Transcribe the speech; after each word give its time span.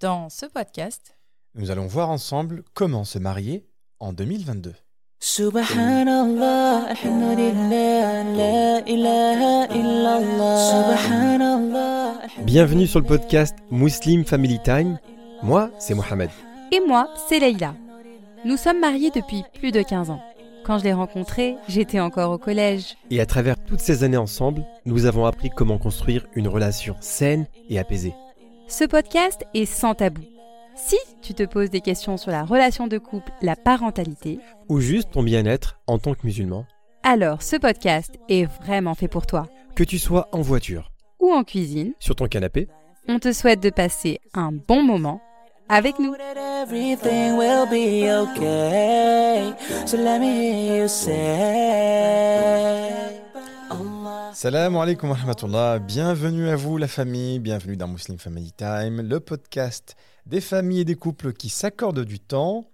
Dans 0.00 0.30
ce 0.30 0.46
podcast, 0.46 1.18
nous 1.54 1.70
allons 1.70 1.86
voir 1.86 2.08
ensemble 2.08 2.62
comment 2.72 3.04
se 3.04 3.18
marier 3.18 3.66
en 3.98 4.14
2022. 4.14 4.72
Subhanallah, 5.18 6.86
alhamdulillah, 6.88 8.24
la 8.24 8.80
ilaha 8.88 9.66
illallah. 9.74 10.96
Subhanallah. 10.96 12.14
Bienvenue 12.44 12.86
sur 12.86 13.00
le 13.00 13.04
podcast 13.04 13.54
Muslim 13.70 14.24
Family 14.24 14.58
Time. 14.62 14.98
Moi, 15.42 15.70
c'est 15.78 15.92
Mohamed. 15.94 16.30
et 16.72 16.80
moi, 16.86 17.12
c'est 17.28 17.38
Leïla. 17.38 17.74
Nous 18.46 18.56
sommes 18.56 18.80
mariés 18.80 19.10
depuis 19.10 19.44
plus 19.58 19.70
de 19.70 19.82
15 19.82 20.08
ans. 20.08 20.22
Quand 20.64 20.78
je 20.78 20.84
l'ai 20.84 20.94
rencontré, 20.94 21.56
j'étais 21.68 22.00
encore 22.00 22.30
au 22.32 22.38
collège. 22.38 22.96
Et 23.10 23.20
à 23.20 23.26
travers 23.26 23.62
toutes 23.64 23.80
ces 23.80 24.02
années 24.02 24.16
ensemble, 24.16 24.64
nous 24.86 25.04
avons 25.04 25.26
appris 25.26 25.50
comment 25.50 25.76
construire 25.76 26.26
une 26.34 26.48
relation 26.48 26.96
saine 27.00 27.46
et 27.68 27.78
apaisée. 27.78 28.14
Ce 28.70 28.84
podcast 28.84 29.44
est 29.52 29.66
sans 29.66 29.94
tabou. 29.96 30.22
Si 30.76 30.96
tu 31.22 31.34
te 31.34 31.42
poses 31.42 31.70
des 31.70 31.80
questions 31.80 32.16
sur 32.16 32.30
la 32.30 32.44
relation 32.44 32.86
de 32.86 32.98
couple, 32.98 33.32
la 33.42 33.56
parentalité, 33.56 34.38
Ou 34.68 34.78
juste 34.78 35.10
ton 35.10 35.24
bien-être 35.24 35.80
en 35.88 35.98
tant 35.98 36.14
que 36.14 36.24
musulman. 36.24 36.64
alors 37.02 37.42
ce 37.42 37.56
podcast 37.56 38.14
est 38.28 38.44
vraiment 38.62 38.94
fait 38.94 39.08
pour 39.08 39.26
toi. 39.26 39.48
Que 39.74 39.82
tu 39.82 39.98
sois 39.98 40.28
en 40.30 40.40
voiture, 40.40 40.92
Ou 41.18 41.32
en 41.32 41.42
cuisine, 41.42 41.94
sur 41.98 42.14
ton 42.14 42.28
canapé, 42.28 42.68
on 43.08 43.18
te 43.18 43.32
souhaite 43.32 43.60
de 43.60 43.70
passer 43.70 44.20
un 44.34 44.52
bon 44.52 44.84
moment 44.84 45.20
avec 45.68 45.98
nous. 45.98 46.14
Salam 54.34 54.76
alaikum 54.76 55.10
wa 55.10 55.16
rahmatullah. 55.16 55.78
Bienvenue 55.80 56.48
à 56.48 56.56
vous 56.56 56.76
la 56.76 56.88
famille, 56.88 57.38
bienvenue 57.38 57.76
dans 57.76 57.88
Muslim 57.88 58.18
Family 58.18 58.52
Time, 58.52 59.00
le 59.00 59.18
podcast 59.18 59.96
des 60.26 60.40
familles 60.40 60.80
et 60.80 60.84
des 60.84 60.94
couples 60.94 61.32
qui 61.32 61.48
s'accordent 61.48 62.04
du 62.04 62.20
temps. 62.20 62.70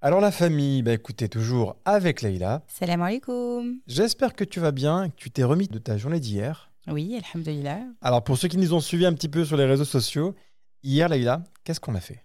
Alors 0.00 0.20
la 0.20 0.32
famille, 0.32 0.82
bah 0.82 0.92
écoutez, 0.92 1.28
toujours 1.28 1.76
avec 1.84 2.22
Leïla. 2.22 2.62
Salam 2.68 3.02
alaikum. 3.02 3.80
J'espère 3.86 4.34
que 4.34 4.44
tu 4.44 4.60
vas 4.60 4.72
bien, 4.72 5.10
que 5.10 5.16
tu 5.16 5.30
t'es 5.30 5.44
remis 5.44 5.68
de 5.68 5.78
ta 5.78 5.98
journée 5.98 6.20
d'hier. 6.20 6.70
Oui, 6.86 7.20
alhamdulillah. 7.22 7.80
Alors 8.00 8.24
pour 8.24 8.38
ceux 8.38 8.48
qui 8.48 8.56
nous 8.56 8.72
ont 8.72 8.80
suivis 8.80 9.06
un 9.06 9.12
petit 9.12 9.28
peu 9.28 9.44
sur 9.44 9.56
les 9.56 9.66
réseaux 9.66 9.84
sociaux, 9.84 10.34
hier 10.82 11.08
Leïla, 11.08 11.42
qu'est-ce 11.64 11.80
qu'on 11.80 11.94
a 11.94 12.00
fait? 12.00 12.24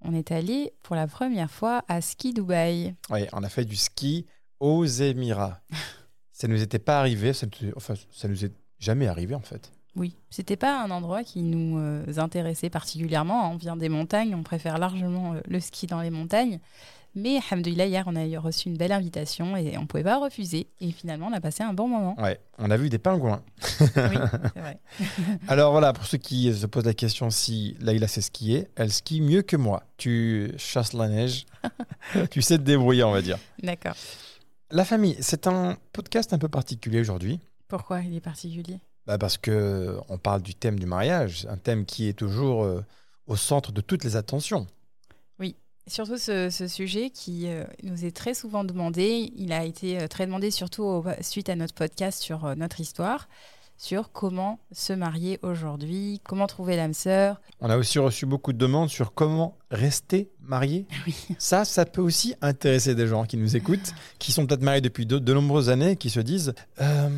On 0.00 0.14
est 0.14 0.32
allé 0.32 0.72
pour 0.82 0.96
la 0.96 1.06
première 1.06 1.50
fois 1.50 1.84
à 1.86 2.00
Ski 2.00 2.32
Dubaï. 2.32 2.94
Oui, 3.10 3.20
on 3.32 3.42
a 3.44 3.48
fait 3.48 3.64
du 3.64 3.76
ski 3.76 4.26
aux 4.58 4.84
Émirats. 4.84 5.60
ça 6.42 6.48
nous 6.48 6.60
était 6.60 6.80
pas 6.80 6.98
arrivé, 6.98 7.32
ça 7.32 7.46
enfin, 7.76 7.94
ça 8.10 8.26
nous 8.26 8.44
est 8.44 8.50
jamais 8.80 9.06
arrivé 9.06 9.36
en 9.36 9.42
fait. 9.42 9.70
Oui, 9.94 10.16
c'était 10.28 10.56
pas 10.56 10.82
un 10.82 10.90
endroit 10.90 11.22
qui 11.22 11.40
nous 11.40 11.78
euh, 11.78 12.04
intéressait 12.16 12.68
particulièrement. 12.68 13.52
On 13.52 13.56
vient 13.56 13.76
des 13.76 13.88
montagnes, 13.88 14.34
on 14.34 14.42
préfère 14.42 14.78
largement 14.78 15.34
euh, 15.34 15.40
le 15.46 15.60
ski 15.60 15.86
dans 15.86 16.00
les 16.00 16.10
montagnes. 16.10 16.58
Mais 17.14 17.38
alhamdoulilah, 17.48 17.86
hier, 17.86 18.04
on 18.08 18.16
a 18.16 18.40
reçu 18.40 18.70
une 18.70 18.76
belle 18.76 18.90
invitation 18.90 19.56
et 19.56 19.78
on 19.78 19.86
pouvait 19.86 20.02
pas 20.02 20.18
refuser. 20.18 20.66
Et 20.80 20.90
finalement, 20.90 21.28
on 21.30 21.32
a 21.32 21.40
passé 21.40 21.62
un 21.62 21.74
bon 21.74 21.86
moment. 21.86 22.20
Ouais, 22.20 22.40
on 22.58 22.72
a 22.72 22.76
vu 22.76 22.88
des 22.88 22.98
pingouins. 22.98 23.44
Oui, 23.80 23.86
c'est 23.94 24.60
vrai. 24.60 24.80
Alors 25.48 25.70
voilà, 25.70 25.92
pour 25.92 26.06
ceux 26.06 26.18
qui 26.18 26.52
se 26.52 26.66
posent 26.66 26.86
la 26.86 26.94
question 26.94 27.30
si 27.30 27.76
Laïla 27.78 28.08
sait 28.08 28.20
skier, 28.20 28.66
elle 28.74 28.92
skie 28.92 29.20
mieux 29.20 29.42
que 29.42 29.56
moi. 29.56 29.84
Tu 29.96 30.50
chasses 30.56 30.94
la 30.94 31.06
neige, 31.06 31.46
tu 32.32 32.42
sais 32.42 32.58
te 32.58 32.62
débrouiller, 32.62 33.04
on 33.04 33.12
va 33.12 33.22
dire. 33.22 33.38
D'accord. 33.62 33.94
La 34.74 34.84
famille, 34.86 35.16
c'est 35.20 35.46
un 35.46 35.76
podcast 35.92 36.32
un 36.32 36.38
peu 36.38 36.48
particulier 36.48 37.00
aujourd'hui. 37.00 37.40
Pourquoi 37.68 38.00
il 38.00 38.16
est 38.16 38.20
particulier? 38.20 38.80
Bah 39.06 39.18
parce 39.18 39.36
que 39.36 39.98
on 40.08 40.16
parle 40.16 40.40
du 40.42 40.54
thème 40.54 40.78
du 40.78 40.86
mariage, 40.86 41.46
un 41.50 41.58
thème 41.58 41.84
qui 41.84 42.08
est 42.08 42.12
toujours 42.14 42.64
euh, 42.64 42.82
au 43.26 43.36
centre 43.36 43.70
de 43.72 43.80
toutes 43.80 44.02
les 44.04 44.16
attentions. 44.16 44.66
Surtout 45.88 46.16
ce, 46.16 46.48
ce 46.48 46.68
sujet 46.68 47.10
qui 47.10 47.48
euh, 47.48 47.64
nous 47.82 48.04
est 48.04 48.16
très 48.16 48.34
souvent 48.34 48.62
demandé. 48.62 49.32
Il 49.34 49.52
a 49.52 49.64
été 49.64 49.98
euh, 50.00 50.06
très 50.06 50.26
demandé 50.26 50.52
surtout 50.52 50.84
au- 50.84 51.04
suite 51.22 51.48
à 51.48 51.56
notre 51.56 51.74
podcast 51.74 52.22
sur 52.22 52.44
euh, 52.44 52.54
notre 52.54 52.78
histoire, 52.78 53.28
sur 53.78 54.12
comment 54.12 54.60
se 54.70 54.92
marier 54.92 55.40
aujourd'hui, 55.42 56.20
comment 56.22 56.46
trouver 56.46 56.76
l'âme 56.76 56.94
sœur. 56.94 57.40
On 57.58 57.68
a 57.68 57.76
aussi 57.76 57.98
reçu 57.98 58.26
beaucoup 58.26 58.52
de 58.52 58.58
demandes 58.58 58.90
sur 58.90 59.12
comment 59.12 59.58
rester 59.72 60.30
marié. 60.44 60.86
Oui. 61.06 61.14
Ça, 61.38 61.64
ça 61.64 61.84
peut 61.84 62.00
aussi 62.02 62.34
intéresser 62.42 62.94
des 62.94 63.06
gens 63.06 63.24
qui 63.24 63.36
nous 63.36 63.56
écoutent, 63.56 63.92
qui 64.18 64.32
sont 64.32 64.46
peut-être 64.46 64.62
mariés 64.62 64.80
depuis 64.80 65.06
de, 65.06 65.18
de 65.18 65.34
nombreuses 65.34 65.68
années, 65.70 65.96
qui 65.96 66.10
se 66.10 66.20
disent 66.20 66.54
Euh, 66.80 67.08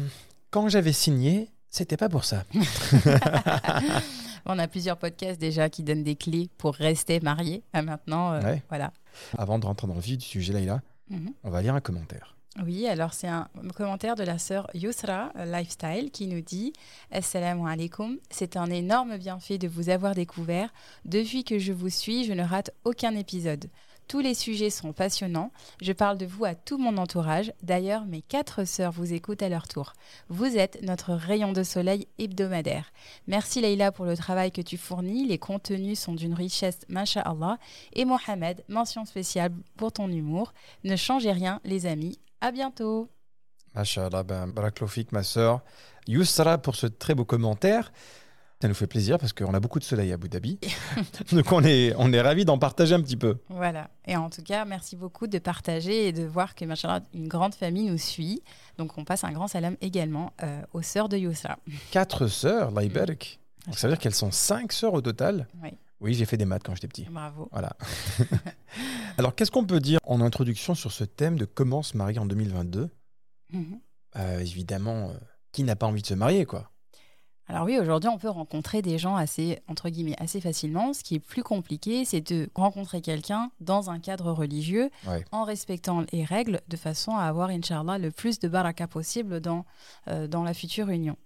quand 0.51 0.69
j'avais 0.69 0.93
signé, 0.93 1.51
c'était 1.71 1.97
pas 1.97 2.09
pour 2.09 2.25
ça. 2.25 2.45
On 4.47 4.59
a 4.59 4.69
plusieurs 4.69 4.99
podcasts 4.99 5.41
déjà 5.41 5.71
qui 5.71 5.83
donnent 5.83 6.05
des 6.05 6.17
clés 6.17 6.51
pour 6.59 6.75
rester 6.75 7.19
marié. 7.21 7.63
Ah, 7.73 7.83
maintenant, 7.83 8.33
euh, 8.33 8.43
Ouais. 8.43 8.63
voilà. 8.69 8.93
Avant 9.39 9.59
de 9.59 9.65
rentrer 9.65 9.87
dans 9.87 9.95
le 9.95 10.01
vif 10.01 10.19
du 10.19 10.25
sujet, 10.25 10.53
Laïla, 10.53 10.83
Mhm. 11.11 11.33
on 11.45 11.51
va 11.51 11.61
lire 11.63 11.75
un 11.75 11.81
commentaire. 11.81 12.34
Oui, 12.63 12.87
alors 12.87 13.15
c'est 13.15 13.27
un 13.27 13.49
commentaire 13.75 14.15
de 14.15 14.23
la 14.23 14.39
sœur 14.39 14.71
Yusra 14.75 15.33
euh, 15.37 15.45
Lifestyle 15.45 16.13
qui 16.13 16.29
nous 16.29 16.41
dit 16.41 16.73
Assalamu 17.11 17.69
alaikum, 17.69 18.19
c'est 18.31 18.57
un 18.57 18.71
énorme 18.71 19.17
bienfait 19.17 19.59
de 19.59 19.67
vous 19.67 19.89
avoir 19.89 20.15
découvert. 20.15 20.73
Depuis 21.05 21.43
que 21.43 21.59
je 21.59 21.73
vous 21.73 21.91
suis, 21.91 22.25
je 22.25 22.33
ne 22.33 22.45
rate 22.45 22.71
aucun 22.85 23.17
épisode. 23.17 23.69
Tous 24.07 24.21
les 24.21 24.35
sujets 24.35 24.71
sont 24.71 24.93
passionnants. 24.93 25.51
Je 25.81 25.93
parle 25.93 26.17
de 26.17 26.27
vous 26.27 26.45
à 26.45 26.55
tout 26.55 26.79
mon 26.79 26.97
entourage. 26.97 27.53
D'ailleurs, 27.65 28.05
mes 28.05 28.23
quatre 28.23 28.65
sœurs 28.65 28.93
vous 28.93 29.15
écoutent 29.15 29.43
à 29.43 29.49
leur 29.49 29.67
tour. 29.67 29.95
Vous 30.29 30.57
êtes 30.57 30.81
notre 30.83 31.13
rayon 31.13 31.53
de 31.53 31.65
soleil 31.65 32.07
hebdomadaire. 32.19 32.93
Merci 33.27 33.63
Leïla 33.63 33.91
pour 33.91 34.05
le 34.05 34.17
travail 34.17 34.53
que 34.53 34.61
tu 34.61 34.77
fournis. 34.77 35.27
Les 35.27 35.39
contenus 35.39 35.99
sont 35.99 36.15
d'une 36.15 36.35
richesse, 36.35 36.81
masha'Allah. 36.89 37.59
Et 37.95 38.05
Mohamed, 38.05 38.63
mention 38.69 39.05
spéciale 39.07 39.53
pour 39.77 39.91
ton 39.91 40.09
humour. 40.09 40.53
Ne 40.85 40.95
changez 40.95 41.33
rien, 41.33 41.61
les 41.65 41.87
amis. 41.87 42.19
À 42.45 42.53
bientôt. 42.53 43.09
Machallah, 43.75 44.23
ben, 44.23 44.47
Baraklofik, 44.49 45.13
ma 45.13 45.23
sœur. 45.23 45.63
Yousra 46.07 46.59
pour 46.59 46.77
ce 46.77 46.87
très 46.87 47.15
beau 47.15 47.25
commentaire. 47.25 47.91
Ça 48.61 48.69
nous 48.69 48.75
fait 48.75 48.87
plaisir 48.87 49.17
parce 49.17 49.33
qu'on 49.33 49.55
a 49.55 49.61
beaucoup 49.61 49.79
de 49.79 49.85
soleil 49.85 50.11
à 50.11 50.17
Abu 50.17 50.29
Dhabi. 50.29 50.59
Donc 51.33 51.51
on 51.53 51.65
est, 51.65 51.95
on 51.97 52.13
est 52.13 52.21
ravis 52.21 52.45
d'en 52.45 52.59
partager 52.59 52.95
un 52.95 53.01
petit 53.01 53.17
peu. 53.17 53.39
Voilà. 53.49 53.89
Et 54.07 54.15
en 54.15 54.29
tout 54.29 54.43
cas, 54.43 54.67
merci 54.67 54.95
beaucoup 54.95 55.27
de 55.27 55.39
partager 55.39 56.09
et 56.09 56.13
de 56.13 56.25
voir 56.25 56.55
que 56.55 56.67
machallah, 56.67 57.01
une 57.15 57.29
grande 57.29 57.55
famille 57.55 57.89
nous 57.89 57.97
suit. 57.97 58.43
Donc 58.77 58.99
on 58.99 59.07
passe 59.07 59.25
un 59.25 59.33
grand 59.33 59.49
salam 59.49 59.79
également 59.81 60.35
euh, 60.43 60.61
aux 60.75 60.83
sœurs 60.83 61.09
de 61.09 61.17
Yousra. 61.17 61.57
Quatre 61.93 62.27
sœurs, 62.27 62.73
Laïberk. 62.73 63.41
Donc 63.65 63.79
ça 63.79 63.89
veut 63.89 63.95
dire 63.95 64.03
qu'elles 64.03 64.15
sont 64.15 64.33
cinq 64.33 64.71
sœurs 64.75 64.93
au 64.93 65.01
total. 65.01 65.49
Oui. 65.63 65.71
Oui, 66.05 66.15
j'ai 66.15 66.27
fait 66.27 66.37
des 66.37 66.45
maths 66.45 66.63
quand 66.65 66.75
j'étais 66.75 66.87
petit. 66.89 67.07
Bravo. 67.11 67.49
Voilà. 67.51 67.77
Alors, 69.19 69.35
qu'est-ce 69.35 69.51
qu'on 69.51 69.65
peut 69.65 69.81
dire 69.81 69.99
en 70.07 70.21
introduction 70.21 70.75
sur 70.75 70.93
ce 70.93 71.05
thème 71.05 71.39
de 71.39 71.45
comment 71.45 71.83
se 71.83 71.97
marier 71.97 72.19
en 72.19 72.27
2022 72.27 72.91
Mhm. 73.53 73.81
Euh, 74.17 74.39
Évidemment, 74.41 75.11
euh, 75.11 75.15
qui 75.53 75.63
n'a 75.65 75.77
pas 75.77 75.87
envie 75.87 76.03
de 76.03 76.07
se 76.07 76.15
marier, 76.15 76.45
quoi? 76.47 76.71
Alors 77.47 77.65
oui, 77.65 77.79
aujourd'hui, 77.79 78.09
on 78.09 78.17
peut 78.17 78.31
rencontrer 78.31 78.81
des 78.81 78.97
gens 78.97 79.17
assez, 79.17 79.61
entre 79.69 79.91
guillemets, 79.91 80.17
assez 80.19 80.41
facilement. 80.41 80.95
Ce 80.95 81.05
qui 81.05 81.17
est 81.17 81.21
plus 81.21 81.43
compliqué, 81.43 82.05
c'est 82.07 82.23
de 82.33 82.49
rencontrer 82.55 83.03
quelqu'un 83.03 83.51
dans 83.61 83.91
un 83.91 84.01
cadre 84.01 84.33
religieux, 84.33 84.91
Ouais. 85.07 85.25
en 85.31 85.45
respectant 85.45 86.05
les 86.11 86.25
règles, 86.25 86.63
de 86.69 86.77
façon 86.79 87.13
à 87.17 87.25
avoir, 87.25 87.51
Inch'Allah, 87.51 87.99
le 87.99 88.11
plus 88.11 88.39
de 88.39 88.49
baraka 88.49 88.87
possible 88.89 89.41
dans, 89.41 89.67
euh, 90.09 90.27
dans 90.27 90.43
la 90.43 90.55
future 90.55 90.89
union. 90.89 91.17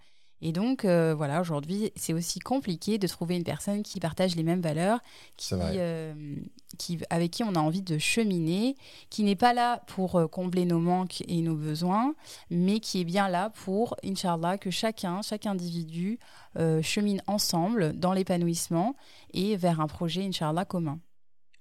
Et 0.41 0.53
donc, 0.53 0.85
euh, 0.85 1.15
voilà, 1.17 1.41
aujourd'hui, 1.41 1.91
c'est 1.97 2.13
aussi 2.13 2.39
compliqué 2.39 2.99
de 2.99 3.07
trouver 3.09 3.37
une 3.37 3.45
personne 3.45 3.83
qui 3.83 3.99
partage 3.99 4.37
les 4.37 4.45
mêmes 4.45 4.61
valeurs, 4.61 5.01
qui, 5.37 5.55
euh, 5.55 6.37
qui, 6.79 7.01
avec 7.11 7.33
qui 7.33 7.43
on 7.43 7.55
a 7.55 7.59
envie 7.59 7.83
de 7.83 7.99
cheminer, 7.99 8.77
qui 9.11 9.25
n'est 9.25 9.37
pas 9.37 9.53
là 9.53 9.83
pour 9.89 10.17
euh, 10.17 10.29
combler 10.29 10.65
nos 10.65 10.79
manques 10.79 11.23
et 11.27 11.43
nos 11.43 11.57
besoins, 11.57 12.15
mais 12.51 12.79
qui 12.79 13.01
est 13.01 13.05
bien 13.05 13.29
là 13.29 13.51
pour, 13.51 13.97
Inch'Allah, 14.05 14.59
que 14.59 14.71
chacun, 14.71 15.23
chaque 15.23 15.47
individu 15.47 16.21
euh, 16.57 16.83
chemine 16.83 17.21
ensemble 17.27 17.99
dans 17.99 18.13
l'épanouissement 18.13 18.95
et 19.35 19.57
vers 19.57 19.81
un 19.81 19.89
projet, 19.89 20.25
Inch'Allah, 20.25 20.65
commun. 20.65 21.01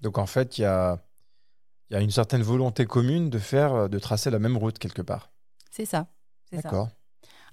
Donc, 0.02 0.20
en 0.20 0.28
fait, 0.28 0.60
il 0.60 0.62
y 0.62 0.66
a, 0.66 1.00
y 1.90 1.96
a 1.96 2.02
une 2.02 2.12
certaine 2.12 2.44
volonté 2.44 2.86
commune 2.86 3.32
de 3.32 3.40
faire, 3.40 3.90
de 3.90 3.98
tracer 3.98 4.30
la 4.30 4.38
même 4.38 4.56
route 4.56 4.78
quelque 4.78 5.02
part. 5.02 5.32
C'est 5.72 5.86
ça. 5.86 6.08
D'accord. 6.52 6.90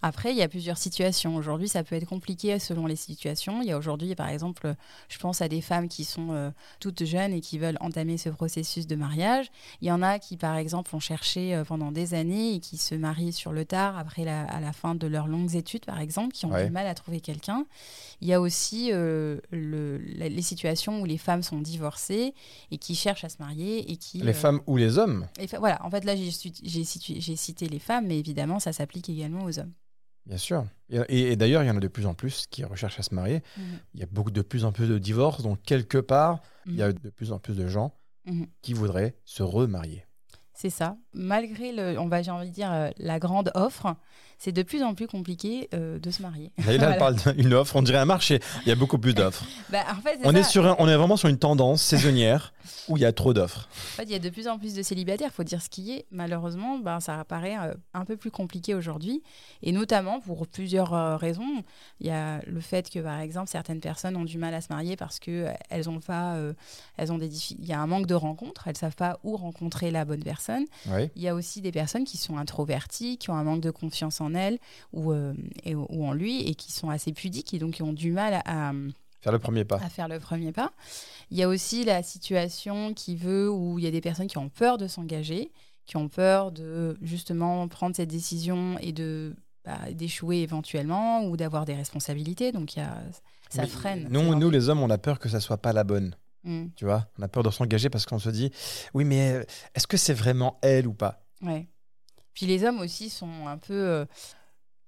Après, 0.02 0.32
il 0.32 0.36
y 0.36 0.42
a 0.42 0.48
plusieurs 0.48 0.76
situations. 0.76 1.34
Aujourd'hui, 1.36 1.68
ça 1.68 1.82
peut 1.82 1.94
être 1.96 2.06
compliqué 2.06 2.58
selon 2.58 2.86
les 2.86 2.96
situations. 2.96 3.62
Il 3.62 3.68
y 3.68 3.72
a 3.72 3.78
aujourd'hui, 3.78 4.14
par 4.14 4.28
exemple, 4.28 4.74
je 5.08 5.18
pense 5.18 5.40
à 5.40 5.48
des 5.48 5.60
femmes 5.62 5.88
qui 5.88 6.04
sont 6.04 6.32
euh, 6.32 6.50
toutes 6.80 7.04
jeunes 7.04 7.32
et 7.32 7.40
qui 7.40 7.58
veulent 7.58 7.78
entamer 7.80 8.18
ce 8.18 8.28
processus 8.28 8.86
de 8.86 8.96
mariage. 8.96 9.46
Il 9.80 9.88
y 9.88 9.92
en 9.92 10.02
a 10.02 10.18
qui, 10.18 10.36
par 10.36 10.56
exemple, 10.56 10.94
ont 10.94 11.00
cherché 11.00 11.54
euh, 11.54 11.64
pendant 11.64 11.90
des 11.90 12.12
années 12.14 12.54
et 12.54 12.60
qui 12.60 12.76
se 12.76 12.94
marient 12.94 13.32
sur 13.32 13.52
le 13.52 13.64
tard 13.64 13.96
après 13.98 14.24
la, 14.24 14.44
à 14.44 14.60
la 14.60 14.72
fin 14.72 14.94
de 14.94 15.06
leurs 15.06 15.26
longues 15.26 15.54
études, 15.54 15.84
par 15.86 16.00
exemple, 16.00 16.32
qui 16.34 16.44
ont 16.46 16.50
Ouais. 16.50 16.66
du 16.66 16.70
mal 16.70 16.86
à 16.86 16.94
trouver 16.94 17.20
quelqu'un. 17.20 17.64
Il 18.20 18.28
y 18.28 18.32
a 18.34 18.40
aussi 18.40 18.90
euh, 18.92 19.38
le- 19.50 19.98
la- 19.98 20.28
les 20.28 20.42
situations 20.42 21.00
où 21.00 21.04
les 21.06 21.18
femmes 21.18 21.42
sont 21.42 21.60
divorcées 21.60 22.34
et 22.70 22.76
qui 22.78 22.94
cherchent 22.94 23.24
à 23.24 23.28
se 23.28 23.38
marier 23.38 23.90
et 23.90 23.96
qui 23.96 24.18
Les 24.18 24.32
femmes 24.34 24.60
ou 24.66 24.76
les 24.76 24.98
hommes? 24.98 25.26
et 25.38 25.46
fa- 25.46 25.58
voilà, 25.58 25.84
en 25.84 25.90
fait, 25.90 26.04
là, 26.04 26.14
j'ai 26.14 27.36
cité 27.36 27.68
les 27.68 27.78
femmes, 27.78 28.06
mais 28.06 28.18
évidemment, 28.18 28.58
ça 28.60 28.72
s'applique 28.72 29.08
également 29.08 29.44
aux 29.44 29.58
hommes. 29.58 29.72
Bien 30.26 30.38
sûr. 30.38 30.64
Et, 31.08 31.36
d'ailleurs, 31.36 31.62
il 31.62 31.66
y 31.66 31.70
en 31.70 31.76
a 31.76 31.80
de 31.80 31.88
plus 31.88 32.06
en 32.06 32.14
plus 32.14 32.46
qui 32.48 32.64
recherchent 32.64 32.98
à 32.98 33.02
se 33.02 33.14
marier. 33.14 33.42
Mhm. 33.56 33.64
Il 33.94 34.00
y 34.00 34.02
a 34.02 34.06
beaucoup 34.06 34.30
de 34.30 34.42
plus 34.42 34.64
en 34.64 34.72
plus 34.72 34.88
de 34.88 34.98
divorces, 34.98 35.42
donc 35.42 35.60
quelque 35.62 35.98
part, 35.98 36.40
il 36.66 36.76
y 36.76 36.82
a 36.82 36.88
Mhm. 36.88 36.94
de 36.94 37.10
plus 37.10 37.32
en 37.32 37.38
plus 37.38 37.56
de 37.56 37.66
gens 37.66 37.92
Mhm. 38.26 38.46
qui 38.62 38.72
voudraient 38.72 39.16
se 39.24 39.42
remarier. 39.42 40.04
C'est 40.54 40.70
ça. 40.70 40.96
Malgré, 41.12 41.72
le, 41.72 41.98
on 41.98 42.06
va, 42.08 42.22
j'ai 42.22 42.30
envie 42.30 42.48
de 42.48 42.54
dire, 42.54 42.72
euh, 42.72 42.90
la 42.96 43.18
grande 43.18 43.50
offre, 43.54 43.96
c'est 44.38 44.52
de 44.52 44.62
plus 44.62 44.82
en 44.82 44.94
plus 44.94 45.06
compliqué 45.06 45.68
euh, 45.74 45.98
de 45.98 46.10
se 46.10 46.22
marier. 46.22 46.50
Et 46.58 46.62
là, 46.62 46.72
elle 46.72 46.78
Voilà. 46.78 46.96
parle 46.96 47.16
d'une 47.36 47.54
offre, 47.54 47.76
on 47.76 47.82
dirait 47.82 47.98
un 47.98 48.04
marché. 48.04 48.40
Il 48.64 48.68
y 48.68 48.72
a 48.72 48.74
beaucoup 48.76 48.98
plus 48.98 49.14
d'offres. 49.14 49.44
Bah, 49.70 49.84
en 49.90 50.00
fait, 50.00 50.18
c'est 50.20 50.26
On 50.28 50.32
ça. 50.32 50.38
est, 50.38 50.42
sur 50.44 50.66
un- 50.66 50.76
on 50.78 50.88
est 50.88 50.96
vraiment 50.96 51.16
sur 51.16 51.28
une 51.28 51.38
tendance 51.38 51.82
saisonnière 51.82 52.52
où 52.88 52.96
il 52.96 53.00
y 53.00 53.06
a 53.06 53.12
trop 53.12 53.32
d'offres. 53.34 53.68
En 53.94 53.96
fait, 53.96 54.02
il 54.04 54.10
y 54.10 54.14
a 54.14 54.18
de 54.18 54.28
plus 54.28 54.46
en 54.48 54.58
plus 54.58 54.74
de 54.74 54.82
célibataires, 54.82 55.32
faut 55.32 55.42
dire 55.44 55.60
ce 55.62 55.68
qui 55.68 55.92
est. 55.92 56.06
Malheureusement, 56.10 56.78
ben, 56.78 57.00
ça 57.00 57.18
apparaît 57.18 57.56
euh, 57.58 57.74
un 57.94 58.04
peu 58.04 58.16
plus 58.16 58.30
compliqué 58.30 58.74
aujourd'hui. 58.74 59.22
Et 59.62 59.72
notamment 59.72 60.20
pour 60.20 60.46
plusieurs 60.46 60.94
euh, 60.94 61.16
raisons. 61.16 61.64
Il 62.00 62.06
y 62.06 62.10
a 62.10 62.40
le 62.46 62.60
fait 62.60 62.88
que, 62.90 62.98
par 63.00 63.18
exemple, 63.20 63.48
certaines 63.50 63.80
personnes 63.80 64.16
ont 64.16 64.24
du 64.24 64.38
mal 64.38 64.54
à 64.54 64.60
se 64.60 64.68
marier 64.72 64.96
parce 64.96 65.18
qu'elles 65.18 65.88
ont 65.88 66.00
pas, 66.00 66.36
elles 66.96 67.10
ont 67.12 67.18
des 67.18 67.24
il 67.52 67.64
y 67.66 67.72
a 67.72 67.80
un 67.80 67.86
manque 67.86 68.06
de 68.06 68.14
rencontres, 68.14 68.68
elles 68.68 68.76
savent 68.76 68.94
pas 68.94 69.18
où 69.24 69.36
rencontrer 69.36 69.90
la 69.90 70.04
bonne 70.04 70.22
personne. 70.22 70.64
Oui. 70.86 71.08
Il 71.16 71.22
y 71.22 71.28
a 71.28 71.34
aussi 71.34 71.60
des 71.60 71.72
personnes 71.72 72.04
qui 72.04 72.16
sont 72.16 72.36
introverties, 72.38 73.16
qui 73.18 73.30
ont 73.30 73.34
un 73.36 73.42
manque 73.44 73.60
de 73.60 73.70
confiance 73.70 74.20
en 74.20 74.23
elles 74.32 74.58
ou, 74.92 75.12
euh, 75.12 75.34
et- 75.64 75.74
ou 75.74 76.06
en 76.06 76.12
lui 76.14 76.40
et 76.48 76.54
qui 76.54 76.72
sont 76.72 76.88
assez 76.88 77.12
pudiques 77.12 77.52
et 77.52 77.58
donc 77.58 77.74
qui 77.74 77.82
ont 77.82 77.92
du 77.92 78.12
mal 78.12 78.40
à, 78.46 78.72
Faire 79.20 79.32
le 79.32 79.38
premier 79.38 79.64
pas. 79.64 79.76
à 79.76 79.88
faire 79.90 80.08
le 80.08 80.18
premier 80.20 80.52
pas. 80.52 80.72
Il 81.30 81.36
y 81.36 81.42
a 81.42 81.48
aussi 81.48 81.84
la 81.84 82.02
situation 82.02 82.94
qui 82.94 83.16
veut 83.16 83.50
où 83.50 83.78
il 83.78 83.84
y 83.84 83.88
a 83.88 83.90
des 83.90 84.00
personnes 84.00 84.26
qui 84.28 84.38
ont 84.38 84.48
peur 84.48 84.78
de 84.78 84.86
s'engager, 84.86 85.50
qui 85.86 85.96
ont 85.98 86.08
peur 86.08 86.52
de 86.52 86.96
justement 87.02 87.66
prendre 87.68 87.94
cette 87.96 88.08
décision 88.10 88.78
et 88.80 88.92
de 88.92 89.34
bah, 89.64 89.78
d'échouer 89.92 90.38
éventuellement 90.42 91.24
ou 91.24 91.36
d'avoir 91.36 91.64
des 91.64 91.74
responsabilités. 91.74 92.52
Donc 92.52 92.76
il 92.76 92.80
y 92.80 92.82
a, 92.82 92.98
ça 93.48 93.62
Mais 93.62 93.68
freine. 93.68 94.06
Nous, 94.10 94.34
nous, 94.34 94.50
les 94.50 94.68
hommes, 94.68 94.82
on 94.82 94.90
a 94.90 94.98
peur 94.98 95.18
que 95.18 95.28
ça 95.30 95.40
soit 95.40 95.56
pas 95.58 95.72
la 95.72 95.84
bonne. 95.84 96.14
envies. 96.46 96.70
Tu 96.76 96.84
vois, 96.84 97.08
on 97.18 97.22
a 97.22 97.28
peur 97.28 97.42
de 97.42 97.50
s'engager 97.50 97.88
parce 97.88 98.04
qu'on 98.04 98.18
se 98.18 98.28
dit, 98.28 98.50
oui, 98.92 99.04
mais 99.04 99.32
euh, 99.32 99.44
est-ce 99.74 99.86
que 99.86 99.96
c'est 99.96 100.12
vraiment 100.12 100.58
elle 100.62 100.86
ou 100.86 100.92
pas? 100.92 101.24
Mm, 101.40 101.48
ouais. 101.48 101.68
Puis 102.44 102.52
les 102.52 102.64
hommes 102.64 102.80
aussi 102.80 103.08
sont 103.08 103.46
un 103.46 103.56
peu 103.56 103.72
euh, 103.72 104.04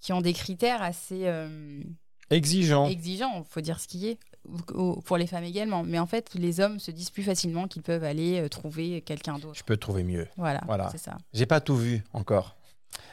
qui 0.01 0.13
ont 0.13 0.21
des 0.21 0.35
critères 0.35 0.83
assez 0.83 1.23
euh, 1.27 1.81
Exigeant. 2.29 2.87
exigeants, 2.87 3.45
faut 3.49 3.63
dire 3.63 3.81
ce 3.81 3.89
qui 3.89 4.09
est. 4.09 4.19
Pour 5.07 5.17
les 5.17 5.27
femmes 5.27 5.45
également. 5.45 5.83
Mais 5.83 5.99
en 5.99 6.05
fait, 6.07 6.35
les 6.35 6.61
hommes 6.61 6.79
se 6.79 6.91
disent 6.91 7.09
plus 7.09 7.23
facilement 7.23 7.67
qu'ils 7.67 7.83
peuvent 7.83 8.05
aller 8.05 8.41
euh, 8.43 8.49
trouver 8.51 9.01
quelqu'un 9.01 9.39
d'autre. 9.39 9.55
Je 9.59 9.65
peux 9.65 9.79
trouver 9.79 10.05
mieux. 10.05 10.29
Voilà, 10.37 10.61
Voilà. 10.67 10.91
c'est 10.93 10.99
ça. 10.99 11.17
J'ai 11.33 11.47
pas 11.47 11.61
tout 11.63 11.77
vu 11.77 12.05
encore. 12.13 12.57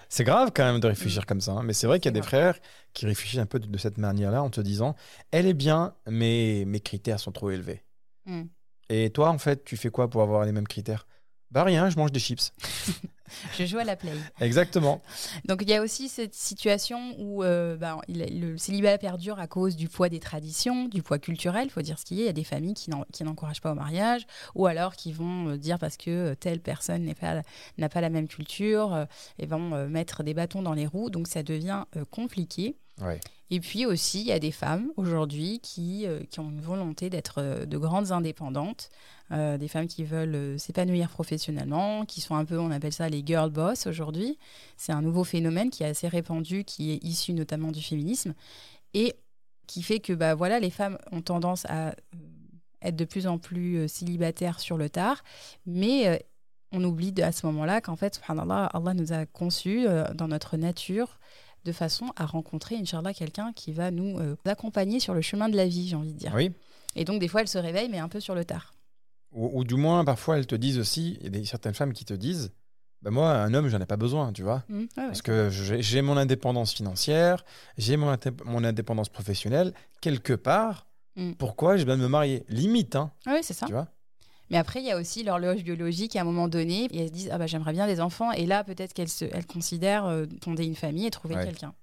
C'est 0.10 0.26
grave 0.26 0.52
quand 0.54 0.66
même 0.66 0.82
de 0.82 0.88
réfléchir 0.88 1.26
comme 1.26 1.40
ça, 1.42 1.54
hein, 1.54 1.64
mais 1.64 1.74
c'est 1.74 1.88
vrai 1.88 2.00
qu'il 2.00 2.06
y 2.06 2.16
a 2.16 2.20
des 2.20 2.22
frères 2.22 2.60
qui 2.92 3.06
réfléchissent 3.06 3.40
un 3.40 3.46
peu 3.46 3.60
de, 3.60 3.66
de 3.68 3.78
cette 3.78 3.98
manière-là 3.98 4.44
en 4.44 4.50
te 4.50 4.60
disant, 4.62 4.96
elle 5.32 5.48
est 5.48 5.54
bien, 5.56 5.96
mais 6.06 6.66
mes 6.68 6.82
critères 6.82 7.20
sont 7.22 7.32
trop 7.32 7.50
élevés. 7.50 7.82
Mm. 8.26 8.44
Et 8.90 9.10
toi, 9.10 9.30
en 9.30 9.38
fait, 9.38 9.64
tu 9.64 9.78
fais 9.78 9.90
quoi 9.90 10.10
pour 10.10 10.22
avoir 10.22 10.46
les 10.46 10.52
mêmes 10.52 10.68
critères? 10.68 11.08
Bah 11.54 11.64
rien, 11.64 11.90
je 11.90 11.98
mange 11.98 12.12
des 12.12 12.20
chips. 12.20 12.52
Je 13.58 13.66
joue 13.66 13.80
à 13.80 13.84
la 13.84 13.96
play. 13.96 14.12
Exactement. 14.42 15.02
Donc 15.46 15.64
il 15.64 15.70
y 15.70 15.74
a 15.74 15.82
aussi 15.82 16.08
cette 16.08 16.36
situation 16.36 17.16
où 17.18 17.44
euh, 17.44 17.76
bah, 17.78 17.98
il- 18.08 18.40
le 18.42 18.58
célibat 18.60 18.98
perdure 19.00 19.40
à 19.40 19.48
cause 19.48 19.76
du 19.76 19.88
poids 19.90 20.08
des 20.08 20.20
traditions, 20.20 20.86
du 20.88 21.02
poids 21.02 21.18
culturel, 21.18 21.66
il 21.66 21.72
faut 21.72 21.82
dire 21.82 21.98
ce 21.98 22.06
qu'il 22.06 22.18
y 22.18 22.20
a. 22.22 22.24
Il 22.24 22.28
y 22.28 22.30
a 22.30 22.34
des 22.34 22.44
familles 22.44 22.76
qui 22.76 22.92
n'en- 22.92 23.06
qui 23.12 23.24
n'encouragent 23.24 23.62
pas 23.62 23.72
au 23.72 23.76
mariage, 23.76 24.28
ou 24.54 24.68
alors 24.68 24.96
qui 24.96 25.12
vont 25.14 25.50
euh, 25.50 25.58
dire 25.58 25.80
parce 25.80 25.98
que 25.98 26.12
euh, 26.12 26.36
telle 26.36 26.60
personne 26.60 27.12
pas- 27.16 27.42
n'a 27.80 27.90
pas 27.90 28.02
la 28.02 28.10
même 28.12 28.28
culture, 28.28 29.08
et 29.40 29.46
vont 29.48 29.88
mettre 29.88 30.22
des 30.22 30.34
bâtons 30.36 30.62
dans 30.62 30.74
les 30.74 30.86
roues, 30.86 31.10
donc 31.10 31.28
ça 31.28 31.42
devient 31.42 31.86
compliqué. 32.12 32.78
Et 33.50 33.60
puis 33.60 33.86
aussi, 33.86 34.22
il 34.22 34.26
y 34.26 34.32
a 34.32 34.40
des 34.40 34.52
femmes 34.52 34.92
aujourd'hui 34.96 35.60
qui, 35.60 36.08
euh, 36.08 36.22
qui 36.30 36.40
ont 36.40 36.50
une 36.50 36.62
volonté 36.62 37.12
d'être 37.12 37.36
euh, 37.38 37.66
de 37.68 37.78
grandes 37.78 38.12
indépendantes, 38.12 38.90
euh, 39.32 39.60
des 39.60 39.68
femmes 39.68 39.88
qui 39.88 40.04
veulent 40.04 40.60
s'épanouir 40.60 41.10
professionnellement, 41.10 42.04
qui 42.06 42.20
sont 42.20 42.36
un 42.36 42.46
peu, 42.46 42.58
on 42.58 42.72
appelle 42.72 42.94
ça 42.94 43.10
les 43.10 43.22
girl 43.24 43.52
boss 43.52 43.86
aujourd'hui. 43.86 44.40
C'est 44.76 44.92
un 44.92 45.04
nouveau 45.04 45.24
phénomène 45.24 45.70
qui 45.70 45.84
est 45.84 45.88
assez 45.88 46.08
répandu, 46.08 46.64
qui 46.64 46.94
est 46.94 47.04
issu 47.04 47.34
notamment 47.34 47.72
du 47.72 47.84
féminisme, 47.84 48.34
et 48.96 49.14
qui 49.68 49.84
fait 49.84 50.00
que 50.00 50.14
bah, 50.14 50.34
voilà, 50.34 50.60
les 50.60 50.72
femmes 50.72 50.98
ont 51.12 51.22
tendance 51.22 51.66
à 51.66 51.96
être 52.82 52.96
de 52.96 53.06
plus 53.06 53.28
en 53.28 53.38
plus 53.38 53.88
célibataires 53.88 54.60
sur 54.60 54.78
le 54.78 54.90
tard, 54.90 55.24
mais 55.66 56.26
on 56.72 56.84
oublie 56.84 57.14
à 57.22 57.32
ce 57.32 57.46
moment-là 57.46 57.82
qu'en 57.82 57.96
fait, 57.96 58.16
subhanallah, 58.16 58.66
Allah 58.66 58.94
nous 58.94 59.14
a 59.14 59.26
conçus 59.26 59.86
dans 60.16 60.28
notre 60.28 60.58
nature 60.58 61.20
de 61.66 61.72
façon 61.72 62.12
à 62.16 62.26
rencontrer, 62.26 62.76
Inch'Allah, 62.76 63.14
quelqu'un 63.14 63.54
qui 63.54 63.72
va 63.72 63.92
nous 63.92 64.20
euh, 64.20 64.36
accompagner 64.46 65.00
sur 65.00 65.14
le 65.14 65.22
chemin 65.22 65.50
de 65.50 65.56
la 65.56 65.66
vie, 65.68 65.88
j'ai 65.88 65.96
envie 65.96 66.14
de 66.14 66.18
dire. 66.20 66.34
Oui. 66.36 66.52
Et 66.96 67.06
donc, 67.06 67.20
des 67.20 67.28
fois, 67.28 67.42
elle 67.42 67.48
se 67.48 67.58
réveille, 67.58 67.90
mais 67.90 68.00
un 68.00 68.10
peu 68.10 68.20
sur 68.20 68.36
le 68.36 68.46
tard. 68.46 68.74
Ou, 69.32 69.60
ou 69.60 69.64
du 69.64 69.76
moins, 69.76 70.04
parfois, 70.06 70.38
elles 70.38 70.46
te 70.48 70.56
disent 70.56 70.78
aussi, 70.78 71.18
il 71.20 71.24
y 71.24 71.28
a 71.28 71.30
des, 71.30 71.46
certaines 71.46 71.74
femmes 71.74 71.94
qui 71.94 72.06
te 72.06 72.14
disent, 72.14 72.52
bah 73.02 73.10
moi, 73.12 73.32
un 73.32 73.54
homme, 73.54 73.68
j'en 73.68 73.82
ai 73.82 73.86
pas 73.86 73.98
besoin, 73.98 74.32
tu 74.32 74.44
vois. 74.44 74.64
Mm, 74.70 74.78
ouais, 74.80 74.84
ouais. 74.84 74.88
Parce 75.08 75.22
que 75.22 75.50
j'ai 75.50 76.02
mon 76.02 76.16
indépendance 76.18 76.74
financière, 76.74 77.44
j'ai 77.78 77.98
mon, 77.98 78.16
mon 78.46 78.64
indépendance 78.64 79.10
professionnelle. 79.10 79.74
Quelque 80.02 80.34
part, 80.34 80.88
Mm. 81.16 81.34
pourquoi 81.34 81.78
j'ai 81.78 81.86
besoin 81.86 81.98
de 81.98 82.02
me 82.04 82.08
marier? 82.08 82.44
Limite, 82.50 82.96
hein, 82.96 83.12
Ah 83.28 83.34
oui, 83.36 83.42
c'est 83.44 83.54
ça. 83.54 83.68
tu 83.68 83.72
vois? 83.72 83.88
Mais 84.50 84.58
après, 84.58 84.82
il 84.82 84.86
y 84.86 84.92
a 84.92 84.98
aussi 84.98 85.24
l'horloge 85.24 85.64
biologique 85.64 86.16
à 86.16 86.22
un 86.22 86.26
moment 86.26 86.48
donné. 86.48 86.86
Et 86.92 87.00
elles 87.02 87.08
se 87.08 87.14
disent 87.14 87.30
ah 87.32 87.38
bah, 87.38 87.48
J'aimerais 87.48 87.74
bien 87.74 87.88
des 87.88 88.00
enfants. 88.02 88.32
Et 88.32 88.46
là, 88.46 88.64
peut-être 88.64 88.94
qu'elles 88.94 89.08
elles 89.32 89.46
considèrent 89.46 90.06
euh, 90.06 90.26
fonder 90.44 90.66
une 90.66 90.76
famille 90.76 91.06
et 91.08 91.12
trouver 91.12 91.36
Ouais. 91.36 91.46
quelqu'un. 91.46 91.74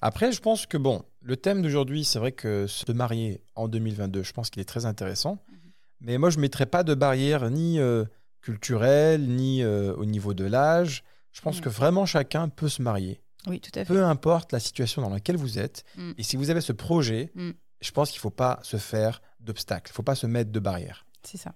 Après, 0.00 0.32
je 0.32 0.40
pense 0.40 0.66
que, 0.66 0.76
bon, 0.76 1.02
le 1.22 1.36
thème 1.36 1.62
d'aujourd'hui, 1.62 2.04
c'est 2.04 2.18
vrai 2.18 2.32
que 2.32 2.66
se 2.66 2.90
marier 2.92 3.40
en 3.54 3.68
2022, 3.68 4.22
je 4.22 4.32
pense 4.32 4.50
qu'il 4.50 4.60
est 4.60 4.64
très 4.66 4.84
intéressant. 4.84 5.38
Mhm. 5.48 5.58
Mais 6.00 6.18
moi, 6.18 6.30
je 6.30 6.36
ne 6.36 6.42
mettrais 6.42 6.66
pas 6.66 6.82
de 6.82 6.94
barrière 6.94 7.48
ni 7.50 7.78
euh, 7.78 8.04
culturelle, 8.40 9.26
ni 9.28 9.62
euh, 9.62 9.94
au 9.94 10.04
niveau 10.04 10.34
de 10.34 10.44
l'âge. 10.44 11.02
Je 11.32 11.40
pense 11.42 11.58
Mm. 11.58 11.62
que 11.62 11.68
vraiment 11.68 12.06
chacun 12.06 12.48
peut 12.48 12.68
se 12.68 12.80
marier. 12.82 13.20
Oui, 13.46 13.60
tout 13.60 13.70
à 13.78 13.84
fait. 13.84 13.92
Peu 13.92 14.02
importe 14.04 14.52
la 14.52 14.60
situation 14.60 15.02
dans 15.02 15.10
laquelle 15.10 15.36
vous 15.36 15.58
êtes. 15.58 15.84
Mm. 15.96 16.12
Et 16.18 16.22
si 16.22 16.36
vous 16.36 16.50
avez 16.50 16.60
ce 16.60 16.72
projet, 16.72 17.30
Mm. 17.34 17.50
je 17.80 17.90
pense 17.90 18.10
qu'il 18.10 18.18
ne 18.18 18.22
faut 18.22 18.30
pas 18.30 18.58
se 18.62 18.76
faire 18.78 19.20
d'obstacles. 19.40 19.90
Il 19.90 19.92
ne 19.92 19.96
faut 19.96 20.02
pas 20.02 20.14
se 20.14 20.26
mettre 20.26 20.50
de 20.50 20.60
barrières. 20.60 21.04
C'est 21.26 21.36
ça. 21.38 21.52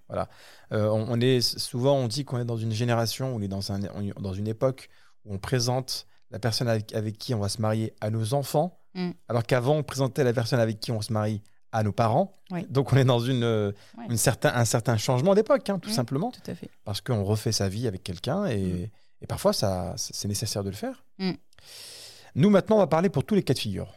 Euh, 0.73 0.89
on, 0.89 1.07
on 1.11 1.21
est 1.21 1.41
souvent, 1.41 1.95
on 1.97 2.09
dit 2.09 2.25
qu'on 2.25 2.39
est 2.41 2.45
dans 2.45 2.57
une 2.57 2.73
génération, 2.73 3.35
on 3.35 3.41
est 3.41 3.49
dans, 3.49 3.73
un, 3.73 3.81
on 4.17 4.21
dans 4.21 4.33
une 4.35 4.49
époque 4.49 4.89
où 5.25 5.35
on 5.35 5.39
présente 5.39 6.07
la 6.31 6.39
personne 6.39 6.69
avec, 6.69 6.95
avec 6.95 7.19
qui 7.19 7.35
on 7.35 7.41
va 7.41 7.49
se 7.49 7.61
marier 7.61 7.95
à 8.01 8.11
nos 8.11 8.35
enfants, 8.35 8.77
Mm. 8.95 9.11
alors 9.29 9.45
qu'avant 9.45 9.77
on 9.77 9.83
présentait 9.85 10.25
la 10.25 10.33
personne 10.33 10.59
avec 10.59 10.81
qui 10.81 10.91
on 10.91 11.01
se 11.01 11.13
marie 11.13 11.43
à 11.71 11.85
nos 11.85 11.93
parents. 11.93 12.37
Oui. 12.51 12.67
Donc 12.69 12.93
on 12.93 12.97
est 12.97 13.05
dans 13.05 13.21
une, 13.21 13.45
euh, 13.45 13.71
une 14.09 14.17
certain, 14.17 14.53
un 14.53 14.65
certain 14.65 14.97
changement 14.97 15.33
d'époque, 15.37 15.71
hein, 15.71 15.79
tout 15.79 15.91
Mm. 15.91 15.93
simplement, 15.93 16.31
Tout 16.33 16.51
à 16.51 16.55
fait. 16.57 16.69
parce 16.85 17.01
qu'on 17.01 17.23
refait 17.23 17.53
sa 17.53 17.69
vie 17.69 17.87
avec 17.87 18.03
quelqu'un 18.03 18.47
et, 18.47 18.57
Mm. 18.59 18.89
et 19.23 19.27
parfois 19.29 19.53
ça, 19.53 19.95
c'est 19.97 20.27
nécessaire 20.27 20.65
de 20.65 20.71
le 20.71 20.75
faire. 20.75 21.05
Nous 22.35 22.51
maintenant, 22.51 22.77
on 22.77 22.79
va 22.81 22.87
parler 22.89 23.11
pour 23.11 23.23
tous 23.25 23.35
les 23.37 23.43
cas 23.45 23.55
de 23.55 23.59
figure. 23.61 23.93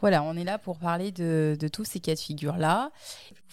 Voilà, 0.00 0.22
on 0.22 0.36
est 0.36 0.44
là 0.44 0.58
pour 0.58 0.78
parler 0.78 1.12
de, 1.12 1.56
de 1.58 1.68
tous 1.68 1.84
ces 1.84 2.00
cas 2.00 2.14
de 2.14 2.20
figure-là. 2.20 2.90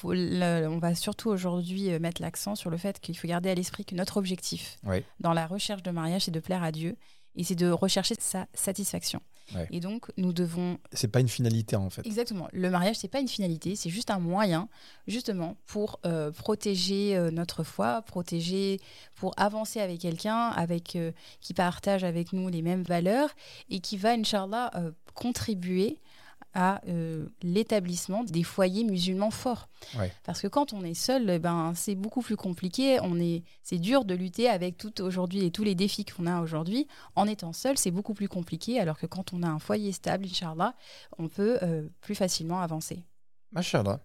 On 0.04 0.78
va 0.80 0.96
surtout 0.96 1.30
aujourd'hui 1.30 1.92
euh, 1.92 2.00
mettre 2.00 2.22
l'accent 2.22 2.56
sur 2.56 2.70
le 2.70 2.78
fait 2.78 3.00
qu'il 3.00 3.18
faut 3.18 3.28
garder 3.28 3.50
à 3.50 3.56
l'esprit 3.56 3.86
que 3.86 3.96
notre 3.96 4.18
objectif 4.18 4.78
Oui. 4.84 5.04
dans 5.20 5.34
la 5.34 5.48
recherche 5.48 5.84
de 5.84 5.92
mariage, 5.92 6.24
c'est 6.24 6.32
de 6.32 6.40
plaire 6.40 6.64
à 6.64 6.72
Dieu 6.72 6.96
et 7.36 7.44
c'est 7.44 7.56
de 7.56 7.70
rechercher 7.70 8.16
sa 8.20 8.48
satisfaction. 8.54 9.22
Ouais. 9.56 9.68
Et 9.72 9.80
donc, 9.82 10.08
nous 10.18 10.32
devons 10.32 10.78
C'est 10.94 11.10
pas 11.10 11.20
une 11.20 11.28
finalité 11.28 11.76
en 11.76 11.90
fait. 11.90 12.06
Exactement. 12.06 12.48
Le 12.54 12.70
mariage, 12.70 12.96
c'est 12.98 13.10
pas 13.10 13.20
une 13.20 13.28
finalité, 13.28 13.76
c'est 13.76 13.90
juste 13.90 14.10
un 14.10 14.20
moyen, 14.20 14.70
justement, 15.06 15.58
pour 15.66 16.00
euh, 16.06 16.32
protéger 16.32 17.16
euh, 17.18 17.30
notre 17.30 17.64
foi, 17.64 18.02
protéger, 18.04 18.80
pour 19.16 19.34
avancer 19.38 19.82
avec 19.82 20.00
quelqu'un 20.00 20.48
avec 20.50 20.96
euh, 20.96 21.12
qui 21.42 21.54
partage 21.54 22.04
avec 22.06 22.32
nous 22.32 22.48
les 22.48 22.62
mêmes 22.62 22.84
valeurs 22.84 23.30
et 23.70 23.80
qui 23.80 23.98
va, 23.98 24.12
Inch'Allah, 24.14 24.72
contribuer 25.14 26.00
à 26.54 26.82
euh, 26.88 27.26
l'établissement 27.42 28.24
des 28.24 28.44
foyers 28.44 28.84
musulmans 28.84 29.32
forts. 29.32 29.70
Ouais. 29.98 30.12
Parce 30.24 30.42
que 30.42 30.48
quand 30.48 30.74
on 30.74 30.84
est 30.84 30.94
seul, 30.94 31.30
eh 31.30 31.40
ben, 31.40 31.74
c'est 31.76 31.96
beaucoup 31.96 32.22
plus 32.22 32.36
compliqué. 32.36 33.00
On 33.02 33.20
est, 33.20 33.44
c'est 33.64 33.80
dur 33.80 34.06
de 34.06 34.14
lutter 34.14 34.50
avec 34.50 34.78
tout 34.78 35.02
aujourd'hui 35.02 35.46
et 35.46 35.52
tous 35.52 35.64
les 35.64 35.76
défis 35.76 36.06
qu'on 36.06 36.28
a 36.28 36.42
aujourd'hui. 36.42 36.88
En 37.16 37.28
étant 37.28 37.54
seul, 37.54 37.78
c'est 37.78 37.92
beaucoup 37.92 38.14
plus 38.14 38.28
compliqué. 38.28 38.80
Alors 38.80 38.98
que 38.98 39.06
quand 39.06 39.34
on 39.34 39.44
a 39.44 39.48
un 39.48 39.60
foyer 39.60 39.92
stable, 39.92 40.26
Inch'Allah, 40.26 40.76
on 41.18 41.28
peut 41.28 41.58
euh, 41.64 41.88
plus 42.02 42.16
facilement 42.16 42.62
avancer. 42.62 43.04
Machallah. 43.52 44.00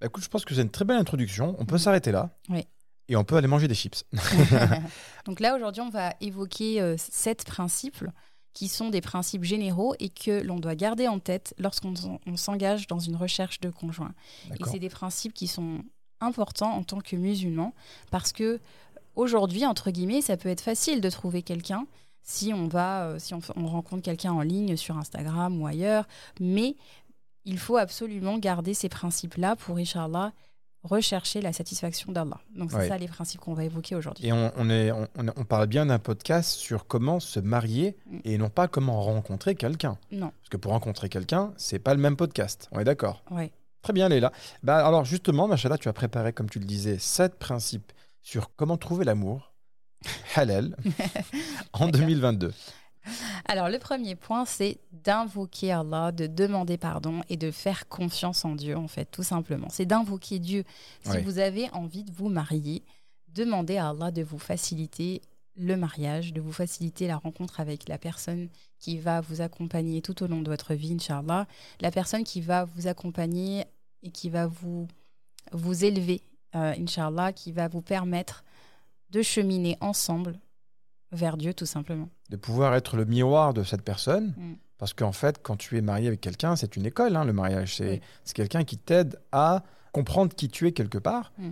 Bah, 0.00 0.06
écoute, 0.06 0.24
je 0.24 0.28
pense 0.28 0.44
que 0.44 0.54
c'est 0.54 0.62
une 0.62 0.70
très 0.70 0.84
belle 0.84 0.98
introduction. 0.98 1.56
On 1.58 1.64
peut 1.64 1.78
s'arrêter 1.78 2.12
là. 2.12 2.30
Oui. 2.48 2.66
Et 3.08 3.16
on 3.16 3.24
peut 3.24 3.36
aller 3.36 3.48
manger 3.48 3.66
des 3.66 3.74
chips. 3.74 4.04
Donc 5.26 5.40
là, 5.40 5.56
aujourd'hui, 5.56 5.82
on 5.82 5.90
va 5.90 6.14
évoquer 6.20 6.80
euh, 6.80 6.96
sept 6.96 7.44
principes 7.44 8.04
qui 8.52 8.68
sont 8.68 8.90
des 8.90 9.00
principes 9.00 9.44
généraux 9.44 9.94
et 10.00 10.08
que 10.08 10.42
l'on 10.42 10.58
doit 10.58 10.74
garder 10.74 11.06
en 11.08 11.18
tête 11.18 11.54
lorsqu'on 11.58 11.94
s'en- 11.94 12.20
on 12.26 12.36
s'engage 12.36 12.86
dans 12.88 12.98
une 12.98 13.16
recherche 13.16 13.60
de 13.60 13.70
conjoint. 13.70 14.12
Et 14.54 14.64
c'est 14.72 14.78
des 14.80 14.88
principes 14.88 15.32
qui 15.34 15.46
sont 15.46 15.82
importants 16.20 16.72
en 16.72 16.82
tant 16.82 17.00
que 17.00 17.16
musulman 17.16 17.72
parce 18.10 18.32
que 18.32 18.60
aujourd'hui, 19.16 19.64
entre 19.66 19.90
guillemets, 19.90 20.20
ça 20.20 20.36
peut 20.36 20.48
être 20.48 20.60
facile 20.62 21.00
de 21.00 21.10
trouver 21.10 21.42
quelqu'un. 21.42 21.86
si 22.22 22.52
on 22.52 22.68
va, 22.68 23.06
euh, 23.06 23.18
si 23.18 23.32
on, 23.34 23.40
on 23.56 23.66
rencontre 23.66 24.02
quelqu'un 24.02 24.32
en 24.32 24.42
ligne 24.42 24.76
sur 24.76 24.96
Instagram 24.98 25.60
ou 25.60 25.66
ailleurs, 25.66 26.06
mais 26.38 26.76
il 27.46 27.58
faut 27.58 27.78
absolument 27.78 28.36
garder 28.38 28.74
ces 28.74 28.90
principes-là 28.90 29.56
pour, 29.56 29.78
Inch'Allah, 29.78 30.32
rechercher 30.82 31.40
la 31.42 31.52
satisfaction 31.52 32.10
d'Allah. 32.12 32.38
Donc 32.56 32.70
c'est 32.70 32.76
Ouais. 32.78 32.88
ça 32.88 32.96
les 32.98 33.06
principes 33.08 33.40
qu'on 33.40 33.54
va 33.54 33.64
évoquer 33.64 33.96
aujourd'hui. 33.96 34.26
Et 34.26 34.32
on, 34.32 34.50
on 34.56 34.70
est, 34.70 34.90
on, 34.92 35.44
parle 35.44 35.66
bien 35.66 35.86
d'un 35.86 35.98
podcast 35.98 36.52
sur 36.52 36.86
comment 36.86 37.20
se 37.20 37.38
marier 37.40 37.96
Mm. 38.06 38.18
et 38.24 38.38
non 38.38 38.48
pas 38.50 38.66
comment 38.68 39.00
rencontrer 39.02 39.54
quelqu'un. 39.54 39.98
Non, 40.10 40.30
Parce 40.40 40.48
que 40.50 40.56
pour 40.56 40.72
rencontrer 40.72 41.08
quelqu'un, 41.08 41.52
c'est 41.56 41.78
pas 41.78 41.94
le 41.94 42.00
même 42.00 42.16
podcast. 42.16 42.68
On 42.72 42.80
est 42.80 42.84
d'accord 42.84 43.22
ouais. 43.30 43.52
Très 43.82 43.92
bien, 43.94 44.08
Léla. 44.10 44.30
Bah, 44.62 44.86
alors 44.86 45.04
justement, 45.06 45.48
Machala, 45.48 45.78
tu 45.78 45.88
as 45.88 45.92
préparé, 45.94 46.32
comme 46.34 46.50
tu 46.50 46.58
le 46.58 46.66
disais, 46.66 46.98
sept 46.98 47.38
principes 47.38 47.92
sur 48.20 48.54
comment 48.54 48.76
trouver 48.76 49.04
l'amour 49.06 49.54
halal 50.34 50.76
en 51.72 51.86
D'accord. 51.86 51.90
2022. 51.92 52.52
Alors, 53.46 53.68
le 53.68 53.78
premier 53.78 54.14
point, 54.14 54.44
c'est 54.44 54.78
d'invoquer 54.92 55.72
Allah, 55.72 56.12
de 56.12 56.26
demander 56.26 56.76
pardon 56.76 57.22
et 57.28 57.36
de 57.36 57.50
faire 57.50 57.88
confiance 57.88 58.44
en 58.44 58.54
Dieu, 58.54 58.76
en 58.76 58.88
fait, 58.88 59.06
tout 59.06 59.22
simplement. 59.22 59.68
C'est 59.70 59.86
d'invoquer 59.86 60.38
Dieu. 60.38 60.64
Si 61.02 61.18
vous 61.18 61.38
avez 61.38 61.70
envie 61.70 62.04
de 62.04 62.12
vous 62.12 62.28
marier, 62.28 62.84
demandez 63.28 63.76
à 63.76 63.88
Allah 63.90 64.10
de 64.10 64.22
vous 64.22 64.38
faciliter 64.38 65.22
le 65.56 65.76
mariage, 65.76 66.32
de 66.32 66.40
vous 66.40 66.52
faciliter 66.52 67.06
la 67.06 67.16
rencontre 67.16 67.60
avec 67.60 67.88
la 67.88 67.98
personne 67.98 68.48
qui 68.78 68.98
va 68.98 69.20
vous 69.20 69.40
accompagner 69.40 70.00
tout 70.00 70.22
au 70.22 70.26
long 70.26 70.42
de 70.42 70.50
votre 70.50 70.74
vie, 70.74 70.94
Inch'Allah. 70.94 71.46
La 71.80 71.90
personne 71.90 72.24
qui 72.24 72.40
va 72.40 72.64
vous 72.64 72.86
accompagner 72.86 73.64
et 74.02 74.10
qui 74.10 74.30
va 74.30 74.46
vous, 74.46 74.88
vous 75.52 75.84
élever, 75.84 76.22
euh, 76.54 76.74
Inch'Allah, 76.78 77.32
qui 77.32 77.52
va 77.52 77.68
vous 77.68 77.82
permettre 77.82 78.44
de 79.10 79.22
cheminer 79.22 79.76
ensemble 79.80 80.38
vers 81.12 81.36
Dieu, 81.36 81.54
tout 81.54 81.66
simplement. 81.66 82.08
De 82.30 82.36
pouvoir 82.36 82.74
être 82.74 82.96
le 82.96 83.04
miroir 83.04 83.54
de 83.54 83.62
cette 83.64 83.82
personne. 83.82 84.34
Mm. 84.36 84.54
Parce 84.78 84.94
qu'en 84.94 85.12
fait, 85.12 85.40
quand 85.42 85.56
tu 85.56 85.76
es 85.76 85.82
marié 85.82 86.08
avec 86.08 86.20
quelqu'un, 86.20 86.56
c'est 86.56 86.76
une 86.76 86.86
école, 86.86 87.14
hein, 87.16 87.24
le 87.24 87.32
mariage. 87.34 87.76
C'est 87.76 87.90
Oui. 87.90 88.00
quelqu'un 88.34 88.64
qui 88.64 88.78
t'aide 88.78 89.20
à 89.32 89.62
comprendre 89.92 90.34
qui 90.34 90.48
tu 90.48 90.66
es 90.66 90.72
quelque 90.72 90.98
part. 90.98 91.32
Mm. 91.38 91.50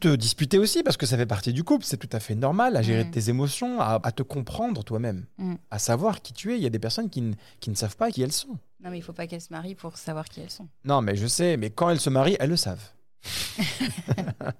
Te 0.00 0.14
disputer 0.14 0.58
aussi, 0.58 0.82
parce 0.84 0.96
que 0.96 1.06
ça 1.06 1.16
fait 1.16 1.26
partie 1.26 1.52
du 1.52 1.64
couple. 1.64 1.84
C'est 1.84 1.96
tout 1.96 2.08
à 2.12 2.20
fait 2.20 2.34
normal 2.36 2.76
à 2.76 2.82
gérer 2.82 3.04
Mm. 3.04 3.10
tes 3.10 3.30
émotions, 3.30 3.80
à, 3.80 3.98
à 4.02 4.12
te 4.12 4.22
comprendre 4.22 4.84
toi-même, 4.84 5.24
à 5.70 5.78
savoir 5.78 6.20
qui 6.22 6.32
tu 6.34 6.52
es. 6.52 6.56
Il 6.56 6.62
y 6.62 6.66
a 6.66 6.70
des 6.70 6.78
personnes 6.78 7.08
qui, 7.10 7.20
ne- 7.22 7.34
qui 7.60 7.70
ne 7.70 7.74
savent 7.74 7.96
pas 7.96 8.10
qui 8.10 8.22
elles 8.22 8.30
sont. 8.32 8.58
Non, 8.84 8.90
mais 8.90 8.98
il 8.98 9.02
faut 9.02 9.12
pas 9.12 9.26
qu'elles 9.26 9.40
se 9.40 9.52
marient 9.52 9.74
pour 9.74 9.96
savoir 9.96 10.28
qui 10.28 10.40
elles 10.40 10.50
sont. 10.50 10.68
Non, 10.84 11.00
mais 11.02 11.16
je 11.16 11.26
sais, 11.26 11.56
mais 11.56 11.70
quand 11.70 11.90
elles 11.90 11.98
se 11.98 12.10
marient, 12.10 12.36
elles 12.38 12.50
le 12.50 12.56
savent. 12.56 12.90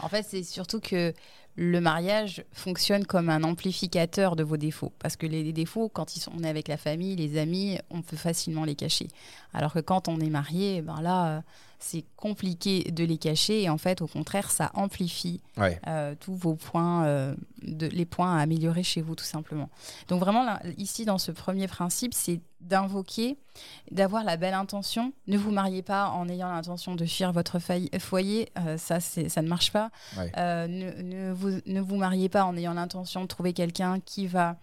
En 0.00 0.08
fait, 0.08 0.24
c'est 0.28 0.42
surtout 0.42 0.80
que 0.80 1.12
le 1.56 1.80
mariage 1.80 2.44
fonctionne 2.52 3.06
comme 3.06 3.30
un 3.30 3.42
amplificateur 3.42 4.36
de 4.36 4.44
vos 4.44 4.58
défauts. 4.58 4.92
Parce 4.98 5.16
que 5.16 5.26
les, 5.26 5.52
défauts, 5.52 5.88
quand 5.88 6.14
ils 6.14 6.20
sont, 6.20 6.32
on 6.38 6.44
est 6.44 6.48
avec 6.48 6.68
la 6.68 6.76
famille, 6.76 7.16
les 7.16 7.38
amis, 7.38 7.78
on 7.90 8.02
peut 8.02 8.16
facilement 8.16 8.64
les 8.64 8.74
cacher. 8.74 9.08
Alors 9.54 9.72
que 9.72 9.80
quand 9.80 10.08
on 10.08 10.20
est 10.20 10.28
marié, 10.28 10.82
ben 10.82 11.00
là, 11.00 11.42
c'est 11.78 12.04
compliqué 12.16 12.84
de 12.90 13.04
les 13.04 13.18
cacher. 13.18 13.62
Et 13.62 13.68
en 13.70 13.78
fait, 13.78 14.00
au 14.02 14.06
contraire, 14.06 14.50
ça 14.50 14.70
amplifie 14.74 15.40
Ouais. 15.56 15.80
euh, 15.86 16.14
tous 16.18 16.34
vos 16.34 16.54
points, 16.54 17.04
euh, 17.04 17.34
de, 17.62 17.86
les 17.86 18.04
points 18.04 18.36
à 18.36 18.40
améliorer 18.40 18.82
chez 18.82 19.02
vous, 19.02 19.14
tout 19.14 19.24
simplement. 19.24 19.68
Donc 20.08 20.20
vraiment, 20.20 20.44
là, 20.44 20.60
ici, 20.78 21.04
dans 21.04 21.18
ce 21.18 21.32
premier 21.32 21.66
principe, 21.68 22.12
c'est 22.14 22.40
d'invoquer, 22.60 23.36
d'avoir 23.90 24.24
la 24.24 24.36
belle 24.36 24.54
intention. 24.54 25.12
Ne 25.26 25.38
vous 25.38 25.50
mariez 25.50 25.82
pas 25.82 26.08
en 26.08 26.28
ayant 26.28 26.48
l'intention 26.50 26.94
de 26.94 27.04
fuir 27.04 27.32
votre 27.32 27.58
foyer, 27.98 28.48
euh, 28.58 28.76
ça, 28.76 29.00
ça 29.00 29.42
ne 29.42 29.48
marche 29.48 29.72
pas. 29.72 29.90
Ouais. 30.16 30.30
Ne, 30.36 31.02
ne 31.02 31.32
vous, 31.32 31.60
ne 31.66 31.80
vous 31.80 31.96
mariez 31.96 32.28
pas 32.28 32.44
en 32.44 32.56
ayant 32.56 32.74
l'intention 32.74 33.22
de 33.22 33.26
trouver 33.26 33.52
quelqu'un 33.52 34.00
qui 34.00 34.26
va 34.26 34.56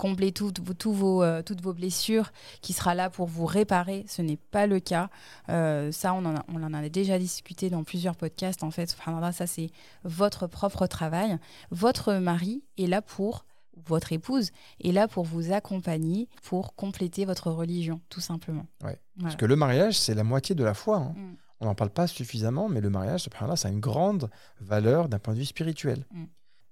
combler 0.00 0.32
toutes 0.32 0.60
vos, 0.86 1.22
euh, 1.22 1.42
toutes 1.42 1.60
vos 1.60 1.74
blessures, 1.74 2.32
qui 2.62 2.72
sera 2.72 2.94
là 2.94 3.10
pour 3.10 3.26
vous 3.26 3.44
réparer. 3.44 4.06
Ce 4.08 4.22
n'est 4.22 4.38
pas 4.38 4.66
le 4.66 4.80
cas. 4.80 5.10
Euh, 5.50 5.92
ça, 5.92 6.14
on 6.14 6.24
en, 6.24 6.36
a, 6.36 6.44
on 6.48 6.62
en 6.62 6.72
a 6.72 6.88
déjà 6.88 7.18
discuté 7.18 7.68
dans 7.68 7.84
plusieurs 7.84 8.16
podcasts. 8.16 8.64
En 8.64 8.70
fait, 8.70 8.96
ça, 9.32 9.46
c'est 9.46 9.68
votre 10.04 10.46
propre 10.46 10.86
travail. 10.86 11.38
Votre 11.70 12.14
mari 12.14 12.64
est 12.78 12.86
là 12.86 13.02
pour, 13.02 13.44
votre 13.86 14.14
épouse 14.14 14.52
est 14.82 14.92
là 14.92 15.06
pour 15.06 15.26
vous 15.26 15.52
accompagner, 15.52 16.30
pour 16.44 16.74
compléter 16.74 17.26
votre 17.26 17.50
religion, 17.50 18.00
tout 18.08 18.20
simplement. 18.20 18.64
Ouais. 18.82 18.98
Voilà. 19.16 19.22
Parce 19.22 19.36
que 19.36 19.44
le 19.44 19.56
mariage, 19.56 19.98
c'est 19.98 20.14
la 20.14 20.24
moitié 20.24 20.54
de 20.54 20.64
la 20.64 20.72
foi. 20.72 20.96
hein. 20.96 21.14
Mm. 21.14 21.36
On 21.60 21.66
n'en 21.66 21.74
parle 21.74 21.90
pas 21.90 22.06
suffisamment, 22.06 22.70
mais 22.70 22.80
le 22.80 22.88
mariage, 22.88 23.24
subhanallah, 23.24 23.56
ça 23.56 23.68
a 23.68 23.70
une 23.70 23.80
grande 23.80 24.30
valeur 24.60 25.10
d'un 25.10 25.18
point 25.18 25.34
de 25.34 25.40
vue 25.40 25.44
spirituel. 25.44 26.06
Mm. 26.10 26.24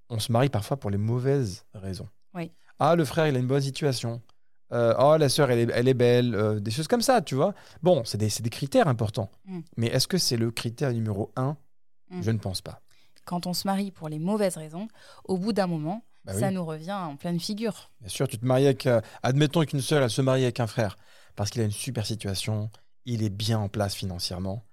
On 0.08 0.18
se 0.18 0.32
marie 0.32 0.48
parfois 0.48 0.78
pour 0.78 0.88
les 0.88 0.96
mauvaises 0.96 1.66
raisons. 1.74 2.08
Oui. 2.34 2.50
Ah, 2.78 2.94
le 2.96 3.04
frère, 3.04 3.26
il 3.26 3.36
a 3.36 3.38
une 3.38 3.46
bonne 3.46 3.60
situation. 3.62 4.22
Euh, 4.72 4.94
oh, 4.98 5.16
la 5.16 5.28
sœur, 5.28 5.50
elle 5.50 5.70
est, 5.70 5.72
elle 5.74 5.88
est 5.88 5.94
belle. 5.94 6.34
euh, 6.34 6.60
des 6.60 6.70
choses 6.70 6.88
comme 6.88 7.00
ça, 7.02 7.22
tu 7.22 7.34
vois. 7.34 7.54
Bon, 7.82 8.02
c'est 8.04 8.18
des, 8.18 8.50
critères 8.50 8.86
importants. 8.88 9.30
Mm. 9.46 9.60
Mais 9.78 9.86
est-ce 9.88 10.06
que 10.06 10.18
c'est 10.18 10.36
le 10.36 10.50
critère 10.50 10.92
numéro 10.92 11.32
un? 11.36 11.56
Mm. 12.10 12.22
Je 12.22 12.30
ne 12.30 12.38
pense 12.38 12.60
pas. 12.60 12.80
Quand 13.24 13.46
on 13.46 13.54
se 13.54 13.66
marie 13.66 13.90
pour 13.90 14.08
les 14.08 14.18
mauvaises 14.18 14.56
raisons, 14.56 14.88
au 15.24 15.36
bout 15.38 15.52
d'un 15.52 15.66
moment, 15.66 16.02
Bah 16.24 16.34
ça 16.34 16.48
oui. 16.48 16.54
nous 16.54 16.64
revient 16.64 16.92
en 16.92 17.16
pleine 17.16 17.40
figure. 17.40 17.90
Bien 18.00 18.08
sûr, 18.08 18.28
tu 18.28 18.38
te 18.38 18.44
maries 18.46 18.66
avec. 18.66 18.86
euh, 18.86 19.00
admettons 19.22 19.64
qu'une 19.64 19.80
sœur, 19.82 20.02
elle 20.02 20.10
se 20.10 20.22
marie 20.22 20.42
avec 20.44 20.60
un 20.60 20.66
frère 20.66 20.96
parce 21.36 21.50
qu'il 21.50 21.62
a 21.62 21.64
une 21.64 21.70
super 21.70 22.04
situation, 22.04 22.68
il 23.04 23.22
est 23.22 23.30
bien 23.30 23.58
en 23.58 23.68
place 23.68 23.94
financièrement. 23.94 24.64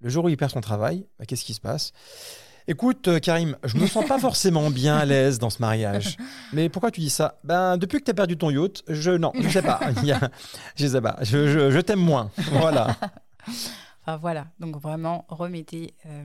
Le 0.00 0.08
jour 0.10 0.24
où 0.24 0.28
il 0.28 0.36
perd 0.36 0.50
son 0.52 0.60
travail, 0.60 1.06
bah, 1.18 1.26
qu'est-ce 1.26 1.44
qui 1.44 1.54
se 1.54 1.60
passe? 1.60 1.92
Écoute, 2.68 3.08
euh, 3.08 3.18
Karim, 3.18 3.56
je 3.64 3.76
me 3.78 3.86
sens 3.86 4.04
pas 4.06 4.18
forcément 4.20 4.70
bien 4.70 4.96
à 4.96 5.04
l'aise 5.04 5.38
dans 5.38 5.50
ce 5.50 5.60
mariage. 5.60 6.16
Mais 6.52 6.68
pourquoi 6.68 6.90
tu 6.90 7.00
dis 7.00 7.10
ça? 7.10 7.38
Ben, 7.42 7.76
depuis 7.78 7.98
que 7.98 8.04
tu 8.04 8.10
as 8.10 8.14
perdu 8.14 8.36
ton 8.36 8.50
yacht, 8.50 8.84
je. 8.88 9.10
Non, 9.10 9.32
je 9.34 9.48
sais 9.48 9.62
pas. 9.62 9.80
Il 10.02 10.04
y 10.06 10.12
a- 10.12 10.30
je 10.76 10.86
sais 10.86 11.00
pas. 11.00 11.16
Je, 11.22 11.48
je- 11.48 11.70
je 11.70 11.78
t'aime 11.80 12.00
moins. 12.00 12.30
Voilà. 12.52 12.94
Enfin 14.06 14.16
voilà, 14.16 14.46
donc 14.58 14.80
vraiment 14.80 15.26
remettez 15.28 15.92
euh, 16.06 16.24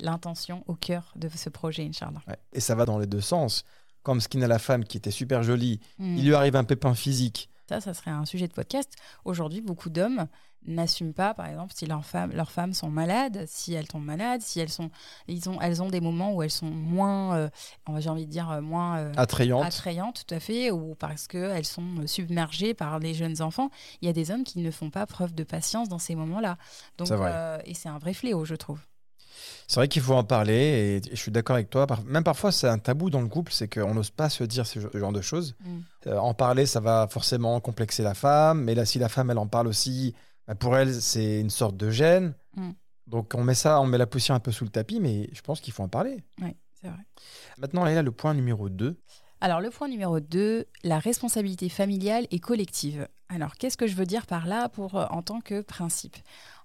l'intention 0.00 0.64
au 0.66 0.74
cœur 0.74 1.12
de 1.16 1.30
ce 1.34 1.48
projet, 1.48 1.82
Inch'Allah. 1.86 2.20
Ouais. 2.28 2.36
Et 2.52 2.60
ça 2.60 2.74
va 2.74 2.84
dans 2.84 2.98
les 2.98 3.06
deux 3.06 3.22
sens. 3.22 3.64
Comme 4.02 4.20
Skin 4.20 4.42
à 4.42 4.46
la 4.48 4.58
femme 4.58 4.84
qui 4.84 4.98
était 4.98 5.10
super 5.10 5.42
jolie, 5.42 5.80
Mm. 5.98 6.16
il 6.18 6.26
lui 6.26 6.34
arrive 6.34 6.56
un 6.56 6.64
pépin 6.64 6.92
physique. 6.94 7.48
Ça, 7.68 7.80
ça 7.80 7.94
serait 7.94 8.10
un 8.10 8.24
sujet 8.24 8.48
de 8.48 8.52
podcast. 8.52 8.92
Aujourd'hui, 9.24 9.60
beaucoup 9.60 9.90
d'hommes 9.90 10.26
n'assument 10.64 11.12
pas, 11.12 11.34
par 11.34 11.46
exemple, 11.46 11.72
si 11.74 11.86
leurs 11.86 12.04
femmes, 12.04 12.30
leurs 12.32 12.52
femmes 12.52 12.72
sont 12.72 12.88
malades, 12.90 13.44
si 13.48 13.72
elles 13.74 13.88
tombent 13.88 14.04
malades, 14.04 14.42
si 14.42 14.60
elles 14.60 14.68
sont, 14.68 14.90
ils 15.26 15.48
ont, 15.48 15.60
elles 15.60 15.82
ont 15.82 15.88
des 15.88 16.00
moments 16.00 16.34
où 16.34 16.42
elles 16.42 16.50
sont 16.52 16.70
moins, 16.70 17.34
euh, 17.36 17.48
j'ai 17.98 18.08
envie 18.08 18.26
de 18.26 18.30
dire 18.30 18.50
euh, 18.50 18.60
moins 18.60 18.98
euh, 18.98 19.12
Attrayante. 19.16 19.64
attrayantes, 19.64 20.24
tout 20.26 20.34
à 20.34 20.38
fait, 20.40 20.70
ou 20.70 20.94
parce 20.94 21.26
qu'elles 21.26 21.64
sont 21.64 21.98
euh, 21.98 22.06
submergées 22.06 22.74
par 22.74 22.98
les 23.00 23.12
jeunes 23.14 23.42
enfants. 23.42 23.70
Il 24.02 24.06
y 24.06 24.08
a 24.08 24.12
des 24.12 24.30
hommes 24.30 24.44
qui 24.44 24.60
ne 24.60 24.70
font 24.70 24.90
pas 24.90 25.04
preuve 25.06 25.34
de 25.34 25.42
patience 25.44 25.88
dans 25.88 25.98
ces 25.98 26.14
moments-là. 26.14 26.58
Donc, 26.98 27.10
euh, 27.10 27.58
et 27.64 27.74
c'est 27.74 27.88
un 27.88 27.98
vrai 27.98 28.14
fléau, 28.14 28.44
je 28.44 28.54
trouve. 28.54 28.80
C'est 29.68 29.76
vrai 29.76 29.88
qu'il 29.88 30.02
faut 30.02 30.14
en 30.14 30.24
parler 30.24 31.00
et 31.04 31.10
je 31.10 31.16
suis 31.16 31.30
d'accord 31.30 31.54
avec 31.54 31.70
toi. 31.70 31.86
Même 32.06 32.24
parfois, 32.24 32.52
c'est 32.52 32.68
un 32.68 32.78
tabou 32.78 33.10
dans 33.10 33.20
le 33.20 33.28
couple, 33.28 33.52
c'est 33.52 33.68
qu'on 33.68 33.94
n'ose 33.94 34.10
pas 34.10 34.28
se 34.28 34.44
dire 34.44 34.66
ce 34.66 34.80
ce 34.80 34.98
genre 34.98 35.12
de 35.12 35.20
choses. 35.20 35.54
Mm. 35.60 35.78
Euh, 36.08 36.18
en 36.18 36.34
parler, 36.34 36.66
ça 36.66 36.80
va 36.80 37.08
forcément 37.08 37.58
complexer 37.60 38.02
la 38.02 38.14
femme, 38.14 38.62
mais 38.62 38.74
là, 38.74 38.84
si 38.84 38.98
la 38.98 39.08
femme, 39.08 39.30
elle 39.30 39.38
en 39.38 39.46
parle 39.46 39.68
aussi, 39.68 40.14
bah, 40.46 40.54
pour 40.54 40.76
elle, 40.76 40.94
c'est 40.94 41.40
une 41.40 41.50
sorte 41.50 41.76
de 41.76 41.90
gêne. 41.90 42.34
Mm. 42.56 42.70
Donc, 43.06 43.34
on 43.34 43.44
met 43.44 43.54
ça, 43.54 43.80
on 43.80 43.86
met 43.86 43.98
la 43.98 44.06
poussière 44.06 44.36
un 44.36 44.40
peu 44.40 44.52
sous 44.52 44.64
le 44.64 44.70
tapis, 44.70 45.00
mais 45.00 45.28
je 45.32 45.40
pense 45.42 45.60
qu'il 45.60 45.72
faut 45.72 45.82
en 45.82 45.88
parler. 45.88 46.22
Oui, 46.40 46.54
c'est 46.80 46.88
vrai. 46.88 47.04
Maintenant, 47.58 47.84
là, 47.84 48.02
le 48.02 48.12
point 48.12 48.34
numéro 48.34 48.68
2. 48.68 48.96
Alors, 49.40 49.60
le 49.60 49.70
point 49.70 49.88
numéro 49.88 50.20
2, 50.20 50.66
la 50.84 50.98
responsabilité 50.98 51.68
familiale 51.68 52.26
et 52.30 52.38
collective. 52.38 53.08
Alors, 53.28 53.56
qu'est-ce 53.56 53.76
que 53.76 53.86
je 53.86 53.96
veux 53.96 54.06
dire 54.06 54.26
par 54.26 54.46
là 54.46 54.68
pour, 54.68 54.94
euh, 54.94 55.06
en 55.10 55.22
tant 55.22 55.40
que 55.40 55.62
principe? 55.62 56.16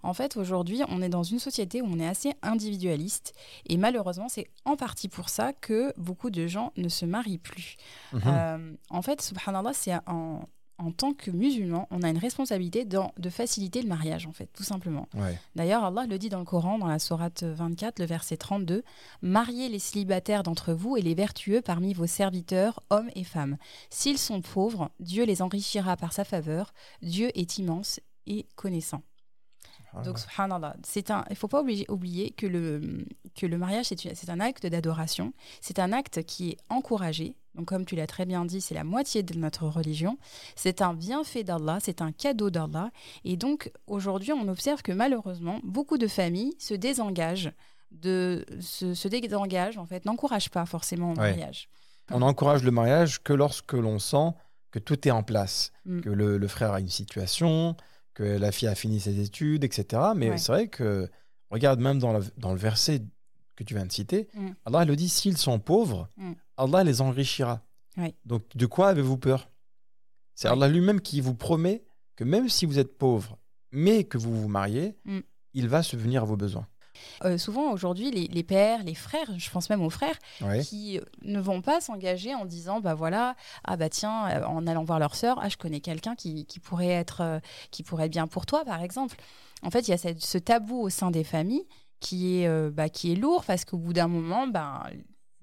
En 0.04 0.14
fait, 0.14 0.38
aujourd'hui, 0.38 0.82
on 0.90 1.02
est 1.02 1.10
dans 1.10 1.24
une 1.24 1.40
société 1.40 1.82
où 1.82 1.86
on 1.86 2.00
est 2.00 2.08
assez 2.08 2.34
individualiste 2.42 3.34
et 3.68 3.78
malheureusement, 3.78 4.30
c'est 4.30 4.48
en 4.66 4.76
partie 4.76 5.08
pour 5.10 5.30
ça 5.30 5.54
que 5.54 5.94
beaucoup 5.98 6.30
de 6.30 6.48
gens 6.48 6.72
ne 6.78 6.90
se 6.90 7.06
marient 7.06 7.38
plus. 7.40 7.76
Mhm. 8.14 8.22
Euh, 8.26 8.74
en 8.90 9.02
fait, 9.02 9.22
subhanallah, 9.22 9.74
c'est 9.74 9.94
en, 10.08 10.42
en 10.80 10.92
tant 10.92 11.14
que 11.14 11.32
musulman, 11.32 11.88
on 11.90 12.04
a 12.04 12.10
une 12.10 12.20
responsabilité 12.20 12.86
dans- 12.86 13.12
de 13.18 13.30
faciliter 13.32 13.82
le 13.82 13.88
mariage, 13.88 14.28
en 14.28 14.32
fait, 14.32 14.48
tout 14.54 14.64
simplement. 14.64 15.08
Ouais. 15.16 15.40
D'ailleurs, 15.56 15.84
Allah 15.84 16.06
le 16.06 16.20
dit 16.20 16.30
dans 16.30 16.38
le 16.40 16.46
Coran, 16.46 16.78
dans 16.78 16.86
la 16.88 17.00
sourate 17.00 17.42
24, 17.44 17.98
le 17.98 18.06
verset 18.06 18.38
32, 18.38 18.84
Mariez 19.24 19.70
les 19.70 19.80
célibataires 19.80 20.44
d'entre 20.44 20.74
vous 20.74 20.96
et 20.96 21.02
les 21.02 21.16
vertueux 21.16 21.62
parmi 21.62 21.94
vos 21.96 22.06
serviteurs, 22.06 22.82
hommes 22.92 23.10
et 23.16 23.24
femmes. 23.24 23.58
S'ils 23.90 24.20
sont 24.20 24.42
pauvres, 24.42 24.92
Dieu 25.00 25.26
les 25.26 25.42
enrichira 25.42 25.98
par 25.98 26.14
sa 26.14 26.24
faveur. 26.24 26.74
Dieu 27.02 27.32
est 27.34 27.58
immense 27.58 28.00
et 28.28 28.46
connaissant. 28.56 29.02
Ah, 29.94 30.02
Donc, 30.02 30.20
subhanallah, 30.20 30.76
un, 31.10 31.24
il 31.30 31.32
ne 31.32 31.36
faut 31.36 31.48
pas 31.48 31.62
oublier, 31.62 31.86
oublier 31.90 32.32
que, 32.32 32.46
le, 32.46 33.06
que 33.36 33.46
le 33.46 33.58
mariage, 33.58 33.86
c'est 33.88 34.30
un 34.30 34.40
acte 34.40 34.66
d'adoration. 34.66 35.34
C'est 35.62 35.80
un 35.80 35.92
acte 35.94 36.24
qui 36.24 36.50
est 36.52 36.58
encouragé. 36.70 37.36
Donc, 37.56 37.66
comme 37.68 37.86
tu 37.86 37.96
l'as 37.96 38.06
très 38.06 38.26
bien 38.26 38.46
dit, 38.46 38.62
c'est 38.62 38.76
la 38.76 38.84
moitié 38.84 39.24
de 39.24 39.34
notre 39.40 39.66
religion. 39.68 40.18
C'est 40.56 40.82
un 40.82 40.94
bienfait 40.94 41.44
d'Allah, 41.44 41.80
c'est 41.82 42.02
un 42.02 42.12
cadeau 42.12 42.50
d'Allah. 42.50 42.92
Et 43.24 43.38
donc, 43.38 43.72
aujourd'hui, 43.88 44.34
on 44.34 44.48
observe 44.48 44.82
que 44.84 44.92
malheureusement, 44.92 45.60
beaucoup 45.64 45.98
de 45.98 46.08
familles 46.08 46.54
se 46.60 46.74
désengagent, 46.76 47.52
de, 47.92 48.46
se, 48.60 48.94
se 48.94 49.08
désengagent, 49.08 49.78
en 49.78 49.86
fait, 49.86 50.06
n'encouragent 50.06 50.50
pas 50.52 50.66
forcément 50.66 51.10
Ouais. 51.12 51.32
mariage. 51.32 51.70
On 52.12 52.22
encourage 52.22 52.64
le 52.64 52.72
mariage 52.72 53.24
que 53.24 53.34
lorsque 53.34 53.74
l'on 53.74 54.00
sent 54.00 54.32
que 54.72 54.80
tout 54.80 55.08
est 55.08 55.12
en 55.12 55.24
place, 55.24 55.72
Mm. 55.86 56.02
que 56.02 56.10
le, 56.10 56.38
le 56.38 56.48
frère 56.48 56.74
a 56.74 56.80
une 56.82 56.90
situation, 56.90 57.76
que 58.18 58.24
la 58.24 58.52
fille 58.52 58.68
a 58.68 58.74
fini 58.74 59.00
ses 59.00 59.20
études, 59.20 59.64
etc. 59.64 60.02
Mais 60.16 60.32
Ouais. 60.32 60.38
c'est 60.40 60.52
vrai 60.52 60.68
que, 60.70 61.08
regarde 61.52 61.80
même 61.80 62.00
dans, 62.00 62.14
le- 62.18 62.26
dans 62.38 62.52
le 62.52 62.58
verset 62.58 63.04
que 63.56 63.64
tu 63.64 63.76
viens 63.76 63.86
de 63.86 63.92
citer, 63.92 64.28
Mm. 64.34 64.48
Allah 64.66 64.86
le 64.86 64.96
dit, 64.96 65.08
s'ils 65.08 65.38
sont 65.38 65.60
pauvres, 65.60 66.10
Mm. 66.18 66.32
Allah 66.58 66.84
les 66.84 67.02
enrichira. 67.02 67.62
Donc 68.26 68.42
de 68.56 68.66
quoi 68.66 68.90
avez-vous 68.90 69.18
peur? 69.18 69.50
C'est. 70.34 70.48
Allah 70.48 70.68
lui-même 70.68 71.00
qui 71.00 71.22
vous 71.22 71.36
promet 71.36 71.84
que 72.16 72.24
même 72.24 72.50
si 72.50 72.66
vous 72.66 72.80
êtes 72.80 72.98
pauvre, 72.98 73.38
mais 73.72 74.04
que 74.04 74.18
vous 74.18 74.36
vous 74.42 74.48
mariez, 74.48 74.96
Mm. 75.06 75.20
il 75.54 75.68
va 75.68 75.84
subvenir 75.84 76.24
à 76.24 76.26
vos 76.26 76.38
besoins. 76.38 76.68
Euh, 77.24 77.38
souvent 77.38 77.72
aujourd'hui, 77.72 78.12
les, 78.12 78.28
les 78.28 78.44
pères, 78.44 78.84
les 78.84 78.96
frères, 78.96 79.28
je 79.38 79.50
pense 79.50 79.70
même 79.70 79.82
aux 79.82 79.90
frères, 79.90 80.16
Ouais. 80.42 80.62
qui 80.62 80.98
euh, 81.00 81.02
ne 81.24 81.40
vont 81.40 81.62
pas 81.62 81.82
s'engager 81.82 82.34
en 82.36 82.46
disant 82.46 82.80
bah 82.80 82.94
voilà 82.94 83.36
ah 83.64 83.76
bah 83.78 83.90
tiens 83.90 84.28
euh, 84.30 84.44
en 84.46 84.68
allant 84.68 84.84
voir 84.84 85.00
leur 85.00 85.16
sœur 85.16 85.40
ah 85.42 85.50
je 85.50 85.58
connais 85.58 85.80
quelqu'un 85.80 86.16
qui, 86.16 86.46
qui 86.46 86.60
pourrait 86.60 86.88
être 86.88 87.22
euh, 87.22 87.40
qui 87.72 87.84
pourrait 87.84 88.06
être 88.06 88.12
bien 88.12 88.28
pour 88.28 88.46
toi 88.46 88.64
par 88.66 88.82
exemple 88.82 89.16
en 89.64 89.72
fait 89.72 89.88
il 89.88 89.92
y 89.92 89.94
a 89.94 89.98
cette- 89.98 90.22
ce 90.24 90.38
tabou 90.38 90.80
au 90.82 90.90
sein 90.90 91.10
des 91.12 91.24
familles 91.24 91.66
qui 92.00 92.42
est 92.42 92.48
euh, 92.48 92.70
bah, 92.72 92.90
qui 92.90 93.12
est 93.12 93.16
lourd 93.16 93.44
parce 93.46 93.66
qu'au 93.66 93.78
bout 93.78 93.94
d'un 93.94 94.08
moment 94.08 94.48
bah, 94.48 94.84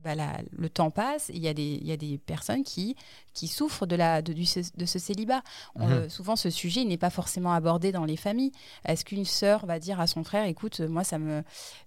bah, 0.04 0.14
le 0.56 0.68
temps 0.68 0.90
passe 0.90 1.30
il 1.34 1.42
y 1.42 1.48
a 1.48 1.54
des 1.54 1.78
il 1.80 1.86
y 1.86 1.92
a 1.92 1.96
des 1.96 2.18
personnes 2.18 2.62
qui 2.62 2.94
qui 3.32 3.48
souffrent 3.48 3.86
de 3.86 3.96
la 3.96 4.22
de, 4.22 4.32
du- 4.32 4.46
de 4.76 4.84
ce 4.86 4.98
célibat 4.98 5.42
On- 5.74 5.86
Mhm. 5.86 5.92
euh, 5.92 6.08
souvent 6.08 6.36
ce 6.36 6.50
sujet 6.50 6.84
n'est 6.84 6.96
pas 6.98 7.10
forcément 7.10 7.52
abordé 7.52 7.90
dans 7.90 8.04
les 8.04 8.16
familles 8.16 8.52
est-ce 8.84 9.04
qu'une 9.04 9.24
sœur 9.24 9.66
va 9.66 9.78
dire 9.78 9.98
à 10.00 10.06
son 10.06 10.22
frère 10.22 10.44
écoute 10.46 10.80
moi 10.80 11.02
ça 11.04 11.18
me 11.18 11.42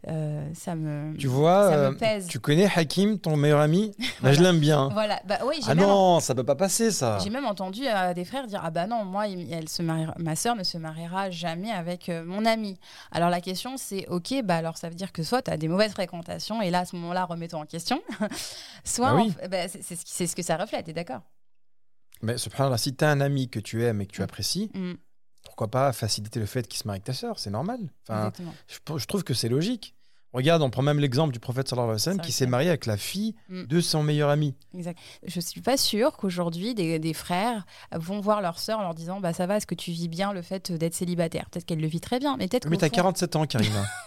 euh, 0.08 0.50
ça 0.54 0.76
me 0.76 1.16
Tu 1.18 1.28
vois, 1.28 1.70
ça 1.70 1.76
euh, 1.76 1.92
me 1.92 1.98
pèse 1.98 2.28
tu 2.28 2.40
connais 2.40 2.70
Hakim, 2.76 3.20
ton 3.20 3.38
meilleur 3.38 3.60
ami? 3.62 3.94
Bah, 4.22 4.34
Je 4.34 4.42
l'aime 4.42 4.60
bien. 4.60 4.90
voilà 4.90 5.22
bah 5.26 5.40
oui 5.46 5.58
Ah 5.68 5.76
non, 5.76 6.20
ça 6.20 6.34
peut 6.34 6.44
pas 6.44 6.56
passer 6.56 6.90
ça. 6.92 7.20
J'ai 7.24 7.30
même 7.30 7.46
entendu 7.46 7.82
euh, 7.88 8.14
des 8.14 8.26
frères 8.26 8.48
dire 8.48 8.62
ah 8.64 8.72
bah 8.72 8.88
non 8.88 9.06
moi 9.06 9.28
elle 9.28 9.70
se 9.70 9.82
mariera- 9.84 10.16
ma 10.18 10.36
sœur 10.36 10.56
ne 10.56 10.64
se 10.64 10.78
mariera 10.78 11.30
jamais 11.30 11.72
avec 11.72 12.10
euh, 12.10 12.24
mon 12.26 12.46
ami. 12.46 12.80
Alors 13.12 13.30
la 13.30 13.42
question 13.42 13.78
c'est 13.78 14.08
ok 14.10 14.42
bah 14.44 14.56
alors 14.58 14.78
ça 14.78 14.90
veut 14.90 14.96
dire 14.96 15.12
que 15.12 15.24
soit 15.24 15.42
tu 15.44 15.52
as 15.52 15.58
des 15.58 15.68
mauvaises 15.68 15.92
fréquentations 15.92 16.62
et 16.62 16.72
là 16.72 16.80
à 16.80 16.86
ce 16.86 16.96
moment-là 16.96 17.26
remettons 17.26 17.62
en 17.62 17.66
question, 17.66 18.02
soit 18.84 19.12
Bah 19.12 19.16
oui. 19.16 19.34
en- 19.44 19.48
bah, 19.50 19.68
c'est 19.68 20.28
ce, 20.28 20.36
que 20.36 20.42
ça 20.44 20.58
reflète. 20.58 20.86
T'es 20.86 20.94
d'accord? 20.94 21.22
Mais 22.22 22.38
subhanallah, 22.38 22.78
si 22.78 22.96
tu 22.96 23.04
as 23.06 23.10
un 23.10 23.22
ami 23.22 23.50
que 23.50 23.60
tu 23.60 23.84
aimes 23.84 24.02
et 24.02 24.06
que 24.08 24.12
tu 24.14 24.22
Mm. 24.22 24.24
apprécies, 24.24 24.72
Mm, 24.74 24.94
pourquoi 25.44 25.70
pas 25.70 25.94
faciliter 25.94 26.40
le 26.40 26.46
fait 26.46 26.68
qu'il 26.68 26.80
se 26.80 26.88
marie 26.88 26.98
avec 26.98 27.06
ta 27.06 27.14
sœur? 27.14 27.38
C'est 27.40 27.50
normal. 27.52 27.80
Enfin, 28.10 28.32
je, 28.68 28.78
je 28.98 29.06
trouve 29.06 29.24
que 29.24 29.34
c'est 29.34 29.50
logique. 29.50 29.94
Regarde, 30.34 30.62
on 30.62 30.70
prend 30.70 30.82
même 30.82 31.00
l'exemple 31.00 31.32
du 31.32 31.40
prophète 31.40 31.70
sallallahu 31.70 31.86
alayhi 31.92 31.96
wa 31.96 32.00
sallam 32.00 32.18
Ça 32.20 32.24
qui 32.26 32.32
s'est 32.34 32.46
marié 32.48 32.68
avec 32.70 32.86
la 32.86 32.98
fille 32.98 33.34
Mm. 33.50 33.64
de 33.64 33.82
son 33.82 34.04
meilleur 34.04 34.30
ami. 34.30 34.56
Exact. 34.74 35.00
Je 35.26 35.40
suis 35.40 35.62
pas 35.62 35.78
sûre 35.78 36.18
qu'aujourd'hui 36.18 36.76
des, 36.76 37.00
des 37.00 37.14
frères 37.14 37.66
vont 37.94 38.20
voir 38.20 38.42
leur 38.42 38.60
sœur 38.60 38.80
en 38.80 38.82
leur 38.82 38.94
disant 38.94 39.20
bah 39.22 39.32
ça 39.34 39.46
va 39.48 39.58
est-ce 39.58 39.66
que 39.68 39.74
tu 39.76 39.92
vis 39.92 40.10
bien 40.10 40.34
le 40.34 40.42
fait 40.42 40.72
d'être 40.72 40.94
célibataire? 40.96 41.50
Peut-être 41.50 41.66
qu'elle 41.66 41.80
le 41.80 41.88
vit 41.88 42.02
très 42.02 42.20
bien, 42.20 42.36
mais 42.38 42.48
peut-être 42.48 42.68
Mais 42.68 42.78
t'as 42.78 42.88
fond- 42.90 42.96
47 42.96 43.36
ans, 43.38 43.46
Karina. 43.46 43.86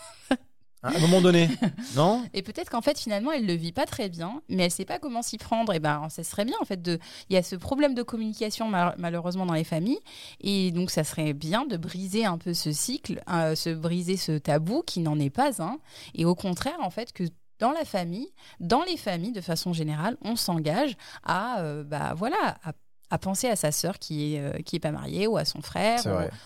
à 0.83 0.97
un 0.97 0.99
moment 0.99 1.21
donné, 1.21 1.49
non? 1.95 2.25
Et 2.33 2.43
peut-être 2.43 2.71
qu'en 2.71 2.81
fait, 2.81 2.99
finalement, 2.99 3.33
elle 3.33 3.47
le 3.47 3.53
vit 3.55 3.73
pas 3.73 3.87
très 3.87 4.09
bien, 4.09 4.41
mais 4.49 4.65
elle 4.65 4.71
sait 4.71 4.85
pas 4.85 4.99
comment 4.99 5.23
s'y 5.23 5.37
prendre. 5.39 5.73
Et 5.75 5.79
ben, 5.81 6.09
ça 6.09 6.25
serait 6.25 6.45
bien, 6.45 6.57
en 6.61 6.65
fait, 6.65 6.81
de. 6.81 6.99
Il 7.29 7.35
y 7.35 7.37
a 7.37 7.43
ce 7.43 7.57
problème 7.57 7.95
de 7.95 8.03
communication, 8.03 8.69
mal- 8.69 8.95
malheureusement, 8.99 9.45
dans 9.47 9.55
les 9.55 9.65
familles. 9.65 10.01
Et 10.41 10.71
donc, 10.73 10.91
ça 10.91 11.05
serait 11.05 11.33
bien 11.35 11.67
de 11.67 11.77
briser 11.77 12.25
un 12.25 12.39
peu 12.39 12.55
ce 12.55 12.73
cycle, 12.73 13.23
euh, 13.31 13.55
se 13.55 13.71
briser 13.71 14.17
ce 14.17 14.33
tabou 14.39 14.83
qui 14.87 15.01
n'en 15.01 15.19
est 15.19 15.31
pas 15.31 15.63
un. 15.63 15.79
Et 16.15 16.25
au 16.25 16.35
contraire, 16.35 16.79
en 16.81 16.91
fait, 16.91 17.13
que 17.13 17.25
dans 17.59 17.73
la 17.73 17.85
famille, 17.85 18.29
dans 18.59 18.83
les 18.85 18.97
familles, 18.97 19.33
de 19.33 19.43
façon 19.43 19.75
générale, 19.75 20.17
on 20.23 20.35
s'engage 20.35 20.97
à, 21.25 21.61
euh, 21.61 21.85
bah, 21.85 22.15
voilà, 22.17 22.57
à, 22.65 22.73
à 23.11 23.19
penser 23.19 23.49
à 23.49 23.57
sa 23.57 23.73
sœur 23.73 23.99
qui 23.99 24.35
est, 24.35 24.41
euh, 24.41 24.53
qui 24.65 24.77
est 24.77 24.81
pas 24.81 24.93
mariée, 24.93 25.27
ou 25.27 25.37
à 25.37 25.45
son 25.45 25.61
frère, 25.63 26.01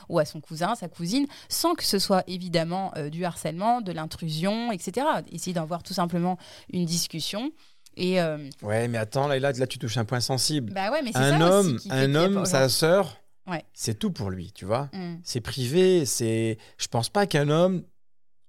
ou- 0.09 0.19
à 0.19 0.25
son 0.25 0.41
cousin, 0.41 0.75
sa 0.75 0.89
cousine, 0.89 1.27
sans 1.49 1.75
que 1.75 1.85
ce 1.85 1.99
soit 1.99 2.25
évidemment 2.27 2.93
euh, 2.97 3.11
du 3.11 3.25
harcèlement, 3.25 3.81
de 3.81 3.93
l'intrusion, 3.93 4.73
etc. 4.73 5.07
Essayer 5.31 5.53
d'avoir 5.55 5.83
tout 5.83 5.95
simplement 5.95 6.39
une 6.73 6.85
discussion. 6.87 7.51
Et 7.97 8.21
euh, 8.21 8.49
Ouais, 8.63 8.89
mais 8.89 8.99
attends, 8.99 9.29
là, 9.29 9.39
là, 9.39 9.53
là, 9.53 9.67
tu 9.67 9.79
touches 9.79 9.97
un 9.99 10.05
point 10.05 10.21
sensible. 10.21 10.73
bah 10.73 10.91
ouais, 10.91 11.03
mais 11.03 11.11
un 11.17 11.39
ça 11.39 11.49
homme, 11.59 11.77
qui 11.79 11.89
un 11.93 12.15
homme, 12.15 12.35
pas- 12.35 12.45
sa 12.47 12.69
sœur, 12.69 13.17
Ouais. 13.47 13.63
c'est 13.73 13.99
tout 13.99 14.11
pour 14.11 14.31
lui, 14.31 14.51
tu 14.53 14.65
vois. 14.65 14.89
Mm. 14.93 15.17
C'est 15.23 15.41
privé, 15.43 16.07
c'est. 16.07 16.59
Je 16.79 16.89
pense 16.89 17.09
pas 17.11 17.27
qu'un 17.27 17.51
homme, 17.51 17.85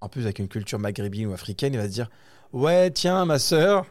en 0.02 0.10
plus 0.10 0.24
avec 0.24 0.40
une 0.40 0.48
culture 0.48 0.80
maghrébine 0.80 1.28
ou 1.28 1.34
africaine, 1.34 1.74
il 1.74 1.78
va 1.80 1.84
se 1.86 1.92
dire 1.94 2.10
Ouais, 2.54 2.90
tiens, 2.92 3.26
ma 3.26 3.38
sœur, 3.38 3.86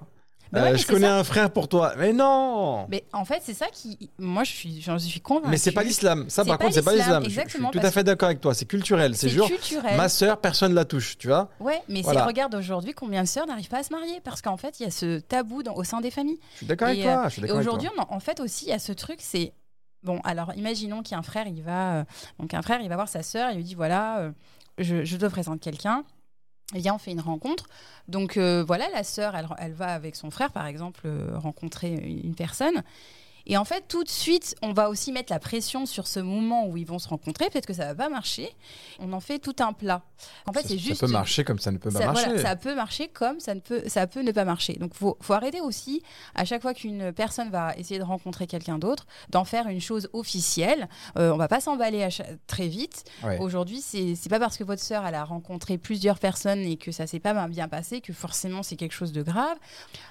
Bah 0.54 0.62
euh, 0.68 0.72
ouais, 0.72 0.78
je 0.78 0.86
connais 0.86 1.06
ça. 1.06 1.18
un 1.18 1.24
frère 1.24 1.50
pour 1.50 1.68
toi. 1.68 1.94
Mais 1.98 2.12
non 2.12 2.86
Mais 2.88 3.04
en 3.12 3.24
fait, 3.24 3.40
c'est 3.44 3.54
ça 3.54 3.66
qui. 3.72 4.10
Moi, 4.18 4.44
je 4.44 4.50
suis, 4.52 4.80
j'en 4.80 4.98
suis 4.98 5.20
convaincue. 5.20 5.50
Mais 5.50 5.56
c'est 5.56 5.72
pas 5.72 5.82
l'islam. 5.82 6.26
Ça, 6.28 6.44
par 6.44 6.56
pas 6.58 6.64
contre, 6.64 6.74
c'est 6.76 6.82
pas 6.82 6.94
l'islam. 6.94 7.24
Je- 7.24 7.30
Je, 7.30 7.40
exactement, 7.40 7.70
suis 7.70 7.80
tout 7.80 7.86
à 7.86 7.90
fait 7.90 8.04
d'accord 8.04 8.26
avec 8.28 8.40
toi. 8.40 8.54
C'est 8.54 8.64
culturel. 8.64 9.16
C'est 9.16 9.28
culturel. 9.30 9.96
ma 9.96 10.08
sœur, 10.08 10.38
personne 10.40 10.74
la 10.74 10.84
touche, 10.84 11.18
tu 11.18 11.28
vois. 11.28 11.48
Ouais, 11.60 11.82
mais 11.88 12.02
Voilà. 12.02 12.20
c'est 12.20 12.26
regarde 12.26 12.54
aujourd'hui 12.54 12.92
combien 12.94 13.22
de 13.22 13.28
sœurs 13.28 13.46
n'arrivent 13.46 13.68
pas 13.68 13.78
à 13.78 13.82
se 13.82 13.92
marier 13.92 14.20
parce 14.22 14.40
qu'en 14.42 14.56
fait, 14.56 14.80
il 14.80 14.84
y 14.84 14.86
a 14.86 14.90
ce 14.90 15.18
tabou 15.18 15.62
dans- 15.62 15.74
au 15.74 15.84
sein 15.84 16.00
des 16.00 16.10
familles. 16.10 16.38
Je 16.52 16.56
suis 16.58 16.66
d'accord 16.66 16.88
avec 16.88 17.02
toi. 17.02 17.24
Je 17.28 17.32
suis 17.40 17.44
Et 17.46 17.52
aujourd'hui, 17.52 17.88
en, 18.08 18.20
fait 18.20 18.40
aussi, 18.40 18.66
il 18.66 18.68
y 18.68 18.72
a 18.72 18.78
ce 18.78 18.92
truc, 18.92 19.16
c'est 19.20 19.52
bon. 20.02 20.20
Alors, 20.24 20.52
imaginons 20.56 21.02
qu'un 21.02 21.22
frère, 21.22 21.46
il 21.46 21.62
va 21.62 21.94
euh, 21.96 22.04
donc 22.38 22.54
un 22.54 22.62
frère, 22.62 22.80
il 22.80 22.88
va 22.88 22.94
voir 22.94 23.08
sa 23.08 23.22
sœur, 23.22 23.50
il 23.50 23.56
lui 23.56 23.64
dit 23.64 23.74
voilà, 23.74 24.18
euh, 24.20 24.30
je, 24.78 25.04
je 25.04 25.16
te 25.16 25.26
présente 25.26 25.60
quelqu'un. 25.60 26.04
Et 26.74 26.78
bien, 26.78 26.94
on 26.94 26.98
fait 26.98 27.12
une 27.12 27.20
rencontre. 27.20 27.68
Donc 28.08 28.36
euh, 28.36 28.64
voilà, 28.66 28.88
la 28.90 29.04
sœur, 29.04 29.36
elle, 29.36 29.48
elle 29.58 29.72
va 29.72 29.88
avec 29.88 30.16
son 30.16 30.30
frère, 30.30 30.50
par 30.50 30.66
exemple, 30.66 31.02
euh, 31.04 31.38
rencontrer 31.38 31.92
une 31.92 32.34
personne. 32.34 32.82
Et 33.46 33.56
en 33.56 33.64
fait, 33.64 33.84
tout 33.88 34.04
de 34.04 34.08
suite, 34.08 34.54
on 34.62 34.72
va 34.72 34.88
aussi 34.88 35.12
mettre 35.12 35.32
la 35.32 35.38
pression 35.38 35.86
sur 35.86 36.06
ce 36.06 36.20
moment 36.20 36.66
où 36.66 36.76
ils 36.76 36.86
vont 36.86 36.98
se 36.98 37.08
rencontrer. 37.08 37.50
Peut-être 37.50 37.66
que 37.66 37.74
ça 37.74 37.86
va 37.86 37.94
pas 37.94 38.08
marcher. 38.08 38.48
On 39.00 39.12
en 39.12 39.20
fait 39.20 39.38
tout 39.38 39.56
un 39.60 39.72
plat. 39.72 40.02
En 40.46 40.52
fait, 40.52 40.62
ça, 40.62 40.68
c'est 40.68 40.74
ça 40.78 40.80
juste. 40.80 41.00
peut 41.00 41.08
marcher 41.08 41.44
comme 41.44 41.58
ça 41.58 41.70
ne 41.70 41.78
peut 41.78 41.90
pas 41.90 41.98
Ça, 42.00 42.06
marcher. 42.06 42.24
voilà, 42.24 42.42
ça 42.42 42.56
peut 42.56 42.74
marcher 42.74 43.08
comme 43.08 43.40
ça 43.40 43.54
ne 43.54 43.60
peut, 43.60 43.82
ça 43.86 44.06
peut 44.06 44.22
ne 44.22 44.32
pas 44.32 44.44
marcher. 44.44 44.74
Donc, 44.74 44.94
faut, 44.94 45.18
faut 45.20 45.34
arrêter 45.34 45.60
aussi, 45.60 46.02
à 46.34 46.44
chaque 46.44 46.62
fois 46.62 46.72
qu'une 46.74 47.12
personne 47.12 47.50
va 47.50 47.74
essayer 47.76 47.98
de 47.98 48.04
rencontrer 48.04 48.46
quelqu'un 48.46 48.78
d'autre, 48.78 49.06
d'en 49.28 49.44
faire 49.44 49.68
une 49.68 49.80
chose 49.80 50.08
officielle. 50.12 50.88
Euh, 51.18 51.30
on 51.32 51.36
va 51.36 51.48
pas 51.48 51.60
s'emballer 51.60 52.08
très 52.46 52.68
vite. 52.68 53.04
Ouais. 53.22 53.38
Aujourd'hui, 53.38 53.80
c'est 53.82 54.16
pas 54.30 54.38
parce 54.40 54.56
que 54.56 54.64
votre 54.64 54.82
sœur 54.82 55.04
elle 55.06 55.14
a 55.14 55.24
rencontré 55.24 55.76
plusieurs 55.78 56.18
personnes 56.18 56.60
et 56.60 56.76
que 56.76 56.92
ça 56.92 57.06
s'est 57.06 57.20
pas 57.20 57.34
bien 57.48 57.68
passé 57.68 58.00
que 58.00 58.12
forcément 58.12 58.62
c'est 58.62 58.76
quelque 58.76 58.92
chose 58.94 59.12
de 59.12 59.22
grave. 59.22 59.56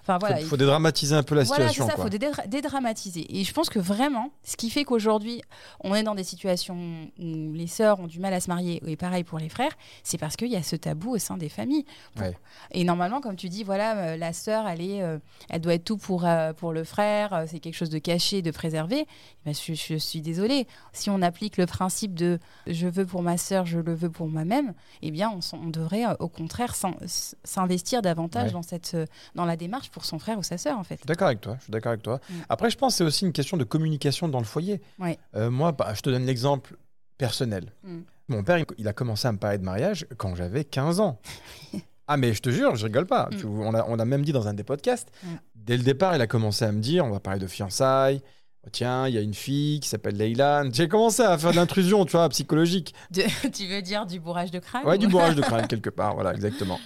Enfin 0.02 0.18
voilà. 0.20 0.36
faut, 0.36 0.42
il 0.44 0.48
faut 0.48 0.58
dédramatiser 0.58 1.16
un 1.16 1.24
peu 1.24 1.36
la 1.36 1.44
voilà, 1.44 1.70
situation. 1.70 1.88
ça, 1.88 1.94
il 1.94 1.96
quoi. 1.96 2.04
faut 2.06 2.10
dédra- 2.18 2.48
dédramatiser. 2.48 3.23
Et 3.30 3.44
je 3.44 3.54
pense 3.54 3.70
que 3.70 3.80
vraiment, 3.80 4.32
ce 4.44 4.56
qui 4.58 4.70
fait 4.70 4.84
qu'aujourd'hui, 4.84 5.42
on 5.82 5.94
est 5.96 6.04
dans 6.04 6.16
des 6.16 6.24
situations 6.24 6.78
où 7.20 7.54
les 7.54 7.68
sœurs 7.68 8.00
ont 8.00 8.08
du 8.08 8.20
mal 8.20 8.34
à 8.34 8.40
se 8.40 8.50
marier, 8.50 8.82
et 8.86 8.96
pareil 8.96 9.24
pour 9.24 9.40
les 9.40 9.50
frères, 9.50 9.72
c'est 10.04 10.18
parce 10.18 10.36
qu'il 10.36 10.50
y 10.50 10.56
a 10.56 10.64
ce 10.64 10.76
tabou 10.76 11.12
au 11.16 11.18
sein 11.18 11.38
des 11.38 11.50
familles. 11.50 11.86
Pour- 12.16 12.24
Ouais. 12.28 12.38
Et 12.72 12.84
normalement, 12.84 13.20
comme 13.22 13.36
tu 13.36 13.50
dis, 13.50 13.64
voilà, 13.64 13.98
euh, 13.98 14.18
la 14.18 14.34
sœur, 14.34 14.68
elle, 14.68 14.82
est, 14.82 15.02
euh, 15.02 15.18
elle 15.50 15.62
doit 15.62 15.74
être 15.74 15.84
tout 15.84 15.98
pour, 15.98 16.26
euh, 16.26 16.54
pour 16.54 16.72
le 16.72 16.84
frère, 16.84 17.44
c'est 17.48 17.60
quelque 17.60 17.76
chose 17.76 17.90
de 17.90 18.00
caché, 18.00 18.42
de 18.42 18.52
préservé. 18.52 19.06
Ben, 19.46 19.54
je, 19.54 19.74
je 19.74 19.96
suis 19.96 20.22
désolée. 20.22 20.68
Si 20.94 21.10
on 21.10 21.22
applique 21.22 21.58
le 21.58 21.66
principe 21.66 22.14
de 22.14 22.40
je 22.68 22.88
veux 22.88 23.06
pour 23.06 23.22
ma 23.24 23.38
sœur, 23.38 23.66
je 23.66 23.80
le 23.80 23.94
veux 23.94 24.10
pour 24.10 24.28
moi-même, 24.28 24.74
eh 25.02 25.12
bien, 25.12 25.32
on, 25.54 25.68
devrait 25.70 26.06
euh, 26.06 26.14
au 26.20 26.30
contraire 26.30 26.76
s'investir 27.44 28.02
davantage 28.02 28.48
Ouais. 28.48 28.52
dans, 28.52 28.62
cette, 28.64 28.98
dans 29.36 29.46
la 29.46 29.56
démarche 29.58 29.90
pour 29.90 30.06
son 30.06 30.20
frère 30.20 30.38
ou 30.40 30.44
sa 30.44 30.58
sœur, 30.58 30.78
en 30.78 30.84
fait. 30.84 30.96
Je 30.96 31.00
suis 31.02 31.08
d'accord 31.08 31.28
avec 31.28 31.42
toi. 31.42 31.56
Je 31.60 31.64
suis 31.64 31.72
d'accord 31.72 31.92
avec 31.92 32.04
toi. 32.04 32.20
Mm. 32.30 32.34
Après, 32.50 32.70
je 32.70 32.78
pense 32.78 32.98
que 32.98 33.10
aussi 33.14 33.26
une 33.26 33.32
question 33.34 33.58
de 33.58 33.64
communication 33.64 34.28
dans 34.28 34.40
le 34.40 34.46
foyer. 34.46 34.82
Ouais. 35.00 35.18
Euh, 35.36 35.50
moi, 35.52 35.72
bah, 35.72 35.94
je 35.96 36.02
te 36.02 36.10
donne 36.10 36.26
l'exemple 36.26 36.76
personnel. 37.18 37.72
Mm. 37.84 38.00
Mon 38.30 38.44
père, 38.44 38.64
il- 38.78 38.88
a 38.88 38.94
commencé 38.94 39.28
à 39.28 39.32
me 39.32 39.38
parler 39.38 39.58
de 39.60 39.64
mariage 39.64 40.06
quand 40.18 40.36
j'avais 40.36 40.64
15 40.66 41.00
ans. 41.00 41.20
ah, 42.08 42.18
mais 42.18 42.34
je 42.34 42.42
te 42.42 42.50
jure, 42.50 42.76
je 42.76 42.86
rigole 42.86 43.06
pas. 43.06 43.30
Mm. 43.32 43.36
Tu- 43.38 43.46
on 43.46 43.72
l'a 43.72 43.86
on 43.90 43.96
l'a 43.96 44.06
même 44.06 44.24
dit 44.24 44.32
dans 44.32 44.48
un 44.48 44.54
des 44.54 44.64
podcasts. 44.64 45.10
Mm. 45.24 45.28
Dès 45.56 45.78
le 45.78 45.84
départ, 45.84 46.16
il 46.16 46.22
a 46.22 46.28
commencé 46.28 46.66
à 46.66 46.72
me 46.72 46.80
dire 46.82 47.06
on 47.06 47.12
va 47.12 47.20
parler 47.20 47.40
de 47.40 47.48
fiançailles. 47.48 48.22
Oh, 48.66 48.70
tiens, 48.72 49.08
il 49.10 49.14
y 49.14 49.18
a 49.18 49.22
une 49.22 49.34
fille 49.34 49.80
qui 49.82 49.90
s'appelle 49.90 50.16
Leïla. 50.16 50.64
J'ai 50.72 50.88
commencé 50.88 51.22
à 51.22 51.38
faire 51.38 51.52
de 51.52 51.58
l'intrusion, 51.58 52.06
tu 52.06 52.12
vois, 52.14 52.30
psychologique. 52.30 52.94
De- 53.12 53.24
tu 53.54 53.68
veux 53.68 53.82
dire 53.82 54.06
du 54.06 54.20
bourrage 54.22 54.52
de 54.52 54.60
crâne 54.60 54.86
Ouais, 54.86 54.98
du 54.98 55.06
ou- 55.06 55.10
bourrage 55.10 55.36
de 55.36 55.42
crâne 55.50 55.68
quelque 55.68 55.90
part. 55.90 56.16
Voilà, 56.16 56.34
exactement. 56.34 56.80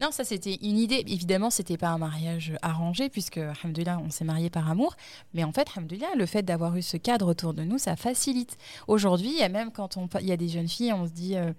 Non, 0.00 0.12
ça 0.12 0.22
c'était 0.24 0.54
une 0.62 0.78
idée. 0.78 1.02
Évidemment, 1.08 1.50
c'était 1.50 1.76
pas 1.76 1.88
un 1.88 1.98
mariage 1.98 2.52
arrangé 2.62 3.08
puisque, 3.08 3.38
alhamdoulilah, 3.38 3.98
on 3.98 4.10
s'est 4.10 4.24
marié 4.24 4.48
par 4.48 4.70
amour. 4.70 4.94
Mais 5.34 5.42
en 5.42 5.52
fait, 5.52 5.68
alhamdoulilah, 5.74 6.14
le 6.16 6.26
fait 6.26 6.42
d'avoir 6.42 6.76
eu 6.76 6.82
ce 6.82 6.96
cadre 6.96 7.26
autour 7.28 7.52
de 7.52 7.64
nous, 7.64 7.78
ça 7.78 7.96
facilite. 7.96 8.56
Aujourd'hui, 8.86 9.38
même 9.50 9.72
quand 9.72 9.96
on, 9.96 10.08
il 10.20 10.26
y 10.26 10.32
a 10.32 10.36
des 10.36 10.48
jeunes 10.48 10.68
filles, 10.68 10.92
on 10.92 11.06
se 11.06 11.12
dit. 11.12 11.36
euh, 11.36 11.52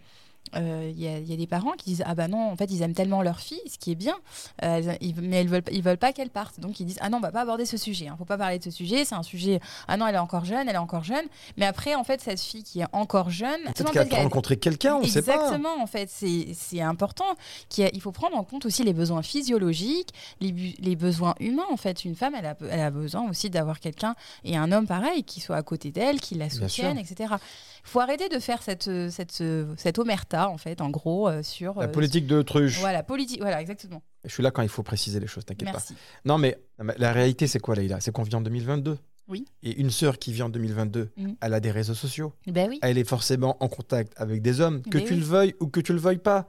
euh, 0.55 0.91
il 0.93 0.99
y, 0.99 1.07
a- 1.07 1.19
il 1.19 1.29
y 1.29 1.33
a 1.33 1.38
des 1.38 1.47
parents 1.47 1.73
qui 1.73 1.85
disent 1.91 2.03
ah 2.05 2.15
bah 2.15 2.27
non 2.27 2.51
en 2.51 2.55
fait 2.55 2.69
ils 2.71 2.81
aiment 2.81 2.93
tellement 2.93 3.21
leur 3.21 3.39
fille 3.39 3.62
ce 3.71 3.77
qui 3.77 3.91
est 3.91 3.95
bien 3.95 4.15
euh, 4.63 4.77
elles- 4.77 4.97
ils- 5.01 5.15
mais 5.21 5.38
elles 5.41 5.47
veulent 5.47 5.63
ils 5.71 5.81
veulent 5.83 5.97
pas 5.97 6.13
qu'elle 6.13 6.29
parte 6.29 6.59
donc 6.59 6.79
ils 6.79 6.85
disent 6.85 6.97
ah 7.01 7.09
non 7.09 7.17
on 7.17 7.21
va 7.21 7.31
pas 7.31 7.41
aborder 7.41 7.65
ce 7.65 7.77
sujet 7.77 8.07
hein, 8.07 8.15
faut 8.17 8.25
pas 8.25 8.38
parler 8.38 8.57
de 8.59 8.63
ce 8.63 8.71
sujet 8.71 9.05
c'est 9.05 9.15
un 9.15 9.23
sujet 9.23 9.59
ah 9.88 9.97
non 9.97 10.07
elle 10.07 10.15
est 10.15 10.19
encore 10.19 10.45
jeune 10.45 10.67
elle 10.69 10.75
est 10.75 10.79
encore 10.79 11.03
jeune 11.03 11.25
mais 11.57 11.65
après 11.65 11.95
en 11.95 12.03
fait 12.03 12.21
cette 12.21 12.39
fille 12.41 12.63
qui 12.63 12.79
est 12.81 12.88
encore 12.93 13.29
jeune 13.29 13.62
Peut-être 13.75 13.91
qu'elle 13.91 14.13
a 14.13 14.23
rencontré 14.23 14.57
quelqu'un, 14.57 14.95
on 14.95 15.01
ne 15.01 15.05
sait 15.07 15.21
pas. 15.21 15.33
Exactement, 15.35 15.81
en 15.81 15.88
fait, 15.88 16.09
c'est 16.09 16.47
c'est 16.53 16.81
important. 16.81 17.25
qu'il 17.69 18.01
faut 18.01 18.12
prendre 18.12 18.35
en 18.38 18.43
compte 18.43 18.65
aussi 18.65 18.83
les 18.83 18.93
besoins 18.93 19.21
physiologiques, 19.21 20.09
les, 20.41 20.95
besoins 20.95 21.35
humains. 21.39 21.63
En 21.71 21.77
fait, 21.77 22.05
une 22.05 22.15
femme, 22.15 22.33
elle 22.38 22.45
a, 22.45 22.55
elle 22.69 22.79
a 22.79 22.91
besoin 22.91 23.27
aussi 23.29 23.49
d'avoir 23.49 23.79
quelqu'un 23.79 24.15
et 24.43 24.57
un 24.57 24.71
homme 24.71 24.88
pareil 24.88 25.23
qui 25.23 25.39
soit 25.39 25.55
à 25.57 25.63
côté 25.63 25.91
d'elle, 25.91 26.19
qui 26.19 26.35
la 26.35 26.49
soutienne, 26.49 26.97
etc. 26.97 27.33
Il 27.85 27.89
faut 27.91 27.99
arrêter 27.99 28.29
de 28.29 28.39
faire 28.39 28.62
cette, 28.62 28.89
cette, 29.09 29.43
cette 29.77 29.99
omerta, 29.99 30.38
en 30.47 30.58
fait, 30.58 30.80
en 30.82 30.89
gros, 30.89 31.28
euh, 31.28 31.43
sur. 31.43 31.78
La 31.80 31.86
euh, 31.86 31.88
politique 31.89 32.25
de 32.28 32.36
l'autruche. 32.36 32.80
Voilà, 32.80 33.04
politique. 33.04 33.41
Voilà, 33.41 33.60
exactement. 33.60 34.02
Je 34.23 34.30
suis 34.32 34.43
là 34.43 34.52
quand 34.52 34.62
il 34.62 34.69
faut 34.69 34.84
préciser 34.84 35.19
les 35.19 35.28
choses, 35.28 35.43
t'inquiète 35.45 35.71
pas. 35.71 35.84
Non, 36.25 36.38
mais 36.38 36.58
la 36.97 37.12
réalité, 37.12 37.47
c'est 37.47 37.60
quoi, 37.60 37.75
Leïla? 37.75 37.99
C'est 37.99 38.12
qu'on 38.12 38.23
vit 38.23 38.36
en 38.36 38.41
2022. 38.41 38.97
Oui. 39.28 39.45
Et 39.63 39.80
une 39.80 39.91
sœur 39.91 40.17
qui 40.17 40.32
vit 40.34 40.41
en 40.41 40.49
2022, 40.49 41.12
Mhm. 41.17 41.36
elle 41.41 41.54
a 41.54 41.60
des 41.60 41.69
réseaux 41.71 41.93
sociaux. 41.93 42.34
Ben 42.47 42.67
oui. 42.69 42.80
Elle 42.82 42.97
est 42.97 43.08
forcément 43.08 43.58
en 43.63 43.67
contact 43.67 44.13
avec 44.17 44.41
des 44.41 44.60
hommes, 44.62 44.82
que 44.82 44.97
Mais 44.97 45.04
tu 45.04 45.13
oui. 45.13 45.19
le 45.19 45.25
veuilles 45.25 45.56
ou 45.60 45.67
que 45.67 45.80
tu 45.82 45.93
le 45.93 45.99
veuilles 45.99 46.17
pas. 46.17 46.47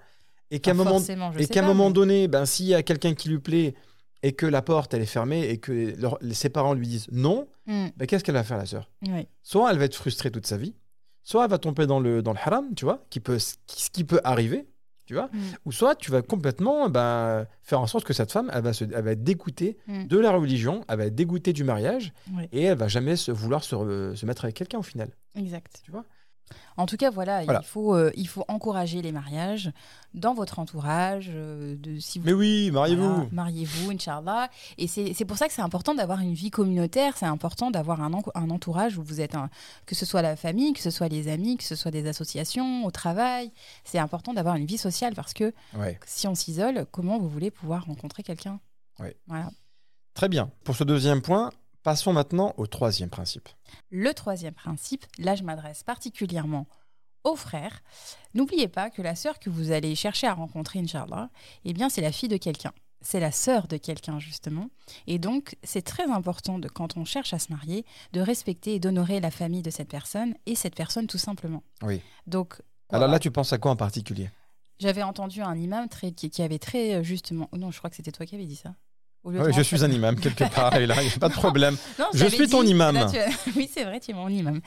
Et 0.50 0.60
qu'à 0.60 0.70
un 0.72 0.74
moment, 0.74 0.98
et 0.98 1.46
qu'à 1.46 1.62
mais- 1.62 1.90
donné, 1.92 2.26
ben, 2.26 2.44
s'il 2.46 2.66
y 2.66 2.74
a 2.74 2.82
quelqu'un 2.82 3.14
qui 3.14 3.28
lui 3.28 3.38
plaît 3.38 3.74
et 4.22 4.32
que 4.32 4.46
la 4.46 4.62
porte 4.62 4.92
elle 4.94 5.02
est 5.02 5.06
fermée 5.06 5.48
et 5.48 5.58
que 5.58 5.94
leur- 6.00 6.18
ses 6.32 6.48
parents 6.48 6.74
lui 6.74 6.88
disent 6.88 7.06
non, 7.12 7.46
Mm, 7.66 7.88
ben, 7.96 8.06
qu'est-ce 8.06 8.24
qu'elle 8.24 8.34
va 8.34 8.42
faire 8.42 8.56
la 8.58 8.66
sœur? 8.66 8.90
Oui. 9.06 9.28
Soit 9.44 9.70
elle 9.70 9.78
va 9.78 9.84
être 9.84 9.94
frustrée 9.94 10.30
toute 10.32 10.46
sa 10.46 10.56
vie, 10.56 10.74
soit 11.22 11.44
elle 11.44 11.50
va 11.50 11.58
tomber 11.58 11.86
dans 11.86 12.00
le, 12.00 12.22
dans 12.22 12.32
le 12.32 12.38
haram, 12.38 12.74
tu 12.74 12.84
vois, 12.84 13.04
qui 13.10 13.20
peut, 13.20 13.38
ce 13.38 13.54
qui 13.92 14.04
peut 14.04 14.20
arriver, 14.24 14.66
tu 15.06 15.14
vois, 15.14 15.28
Mm. 15.32 15.38
ou 15.64 15.72
soit 15.72 15.96
tu 15.96 16.10
vas 16.12 16.22
complètement 16.22 16.88
ben, 16.88 17.46
faire 17.62 17.80
en 17.80 17.86
sorte 17.88 18.04
que 18.04 18.12
cette 18.12 18.30
femme, 18.30 18.50
elle 18.54 18.62
va, 18.62 18.72
se, 18.72 18.84
elle 18.84 19.04
va 19.04 19.10
être 19.12 19.24
dégoûtée 19.24 19.76
Mm. 19.88 20.06
de 20.06 20.18
la 20.18 20.30
religion, 20.30 20.84
elle 20.88 20.98
va 20.98 21.06
être 21.06 21.14
dégoûtée 21.14 21.52
du 21.52 21.64
mariage 21.64 22.12
Oui. 22.32 22.44
et 22.52 22.62
elle 22.64 22.78
va 22.78 22.86
jamais 22.88 23.16
se, 23.16 23.32
vouloir 23.32 23.64
se, 23.64 24.14
se 24.14 24.26
mettre 24.26 24.44
avec 24.44 24.54
quelqu'un 24.56 24.78
au 24.78 24.82
final, 24.84 25.10
Exact. 25.34 25.80
tu 25.84 25.90
vois? 25.90 26.04
En 26.76 26.86
tout 26.86 26.96
cas, 26.96 27.10
voilà, 27.10 27.44
Voilà. 27.44 27.60
Il, 27.62 27.66
faut, 27.66 27.94
euh, 27.94 28.10
il 28.16 28.26
faut 28.28 28.44
encourager 28.48 29.02
les 29.02 29.12
mariages 29.12 29.70
dans 30.14 30.34
votre 30.34 30.58
entourage. 30.58 31.30
euh, 31.32 31.76
de, 31.78 31.98
si 31.98 32.18
vous 32.18 32.26
Mais 32.26 32.32
oui, 32.32 32.70
mariez-vous. 32.72 33.02
Voilà, 33.14 33.28
mariez-vous, 33.32 33.90
Inch'Allah. 33.90 34.48
Et 34.78 34.86
c'est 34.88 35.24
pour 35.24 35.36
ça 35.36 35.46
que 35.46 35.52
c'est 35.52 35.62
important 35.62 35.94
d'avoir 35.94 36.20
une 36.20 36.34
vie 36.34 36.50
communautaire, 36.50 37.16
c'est 37.16 37.26
important 37.26 37.70
d'avoir 37.70 38.00
un, 38.02 38.12
en- 38.12 38.22
un 38.34 38.50
entourage 38.50 38.96
où 38.98 39.02
vous 39.02 39.20
êtes, 39.20 39.34
un- 39.34 39.50
que 39.86 39.94
ce 39.94 40.04
soit 40.06 40.22
la 40.22 40.36
famille, 40.36 40.72
que 40.72 40.80
ce 40.80 40.90
soit 40.90 41.08
les 41.08 41.28
amis, 41.28 41.56
que 41.56 41.64
ce 41.64 41.74
soit 41.76 41.90
des 41.90 42.06
associations, 42.08 42.84
au 42.84 42.90
travail. 42.90 43.50
C'est 43.84 43.98
important 43.98 44.32
d'avoir 44.32 44.56
une 44.56 44.66
vie 44.66 44.78
sociale 44.78 45.14
parce 45.14 45.32
que 45.34 45.52
Ouais. 45.76 45.98
si 46.06 46.26
on 46.28 46.34
s'isole, 46.34 46.86
comment 46.90 47.18
vous 47.18 47.28
voulez 47.28 47.50
pouvoir 47.50 47.84
rencontrer 47.86 48.22
quelqu'un? 48.22 48.58
Ouais. 48.98 49.16
Voilà. 49.26 49.50
Très 50.14 50.28
bien. 50.28 50.50
Pour 50.64 50.74
ce 50.76 50.84
deuxième 50.84 51.22
point, 51.22 51.50
passons 51.82 52.12
maintenant 52.12 52.54
au 52.56 52.66
troisième 52.66 53.10
principe. 53.10 53.48
Le 53.90 54.12
troisième 54.14 54.54
principe, 54.54 55.04
là 55.18 55.34
je 55.34 55.42
m'adresse 55.42 55.82
particulièrement 55.82 56.66
aux 57.24 57.36
frères. 57.36 57.82
N'oubliez 58.34 58.68
pas 58.68 58.90
que 58.90 59.02
la 59.02 59.14
sœur 59.14 59.38
que 59.38 59.50
vous 59.50 59.72
allez 59.72 59.94
chercher 59.94 60.26
à 60.26 60.34
rencontrer, 60.34 60.78
Inch'Allah, 60.78 61.30
eh 61.64 61.72
bien 61.72 61.88
c'est 61.88 62.00
la 62.00 62.12
fille 62.12 62.28
de 62.28 62.36
quelqu'un. 62.36 62.72
C'est 63.02 63.20
la 63.20 63.32
sœur 63.32 63.66
de 63.66 63.78
quelqu'un, 63.78 64.18
justement. 64.18 64.68
Et 65.06 65.18
donc, 65.18 65.56
c'est 65.62 65.80
très 65.80 66.04
important, 66.10 66.58
de, 66.58 66.68
quand 66.68 66.98
on 66.98 67.06
cherche 67.06 67.32
à 67.32 67.38
se 67.38 67.50
marier, 67.50 67.86
de 68.12 68.20
respecter 68.20 68.74
et 68.74 68.78
d'honorer 68.78 69.20
la 69.20 69.30
famille 69.30 69.62
de 69.62 69.70
cette 69.70 69.88
personne 69.88 70.34
et 70.44 70.54
cette 70.54 70.74
personne 70.74 71.06
tout 71.06 71.16
simplement. 71.16 71.62
Oui. 71.82 72.02
Donc, 72.26 72.60
Alors 72.90 73.08
là, 73.08 73.18
tu 73.18 73.30
penses 73.30 73.54
à 73.54 73.58
quoi 73.58 73.70
en 73.70 73.76
particulier? 73.76 74.30
J'avais 74.80 75.02
entendu 75.02 75.40
un 75.40 75.56
imam 75.56 75.88
très, 75.88 76.12
qui, 76.12 76.28
qui 76.28 76.42
avait 76.42 76.58
très 76.58 76.96
euh, 76.96 77.02
justement. 77.02 77.48
oh 77.52 77.56
non, 77.56 77.70
je 77.70 77.78
crois 77.78 77.88
que 77.88 77.96
c'était 77.96 78.12
toi 78.12 78.26
qui 78.26 78.34
avais 78.34 78.44
dit 78.44 78.56
ça. 78.56 78.74
Au 79.22 79.30
lieu 79.30 79.38
de 79.38 79.44
Oui, 79.44 79.52
je 79.54 79.62
suis 79.62 79.84
un 79.84 79.90
imam 79.90 80.18
quelque 80.18 80.44
part, 80.52 80.74
et 80.76 80.86
là, 80.86 80.96
il 81.02 81.08
n'y 81.08 81.12
a 81.14 81.18
pas 81.18 81.28
de 81.28 81.34
problème. 81.34 81.76
Non, 81.98 82.06
Je 82.14 82.26
suis 82.26 82.48
ton 82.48 82.62
dit- 82.62 82.70
imam. 82.70 82.94
là, 82.94 83.06
tu 83.10 83.18
as- 83.18 83.28
Oui, 83.56 83.68
c'est 83.72 83.84
vrai, 83.84 84.00
tu 84.00 84.12
es 84.12 84.14
mon 84.14 84.28
imam. 84.28 84.60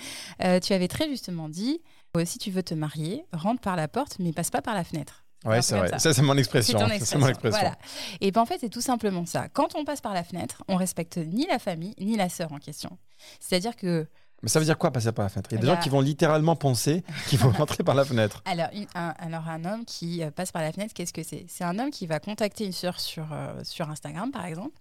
Euh, 0.44 0.60
tu 0.60 0.74
avais 0.74 0.88
très 0.88 1.10
justement 1.10 1.50
dit 1.50 1.82
euh, 2.16 2.26
si 2.26 2.38
tu 2.38 2.52
veux 2.52 2.62
te 2.64 2.74
marier, 2.76 3.26
rentre 3.34 3.62
par 3.62 3.76
la 3.76 3.88
porte, 3.88 4.18
mais 4.20 4.32
passe 4.34 4.52
pas 4.52 4.62
par 4.62 4.76
la 4.76 4.84
fenêtre. 4.84 5.24
Un 5.46 5.62
c'est 5.62 5.78
vrai. 5.78 6.00
Ça, 6.00 6.14
c'est 6.14 6.22
mon 6.22 6.38
expression. 6.38 6.80
mon 6.80 6.88
expression. 6.90 7.20
Voilà. 7.42 7.76
Et 8.22 8.32
ben 8.32 8.40
en 8.42 8.46
fait, 8.46 8.60
c'est 8.62 8.70
tout 8.70 8.80
simplement 8.80 9.26
ça. 9.26 9.50
Quand 9.50 9.76
on 9.76 9.84
passe 9.84 10.00
par 10.00 10.14
la 10.14 10.24
fenêtre, 10.24 10.64
on 10.70 10.78
respecte 10.78 11.18
ni 11.18 11.46
la 11.48 11.60
famille 11.60 11.94
ni 12.00 12.16
la 12.16 12.30
sœur 12.30 12.54
en 12.54 12.60
question. 12.60 12.98
C'est-à-dire 13.42 13.76
que 13.76 14.08
Mais 14.44 14.50
ça 14.50 14.60
veut 14.60 14.66
dire 14.66 14.78
quoi 14.78 14.92
passer 14.92 15.12
par 15.14 15.24
la 15.24 15.30
fenêtre? 15.30 15.50
Il 15.52 15.56
y 15.56 15.58
a 15.58 15.62
des 15.62 15.68
Bah- 15.68 15.76
gens 15.76 15.80
qui 15.82 15.90
vont 15.90 16.02
littéralement 16.02 16.56
penser 16.56 17.04
qu'il 17.30 17.40
faut 17.40 17.50
rentrer 17.50 17.84
par 17.84 17.96
la 17.96 18.04
fenêtre. 18.06 18.42
alors, 18.46 18.68
un, 18.94 19.14
alors 19.18 19.48
un 19.48 19.64
homme 19.66 19.86
qui 19.86 20.22
euh, 20.22 20.30
passe 20.32 20.52
par 20.52 20.62
la 20.62 20.72
fenêtre, 20.74 20.94
qu'est-ce 20.94 21.14
que 21.14 21.24
c'est? 21.24 21.46
C'est 21.48 21.64
un 21.64 21.80
homme 21.80 21.90
qui 21.92 22.06
va 22.08 22.20
contacter 22.20 22.66
une 22.66 22.74
sœur 22.74 23.00
sur, 23.00 23.26
euh, 23.32 23.54
sur 23.64 23.90
Instagram, 23.90 24.32
par 24.32 24.46
exemple, 24.46 24.78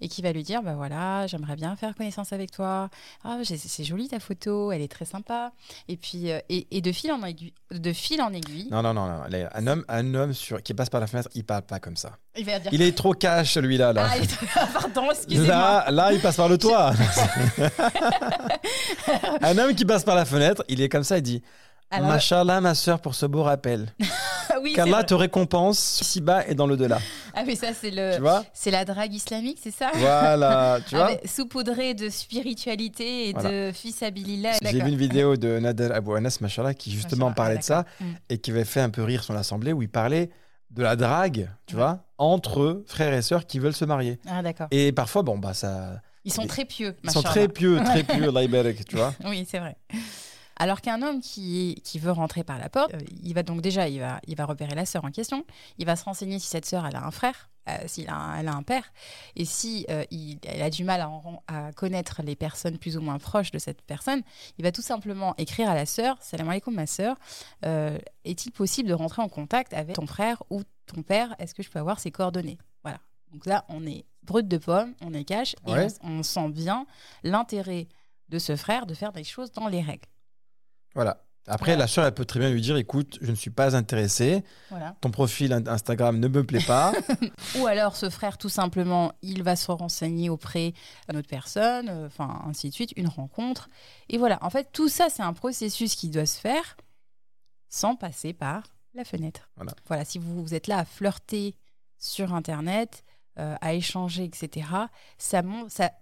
et 0.00 0.08
qui 0.08 0.20
va 0.22 0.32
lui 0.32 0.42
dire, 0.42 0.62
bah 0.62 0.74
voilà, 0.74 1.26
j'aimerais 1.26 1.56
bien 1.56 1.74
faire 1.76 1.94
connaissance 1.94 2.32
avec 2.32 2.50
toi. 2.50 2.90
Ah, 3.24 3.38
c'est 3.44 3.84
joli 3.84 4.08
ta 4.08 4.20
photo, 4.20 4.70
elle 4.70 4.82
est 4.82 4.92
très 4.92 5.06
sympa. 5.06 5.52
Et 5.88 5.96
puis, 5.96 6.30
euh, 6.30 6.38
et, 6.50 6.66
et 6.76 6.80
de 6.82 6.92
fil 6.92 7.10
en 7.10 7.22
aiguille, 7.24 7.54
de 7.70 7.92
fil 7.94 8.20
en 8.20 8.32
aiguille, 8.34 8.68
Non, 8.70 8.82
non, 8.82 8.92
non. 8.92 9.06
non. 9.06 9.22
Un 9.54 9.66
homme, 9.66 9.84
un 9.88 10.14
homme 10.14 10.34
sur... 10.34 10.62
qui 10.62 10.74
passe 10.74 10.90
par 10.90 11.00
la 11.00 11.06
fenêtre, 11.06 11.30
il 11.34 11.44
parle 11.44 11.62
pas 11.62 11.80
comme 11.80 11.96
ça. 11.96 12.18
Il 12.38 12.44
va 12.44 12.58
dire. 12.58 12.70
Il 12.72 12.82
est 12.82 12.96
trop 12.96 13.12
cash, 13.12 13.52
celui-là. 13.54 13.92
Là. 13.92 14.08
Ah, 14.10 14.18
est- 14.18 14.38
pardon, 14.72 15.10
excusez-moi. 15.10 15.46
Là, 15.48 15.86
là, 15.90 16.12
il 16.12 16.20
passe 16.20 16.36
par 16.36 16.48
le 16.48 16.58
toit. 16.58 16.92
un 19.42 19.58
homme 19.58 19.74
qui 19.74 19.84
passe 19.84 20.04
par 20.04 20.14
la 20.14 20.24
fenêtre, 20.24 20.64
il 20.68 20.80
est 20.80 20.88
comme 20.88 21.04
ça, 21.04 21.18
il 21.18 21.22
dit 21.22 21.42
Alors, 21.90 22.08
Machallah, 22.08 22.60
ma 22.60 22.74
soeur, 22.74 23.00
pour 23.00 23.14
ce 23.14 23.26
beau 23.26 23.42
rappel. 23.42 23.92
oui, 24.62 24.72
Qu'Allah 24.74 25.04
te 25.04 25.14
récompense 25.14 26.00
ici-bas 26.00 26.46
et 26.48 26.54
dans 26.54 26.66
l'au-delà. 26.66 26.98
Ah, 27.34 27.42
mais 27.46 27.54
ça, 27.54 27.68
c'est 27.78 27.90
le, 27.90 28.12
c'est 28.52 28.70
la 28.70 28.84
drague 28.84 29.14
islamique, 29.14 29.58
c'est 29.62 29.74
ça 29.74 29.90
Voilà, 29.94 30.78
tu 30.88 30.96
Ah, 30.96 31.08
vois 31.08 31.10
saupoudré 31.26 31.94
de 31.94 32.08
spiritualité 32.08 33.28
et 33.28 33.32
Voilà. 33.32 33.50
de 33.50 33.72
fils. 33.72 34.00
J'ai 34.62 34.82
vu 34.82 34.88
une 34.88 34.96
vidéo 34.96 35.36
de 35.36 35.58
Nader 35.58 35.90
Abou 35.92 36.14
Anas, 36.14 36.38
machallah, 36.40 36.74
qui 36.74 36.90
justement 36.90 37.26
Machallah, 37.30 37.34
parlait 37.34 37.54
ah, 37.56 37.58
de 37.58 37.64
ça. 37.64 37.84
Mm. 38.00 38.04
et 38.30 38.38
qui 38.38 38.50
avait 38.50 38.64
fait 38.64 38.80
un 38.80 38.90
peu 38.90 39.02
rire 39.02 39.22
son 39.22 39.36
assemblée 39.36 39.72
où 39.72 39.82
il 39.82 39.88
parlait 39.88 40.30
de 40.70 40.82
la 40.82 40.96
drague, 40.96 41.48
tu 41.66 41.76
Ouais. 41.76 41.82
vois, 41.82 42.00
entre 42.18 42.82
frères 42.86 43.12
et 43.12 43.22
sœurs 43.22 43.46
qui 43.46 43.58
veulent 43.58 43.74
se 43.74 43.84
marier. 43.84 44.18
Ah, 44.26 44.42
d'accord. 44.42 44.68
Et 44.70 44.92
parfois, 44.92 45.22
bon, 45.22 45.38
bah 45.38 45.54
ça. 45.54 46.00
Ils 46.24 46.32
sont 46.32 46.46
très 46.46 46.64
pieux. 46.64 46.96
Ils 47.04 47.10
sont 47.10 47.22
très 47.22 47.48
pieux, 47.48 47.78
très 47.84 48.02
pieux, 48.02 48.30
yabarak, 48.32 48.84
tu 48.86 48.96
vois. 48.96 49.14
Oui, 49.24 49.46
c'est 49.48 49.58
vrai. 49.60 49.76
Alors 50.58 50.80
qu'un 50.80 51.02
homme 51.02 51.20
qui, 51.20 51.80
qui 51.84 51.98
veut 51.98 52.10
rentrer 52.12 52.42
par 52.42 52.58
la 52.58 52.70
porte, 52.70 52.94
euh, 52.94 52.98
il 53.22 53.34
va 53.34 53.42
donc 53.42 53.60
déjà, 53.60 53.88
il 53.88 54.00
va, 54.00 54.20
il 54.26 54.36
va 54.36 54.46
repérer 54.46 54.74
la 54.74 54.86
sœur 54.86 55.04
en 55.04 55.10
question. 55.10 55.44
Il 55.78 55.84
va 55.84 55.96
se 55.96 56.04
renseigner 56.04 56.38
si 56.38 56.46
cette 56.48 56.64
sœur, 56.64 56.86
elle 56.86 56.96
a 56.96 57.04
un 57.04 57.10
frère, 57.10 57.50
euh, 57.68 57.72
s'il 57.86 58.08
a 58.08 58.36
elle 58.38 58.48
a 58.48 58.54
un 58.54 58.62
père, 58.62 58.84
et 59.36 59.44
si 59.44 59.84
euh, 59.90 60.02
il, 60.10 60.38
elle 60.46 60.62
a 60.62 60.70
du 60.70 60.82
mal 60.82 61.02
à, 61.02 61.10
en- 61.10 61.42
à 61.46 61.72
connaître 61.72 62.22
les 62.24 62.36
personnes 62.36 62.78
plus 62.78 62.96
ou 62.96 63.02
moins 63.02 63.18
proches 63.18 63.50
de 63.50 63.58
cette 63.58 63.82
personne, 63.82 64.22
il 64.56 64.62
va 64.64 64.72
tout 64.72 64.80
simplement 64.82 65.34
écrire 65.36 65.68
à 65.68 65.74
la 65.74 65.84
sœur 65.84 66.16
Salam 66.22 66.48
alaikum, 66.48 66.74
ma 66.74 66.86
sœur, 66.86 67.16
euh, 67.66 67.98
est-il 68.24 68.50
possible 68.50 68.88
de 68.88 68.94
rentrer 68.94 69.20
en 69.20 69.28
contact 69.28 69.74
avec 69.74 69.94
ton 69.96 70.06
frère 70.06 70.42
ou 70.48 70.62
ton 70.86 71.02
père 71.02 71.34
Est-ce 71.38 71.54
que 71.54 71.62
je 71.62 71.70
peux 71.70 71.78
avoir 71.78 72.00
ses 72.00 72.10
coordonnées? 72.10 72.58
Voilà. 72.82 72.98
Donc 73.32 73.46
là, 73.46 73.64
on 73.68 73.84
est 73.86 74.04
brut 74.22 74.46
de 74.48 74.56
pomme, 74.58 74.94
on 75.02 75.12
est 75.14 75.24
cash, 75.24 75.54
et 75.66 75.72
on, 76.02 76.18
on 76.18 76.22
sent 76.22 76.48
bien 76.50 76.86
l'intérêt 77.22 77.88
de 78.28 78.38
ce 78.38 78.56
frère 78.56 78.86
de 78.86 78.94
faire 78.94 79.12
des 79.12 79.24
choses 79.24 79.52
dans 79.52 79.68
les 79.68 79.80
règles. 79.82 80.08
Voilà. 80.94 81.22
Après, 81.48 81.72
Voilà. 81.72 81.82
la 81.84 81.86
sœur, 81.86 82.04
elle 82.06 82.14
peut 82.14 82.24
très 82.24 82.40
bien 82.40 82.50
lui 82.50 82.60
dire 82.60 82.76
écoute, 82.76 83.18
je 83.20 83.30
ne 83.30 83.36
suis 83.36 83.50
pas 83.50 83.76
intéressée, 83.76 84.42
Voilà. 84.68 84.96
ton 85.00 85.12
profil 85.12 85.52
in- 85.52 85.64
Instagram 85.68 86.18
ne 86.18 86.26
me 86.26 86.44
plaît 86.44 86.64
pas. 86.66 86.92
Ou 87.60 87.66
alors 87.68 87.94
ce 87.94 88.10
frère, 88.10 88.36
tout 88.36 88.48
simplement, 88.48 89.12
il 89.22 89.44
va 89.44 89.54
se 89.54 89.70
renseigner 89.70 90.28
auprès 90.28 90.72
d'une 91.08 91.18
autre 91.18 91.28
personne, 91.28 91.88
euh, 91.88 92.06
enfin 92.08 92.42
ainsi 92.48 92.68
de 92.70 92.74
suite, 92.74 92.92
une 92.96 93.06
rencontre. 93.06 93.68
Et 94.08 94.18
voilà, 94.18 94.38
en 94.42 94.50
fait, 94.50 94.70
tout 94.72 94.88
ça, 94.88 95.08
c'est 95.08 95.22
un 95.22 95.34
processus 95.34 95.94
qui 95.94 96.08
doit 96.10 96.26
se 96.26 96.40
faire 96.40 96.76
sans 97.68 97.94
passer 97.94 98.32
par 98.32 98.64
la 98.96 99.04
fenêtre. 99.04 99.50
Voilà. 99.88 100.04
si 100.04 100.18
vous, 100.18 100.42
vous 100.42 100.54
êtes 100.54 100.66
là 100.66 100.78
à 100.78 100.84
flirter 100.84 101.54
sur 101.98 102.34
Internet, 102.34 103.04
euh, 103.38 103.54
à 103.60 103.74
échanger, 103.74 104.24
etc., 104.24 104.66
ça, 105.18 105.42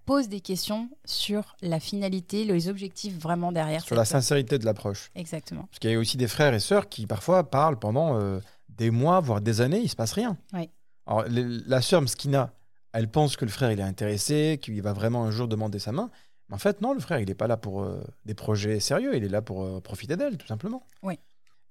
pose 0.07 0.29
des 0.29 0.41
questions 0.41 0.89
sur 1.05 1.57
la 1.63 1.81
finalité, 1.81 2.45
les 2.45 2.69
objectifs 2.69 3.19
vraiment 3.19 3.51
derrière. 3.53 3.83
sur 3.83 3.97
la 3.97 4.05
sincérité 4.05 4.59
de 4.59 4.65
l'approche. 4.65 5.11
Exactement. 5.17 5.63
Parce 5.65 5.79
qu'il 5.81 5.91
y 5.91 5.95
a 5.95 5.99
aussi 5.99 6.17
des 6.17 6.29
frères 6.29 6.55
et 6.55 6.61
sœurs 6.61 6.89
qui 6.89 7.07
parfois 7.07 7.51
parlent 7.51 7.79
pendant 7.79 8.19
euh, 8.21 8.39
des 8.69 8.91
mois, 8.91 9.21
voire 9.21 9.41
des 9.41 9.61
années, 9.61 9.81
il 9.81 9.89
se 9.89 9.97
passe 9.97 10.13
rien. 10.13 10.37
Oui. 10.53 10.71
Alors, 11.07 11.25
les- 11.25 11.45
la 11.67 11.83
sœur 11.83 12.03
Mskina, 12.03 12.53
elle 12.93 13.11
pense 13.11 13.37
que 13.37 13.45
le 13.45 13.51
frère 13.51 13.73
il 13.73 13.81
est 13.81 13.83
intéressé, 13.85 14.59
qu'il 14.63 14.81
va 14.81 14.93
vraiment 14.93 15.25
un 15.25 15.31
jour 15.33 15.49
demander 15.49 15.79
sa 15.81 15.91
main. 15.93 16.11
Mais 16.49 16.55
en 16.55 16.59
fait, 16.59 16.81
non, 16.83 16.93
le 16.95 17.01
frère, 17.01 17.19
il 17.19 17.27
n'est 17.27 17.35
pas 17.35 17.47
là 17.49 17.57
pour 17.57 17.83
euh, 17.83 18.01
des 18.27 18.35
projets 18.35 18.79
sérieux, 18.79 19.17
il 19.17 19.25
est 19.25 19.29
là 19.29 19.43
pour 19.43 19.83
profiter 19.83 20.17
d'elle, 20.17 20.37
tout 20.39 20.47
simplement. 20.47 20.85
Oui. 21.03 21.19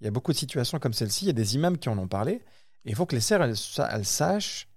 Il 0.04 0.08
y 0.08 0.10
a 0.10 0.12
beaucoup 0.12 0.34
de 0.34 0.38
situations 0.38 0.80
comme 0.80 0.92
celle-ci, 0.92 1.24
il 1.24 1.28
y 1.28 1.30
a 1.30 1.34
des 1.34 1.56
imams 1.56 1.78
qui 1.78 1.88
en 1.88 1.98
ont 1.98 2.10
parlé. 2.10 2.42
Il 2.84 2.94
faut 2.94 3.06
que 3.06 3.16
les 3.16 3.22
sœurs, 3.22 3.42
elles 3.42 4.06
sachent 4.06 4.68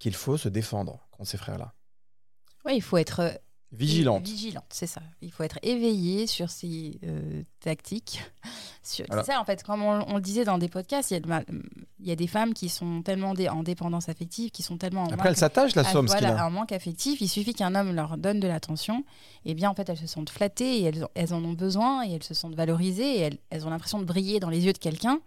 qu'il 0.00 0.16
faut 0.16 0.36
se 0.36 0.48
défendre 0.48 1.06
contre 1.12 1.30
ces 1.30 1.38
frères-là. 1.38 1.74
Oui, 2.64 2.74
il 2.74 2.82
faut 2.82 2.96
être 2.96 3.20
euh, 3.20 3.30
Vigilante. 3.70 4.26
Vigilante, 4.26 4.64
c'est 4.70 4.86
ça. 4.86 5.02
Il 5.20 5.30
faut 5.30 5.42
être 5.42 5.58
éveillé 5.62 6.26
sur 6.26 6.48
ces 6.48 6.98
euh, 7.04 7.42
tactiques. 7.60 8.22
Sur- 8.82 9.04
Voilà. 9.08 9.22
C'est 9.22 9.32
ça, 9.32 9.40
en 9.40 9.44
fait, 9.44 9.62
comme 9.62 9.82
on, 9.82 10.02
on 10.08 10.14
le 10.14 10.22
disait 10.22 10.44
dans 10.44 10.56
des 10.56 10.68
podcasts, 10.70 11.10
il 11.10 11.14
y 11.14 11.16
a, 11.18 11.20
de 11.20 11.28
ma- 11.28 11.42
il 12.00 12.06
y 12.08 12.10
a 12.10 12.16
des 12.16 12.26
femmes 12.26 12.54
qui 12.54 12.70
sont 12.70 13.02
tellement 13.02 13.34
dé- 13.34 13.50
en 13.50 13.62
dépendance 13.62 14.08
affective, 14.08 14.50
qui 14.50 14.62
sont 14.62 14.78
tellement 14.78 15.02
en 15.02 15.06
Après, 15.12 15.28
elle 15.28 15.32
manque, 15.32 15.36
s'attache, 15.36 15.74
la 15.74 15.82
ah, 15.84 15.92
somme, 15.92 16.06
voilà, 16.06 16.42
un 16.42 16.48
manque 16.48 16.72
affectif. 16.72 17.20
Il 17.20 17.28
suffit 17.28 17.52
qu'un 17.52 17.74
homme 17.74 17.94
leur 17.94 18.16
donne 18.16 18.40
de 18.40 18.48
l'attention, 18.48 19.04
et 19.44 19.52
bien, 19.52 19.68
en 19.68 19.74
fait, 19.74 19.90
elles 19.90 19.98
se 19.98 20.06
sentent 20.06 20.30
flattées, 20.30 20.78
et 20.78 20.84
elles, 20.84 21.06
elles 21.14 21.34
en 21.34 21.44
ont 21.44 21.52
besoin, 21.52 22.06
et 22.08 22.12
elles 22.12 22.22
se 22.22 22.32
sentent 22.32 22.54
valorisées, 22.54 23.16
et 23.16 23.20
elles, 23.20 23.38
elles 23.50 23.66
ont 23.66 23.70
l'impression 23.70 23.98
de 23.98 24.04
briller 24.04 24.40
dans 24.40 24.48
les 24.48 24.64
yeux 24.64 24.72
de 24.72 24.78
quelqu'un. 24.78 25.20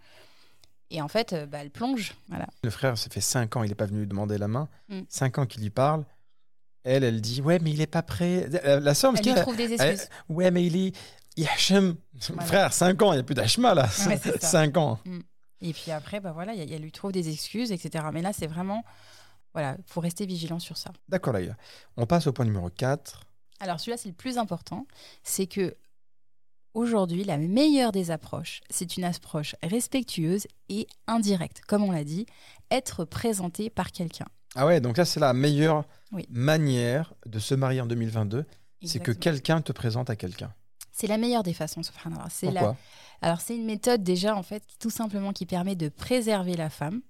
Et 0.90 1.00
en 1.00 1.08
fait, 1.08 1.32
euh, 1.32 1.46
bah, 1.46 1.58
elles 1.58 1.70
plongent. 1.70 2.14
Voilà. 2.28 2.46
Le 2.64 2.70
frère, 2.70 2.98
ça 2.98 3.08
fait 3.10 3.20
5 3.20 3.56
ans, 3.56 3.62
il 3.62 3.68
n'est 3.68 3.74
pas 3.76 3.86
venu 3.86 4.00
lui 4.00 4.06
demander 4.08 4.36
la 4.36 4.48
main. 4.48 4.68
Mm. 4.88 5.02
5 5.08 5.38
ans 5.38 5.46
qu'il 5.46 5.62
lui 5.62 5.70
parle. 5.70 6.04
Elle, 6.84 7.04
elle 7.04 7.20
dit 7.20 7.40
Ouais, 7.40 7.58
mais 7.60 7.70
il 7.70 7.78
n'est 7.78 7.86
pas 7.86 8.02
prêt. 8.02 8.48
Euh, 8.64 8.80
La 8.80 8.94
somme, 8.94 9.16
Elles 9.18 9.32
lui 9.32 9.40
trouvent 9.40 9.56
des 9.56 9.72
excuses. 9.72 10.08
Ouais, 10.28 10.50
mais 10.50 10.64
il 10.66 10.76
est. 10.76 10.96
Il 11.36 11.48
hachem. 11.48 11.96
Voilà. 12.28 12.44
Frère, 12.44 12.72
5 12.72 13.00
ans, 13.02 13.12
il 13.12 13.16
n'y 13.16 13.20
a 13.20 13.24
plus 13.24 13.34
d'hachma 13.34 13.74
là. 13.74 13.88
Ouais, 14.06 14.20
c'est 14.22 14.40
ça. 14.40 14.48
5 14.48 14.76
ans. 14.76 14.98
Et 15.62 15.72
puis 15.72 15.90
après, 15.90 16.20
bah 16.20 16.32
voilà, 16.32 16.54
il 16.54 16.72
elle 16.72 16.82
lui 16.82 16.92
trouve 16.92 17.12
des 17.12 17.30
excuses, 17.30 17.72
etc. 17.72 18.04
Mais 18.12 18.20
là, 18.20 18.32
c'est 18.32 18.46
vraiment, 18.48 18.84
voilà, 19.54 19.76
faut 19.86 20.00
rester 20.00 20.26
vigilant 20.26 20.58
sur 20.58 20.76
ça. 20.76 20.92
D'accord, 21.08 21.32
là. 21.32 21.40
On 21.96 22.04
passe 22.04 22.26
au 22.26 22.32
point 22.32 22.44
numéro 22.44 22.68
4. 22.68 23.22
Alors 23.60 23.78
celui-là, 23.80 23.96
c'est 23.96 24.08
le 24.08 24.14
plus 24.14 24.38
important, 24.38 24.86
c'est 25.22 25.46
que 25.46 25.76
aujourd'hui, 26.74 27.22
la 27.24 27.38
meilleure 27.38 27.92
des 27.92 28.10
approches, 28.10 28.60
c'est 28.70 28.96
une 28.96 29.04
approche 29.04 29.54
respectueuse 29.62 30.46
et 30.68 30.86
indirecte. 31.06 31.60
Comme 31.66 31.84
on 31.84 31.92
l'a 31.92 32.04
dit, 32.04 32.26
être 32.70 33.04
présenté 33.04 33.70
par 33.70 33.92
quelqu'un. 33.92 34.26
Ah 34.54 34.66
ouais, 34.66 34.80
donc 34.80 34.96
là, 34.96 35.04
c'est 35.04 35.20
la 35.20 35.32
meilleure 35.32 35.84
Oui. 36.12 36.26
manière 36.30 37.14
de 37.26 37.38
se 37.38 37.54
marier 37.54 37.80
en 37.80 37.86
2022. 37.86 38.44
C'est 38.84 39.00
que 39.00 39.12
quelqu'un 39.12 39.60
te 39.62 39.72
présente 39.72 40.10
à 40.10 40.16
quelqu'un. 40.16 40.52
C'est 40.90 41.06
la 41.06 41.16
meilleure 41.16 41.42
des 41.44 41.54
façons, 41.54 41.82
subhanallah. 41.82 42.26
C'est 42.30 42.50
la... 42.50 42.76
Alors 43.22 43.40
c'est 43.40 43.56
une 43.56 43.64
méthode 43.64 44.02
déjà, 44.02 44.34
en 44.36 44.42
fait, 44.42 44.62
tout 44.80 44.90
simplement 44.90 45.32
qui 45.32 45.46
permet 45.46 45.76
de 45.76 45.88
préserver 45.88 46.56
la 46.56 46.68
femme 46.68 47.00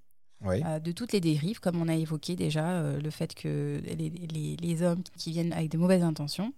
Oui. 0.45 0.63
euh, 0.67 0.79
de 0.79 0.93
toutes 0.93 1.13
les 1.13 1.21
dérives, 1.21 1.59
comme 1.61 1.81
on 1.81 1.89
a 1.89 1.95
évoqué 1.95 2.37
déjà, 2.37 2.65
euh, 2.69 3.01
le 3.01 3.11
fait 3.11 3.35
que 3.35 3.81
les, 3.85 4.11
les- 4.11 4.57
les 4.61 4.83
hommes 4.83 5.03
qui 5.17 5.31
viennent 5.33 5.53
avec 5.55 5.71
de 5.71 5.79
mauvaises 5.79 6.03
intentions. 6.03 6.53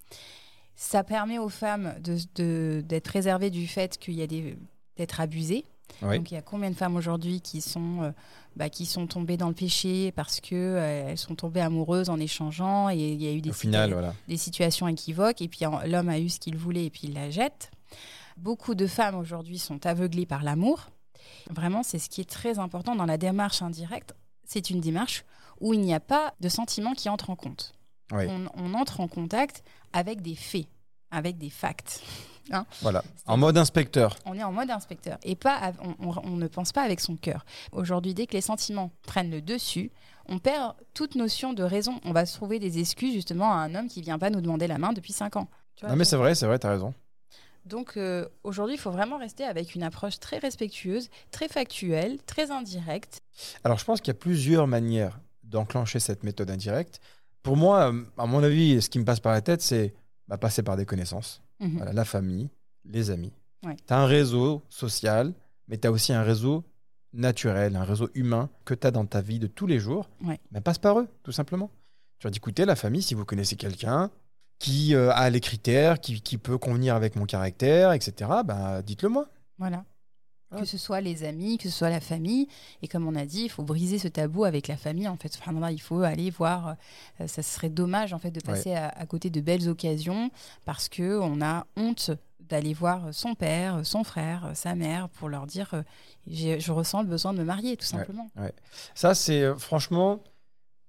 Ça 0.76 1.04
permet 1.04 1.38
aux 1.38 1.48
femmes 1.48 1.94
de- 2.02 2.18
de- 2.34 2.82
d'être 2.84 3.04
préservées 3.04 3.50
du 3.50 3.68
fait 3.68 3.96
qu'il 3.96 4.14
y 4.14 4.22
a 4.22 4.26
des 4.26 4.58
d'être 4.96 5.20
abusées. 5.20 5.64
Oui. 6.02 6.18
Donc 6.18 6.30
il 6.30 6.34
y 6.34 6.36
a 6.36 6.42
combien 6.42 6.70
de 6.70 6.74
femmes 6.74 6.96
aujourd'hui 6.96 7.40
qui 7.40 7.60
sont 7.60 8.02
euh, 8.02 8.10
bah, 8.56 8.68
qui 8.68 8.86
sont 8.86 9.06
tombées 9.06 9.36
dans 9.36 9.48
le 9.48 9.54
péché 9.54 10.12
parce 10.12 10.40
que 10.40 10.54
euh, 10.54 11.10
elles 11.10 11.18
sont 11.18 11.34
tombées 11.34 11.60
amoureuses 11.60 12.10
en 12.10 12.18
échangeant 12.20 12.90
et 12.90 12.96
il 13.12 13.22
y 13.22 13.26
a 13.28 13.32
eu 13.32 13.40
des, 13.40 13.50
Au 13.50 13.54
final, 13.54 13.90
situa- 13.90 13.92
voilà. 13.92 14.14
des 14.28 14.36
situations 14.36 14.88
équivoques 14.88 15.40
et 15.42 15.48
puis 15.48 15.60
l'homme 15.86 16.08
a 16.08 16.18
eu 16.18 16.28
ce 16.28 16.38
qu'il 16.40 16.56
voulait 16.56 16.86
et 16.86 16.90
puis 16.90 17.02
il 17.04 17.14
la 17.14 17.30
jette. 17.30 17.70
Beaucoup 18.36 18.74
de 18.74 18.86
femmes 18.86 19.14
aujourd'hui 19.16 19.58
sont 19.58 19.86
aveuglées 19.86 20.26
par 20.26 20.42
l'amour. 20.42 20.88
Vraiment, 21.50 21.82
c'est 21.82 21.98
ce 21.98 22.08
qui 22.08 22.20
est 22.20 22.28
très 22.28 22.58
important 22.58 22.96
dans 22.96 23.06
la 23.06 23.16
démarche 23.18 23.62
indirecte. 23.62 24.14
C'est 24.44 24.70
une 24.70 24.80
démarche 24.80 25.24
où 25.60 25.72
il 25.72 25.80
n'y 25.80 25.94
a 25.94 26.00
pas 26.00 26.34
de 26.40 26.48
sentiments 26.48 26.92
qui 26.94 27.08
entrent 27.08 27.30
en 27.30 27.36
compte. 27.36 27.72
Oui. 28.12 28.24
On, 28.28 28.46
on 28.54 28.74
entre 28.74 29.00
en 29.00 29.08
contact 29.08 29.62
avec 29.92 30.20
des 30.20 30.34
faits, 30.34 30.66
avec 31.14 31.38
des 31.38 31.50
facts. 31.50 32.00
Voilà. 32.82 33.02
En 33.26 33.38
mode 33.38 33.56
inspecteur. 33.56 34.16
On 34.26 34.34
est 34.36 34.42
en 34.42 34.52
mode 34.52 34.70
inspecteur 34.70 35.16
et 35.22 35.34
pas, 35.34 35.72
on, 35.82 35.94
on- 36.08 36.20
on 36.24 36.36
ne 36.36 36.46
pense 36.46 36.72
pas 36.72 36.82
avec 36.82 37.00
son 37.00 37.16
cœur. 37.16 37.46
Aujourd'hui, 37.72 38.12
dès 38.12 38.26
que 38.26 38.34
les 38.34 38.42
sentiments 38.42 38.90
prennent 39.06 39.30
le 39.30 39.40
dessus, 39.40 39.90
on 40.28 40.38
perd 40.38 40.74
toute 40.92 41.14
notion 41.14 41.54
de 41.54 41.62
raison. 41.62 42.00
On 42.04 42.12
va 42.12 42.26
se 42.26 42.34
trouver 42.34 42.58
des 42.58 42.78
excuses 42.78 43.14
justement 43.14 43.50
à 43.52 43.56
un 43.56 43.74
homme 43.74 43.88
qui 43.88 44.02
vient 44.02 44.18
pas 44.18 44.28
nous 44.28 44.42
demander 44.42 44.66
la 44.66 44.76
main 44.76 44.92
depuis 44.92 45.14
5 45.14 45.36
ans. 45.36 45.48
Tu 45.76 45.80
vois, 45.86 45.90
Non, 45.90 45.96
mais 45.96 46.04
c'est 46.04 46.16
vrai, 46.16 46.34
c'est 46.34 46.46
vrai, 46.46 46.58
t'as 46.58 46.70
raison. 46.70 46.92
donc 47.64 47.96
euh, 47.96 48.28
aujourd'hui, 48.42 48.74
il 48.76 48.78
faut 48.80 48.90
vraiment 48.90 49.16
rester 49.16 49.44
avec 49.44 49.74
une 49.74 49.82
approche 49.82 50.20
très 50.20 50.36
respectueuse, 50.38 51.08
très 51.30 51.48
factuelle, 51.48 52.18
très 52.26 52.50
indirecte. 52.50 53.20
Alors, 53.64 53.78
je 53.78 53.84
pense 53.86 54.00
qu'il 54.02 54.08
y 54.08 54.16
a 54.16 54.20
plusieurs 54.20 54.66
manières 54.66 55.18
d'enclencher 55.44 55.98
cette 55.98 56.22
méthode 56.24 56.50
indirecte. 56.50 57.00
Pour 57.42 57.56
moi, 57.56 57.90
euh, 57.90 58.02
à 58.18 58.26
mon 58.26 58.42
avis, 58.42 58.82
ce 58.82 58.90
qui 58.90 58.98
me 58.98 59.04
passe 59.06 59.20
par 59.20 59.32
la 59.32 59.40
tête, 59.40 59.62
c'est 59.62 59.94
bah, 60.28 60.38
passer 60.38 60.62
par 60.62 60.76
des 60.76 60.86
connaissances. 60.86 61.42
Mhm. 61.60 61.76
Voilà, 61.76 61.92
la 61.92 62.04
famille, 62.04 62.50
les 62.84 63.10
amis. 63.10 63.32
Ouais. 63.64 63.76
Tu 63.86 63.92
as 63.92 63.98
un 63.98 64.06
réseau 64.06 64.62
social, 64.68 65.32
mais 65.68 65.78
tu 65.78 65.86
as 65.86 65.92
aussi 65.92 66.12
un 66.12 66.22
réseau 66.22 66.64
naturel, 67.12 67.76
un 67.76 67.84
réseau 67.84 68.10
humain 68.14 68.50
que 68.64 68.74
tu 68.74 68.86
as 68.86 68.90
dans 68.90 69.06
ta 69.06 69.20
vie 69.20 69.38
de 69.38 69.46
tous 69.46 69.66
les 69.66 69.78
jours. 69.78 70.08
Ouais. 70.22 70.40
Mais 70.50 70.60
passe 70.60 70.78
par 70.78 70.98
eux, 70.98 71.08
tout 71.22 71.32
simplement. 71.32 71.70
Tu 72.18 72.26
vas 72.26 72.30
dire, 72.30 72.38
écoutez, 72.38 72.64
la 72.64 72.76
famille, 72.76 73.02
si 73.02 73.14
vous 73.14 73.24
connaissez 73.24 73.56
quelqu'un 73.56 74.10
qui 74.58 74.94
euh, 74.94 75.12
a 75.12 75.30
les 75.30 75.40
critères, 75.40 76.00
qui, 76.00 76.20
qui 76.20 76.38
peut 76.38 76.58
convenir 76.58 76.94
avec 76.94 77.16
mon 77.16 77.26
caractère, 77.26 77.92
etc., 77.92 78.30
bah, 78.44 78.82
dites-le 78.82 79.08
moi. 79.08 79.28
Voilà. 79.58 79.84
Ouais. 80.54 80.60
Que 80.60 80.66
ce 80.66 80.78
soit 80.78 81.00
les 81.00 81.24
amis, 81.24 81.58
que 81.58 81.68
ce 81.68 81.76
soit 81.76 81.90
la 81.90 82.00
famille. 82.00 82.48
Et 82.82 82.88
comme 82.88 83.06
on 83.06 83.14
a 83.14 83.26
dit, 83.26 83.42
il 83.42 83.48
faut 83.50 83.62
briser 83.62 83.98
ce 83.98 84.08
tabou 84.08 84.44
avec 84.44 84.68
la 84.68 84.76
famille. 84.76 85.08
En 85.08 85.16
fait, 85.16 85.38
il 85.70 85.80
faut 85.80 86.00
aller 86.02 86.30
voir. 86.30 86.76
euh, 87.20 87.26
ça 87.26 87.42
serait 87.42 87.68
dommage 87.70 88.12
en 88.12 88.18
fait 88.18 88.30
de 88.30 88.40
passer 88.40 88.74
à, 88.74 88.88
à 88.88 89.06
côté 89.06 89.30
de 89.30 89.40
belles 89.40 89.68
occasions 89.68 90.30
parce 90.64 90.88
que 90.88 91.18
on 91.20 91.40
a 91.42 91.66
honte 91.76 92.10
d'aller 92.40 92.74
voir 92.74 93.12
son 93.14 93.34
père, 93.34 93.80
son 93.84 94.04
frère, 94.04 94.50
sa 94.54 94.74
mère 94.74 95.08
pour 95.08 95.28
leur 95.30 95.46
dire 95.46 95.70
euh, 95.72 95.82
j'ai- 96.26 96.60
je 96.60 96.72
ressens 96.72 97.02
le 97.02 97.08
besoin 97.08 97.32
de 97.32 97.38
me 97.38 97.44
marier, 97.44 97.76
tout 97.76 97.84
Ouais. 97.84 97.98
simplement. 97.98 98.30
Ça, 98.94 99.14
c'est 99.14 99.42
euh, 99.42 99.56
franchement, 99.56 100.22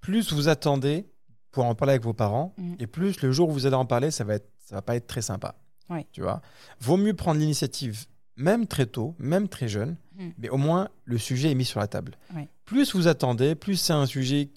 plus 0.01 0.34
vous 0.34 0.49
attendez 0.49 1.08
pour 1.51 1.63
en 1.65 1.73
parler 1.73 1.91
avec 1.93 2.04
vos 2.04 2.13
parents, 2.13 2.54
Mm. 2.58 2.73
et 2.80 2.88
plus 2.88 3.21
le 3.21 3.32
jour 3.32 3.47
où 3.49 3.54
vous 3.54 3.65
allez 3.65 3.75
en 3.78 3.86
parler, 3.86 4.12
ça 4.12 4.25
va, 4.25 4.36
être, 4.36 4.49
ça 4.60 4.75
va 4.75 4.82
pas 4.82 4.95
être 4.97 5.08
très 5.08 5.21
sympa. 5.21 5.56
Ouais. 5.89 6.06
Tu 6.12 6.21
vois? 6.21 6.41
Vaut 6.82 6.97
mieux 6.97 7.13
prendre 7.13 7.39
l'initiative, 7.39 8.06
même 8.38 8.67
très 8.67 8.86
tôt, 8.86 9.15
même 9.19 9.48
très 9.48 9.67
jeune, 9.67 9.95
Mm. 10.17 10.30
mais 10.38 10.50
au 10.50 10.58
moins 10.58 10.88
le 11.04 11.17
sujet 11.17 11.52
est 11.52 11.56
mis 11.56 11.65
sur 11.65 11.80
la 11.82 11.88
table. 11.88 12.15
Ouais. 12.34 12.48
Plus 12.63 12.95
vous 12.95 13.08
attendez, 13.08 13.54
plus 13.56 13.76
c'est 13.76 13.93
un 13.93 14.06
sujet 14.06 14.50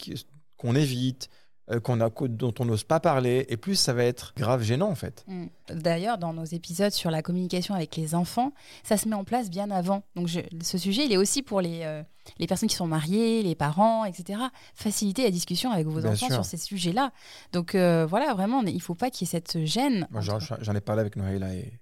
qu'on 0.57 0.73
évite, 0.75 1.29
euh, 1.69 1.79
qu'on 1.81 1.99
a, 2.01 2.09
dont 2.29 2.53
on 2.59 2.65
n'ose 2.65 2.83
pas 2.83 2.99
parler, 2.99 3.45
et 3.49 3.57
plus 3.57 3.75
ça 3.75 3.93
va 3.93 4.03
être 4.05 4.33
grave 4.37 4.63
gênant 4.63 4.89
en 4.89 4.95
fait. 4.95 5.23
Mm. 5.27 5.45
D'ailleurs, 5.75 6.17
dans 6.17 6.33
nos 6.33 6.45
épisodes 6.45 6.91
sur 6.93 7.11
la 7.11 7.21
communication 7.21 7.75
avec 7.75 7.95
les 7.97 8.15
enfants, 8.15 8.53
ça 8.83 8.95
se 8.97 9.07
met 9.07 9.15
en 9.15 9.23
place 9.25 9.49
bien 9.49 9.69
avant. 9.69 10.03
Donc, 10.15 10.27
je- 10.27 10.39
ce 10.63 10.77
sujet, 10.77 11.05
il 11.05 11.11
est 11.11 11.17
aussi 11.17 11.43
pour 11.43 11.59
les, 11.61 11.81
euh, 11.83 12.01
les 12.39 12.47
personnes 12.47 12.69
qui 12.69 12.75
sont 12.75 12.87
mariées, 12.87 13.43
les 13.43 13.53
parents, 13.55 14.05
etc. 14.05 14.39
Faciliter 14.75 15.23
la 15.23 15.31
discussion 15.31 15.71
avec 15.71 15.85
vos 15.87 15.99
Bien 16.01 16.11
enfants 16.11 16.25
sûr. 16.27 16.35
sur 16.35 16.45
ces 16.45 16.57
sujets-là. 16.57 17.11
Donc, 17.51 17.75
euh, 17.75 18.05
voilà, 18.05 18.33
vraiment, 18.33 18.61
il 18.63 18.73
ne 18.75 18.79
faut 18.79 18.95
pas 18.95 19.09
qu'il 19.11 19.27
y 19.27 19.29
ait 19.29 19.31
cette 19.31 19.63
gêne. 19.65 20.07
Moi, 20.09 20.21
entre- 20.29 20.57
j'en, 20.63 20.73
ai 20.73 20.81
parlé 20.81 21.01
avec 21.01 21.15
Noëlla 21.17 21.53
et, 21.53 21.73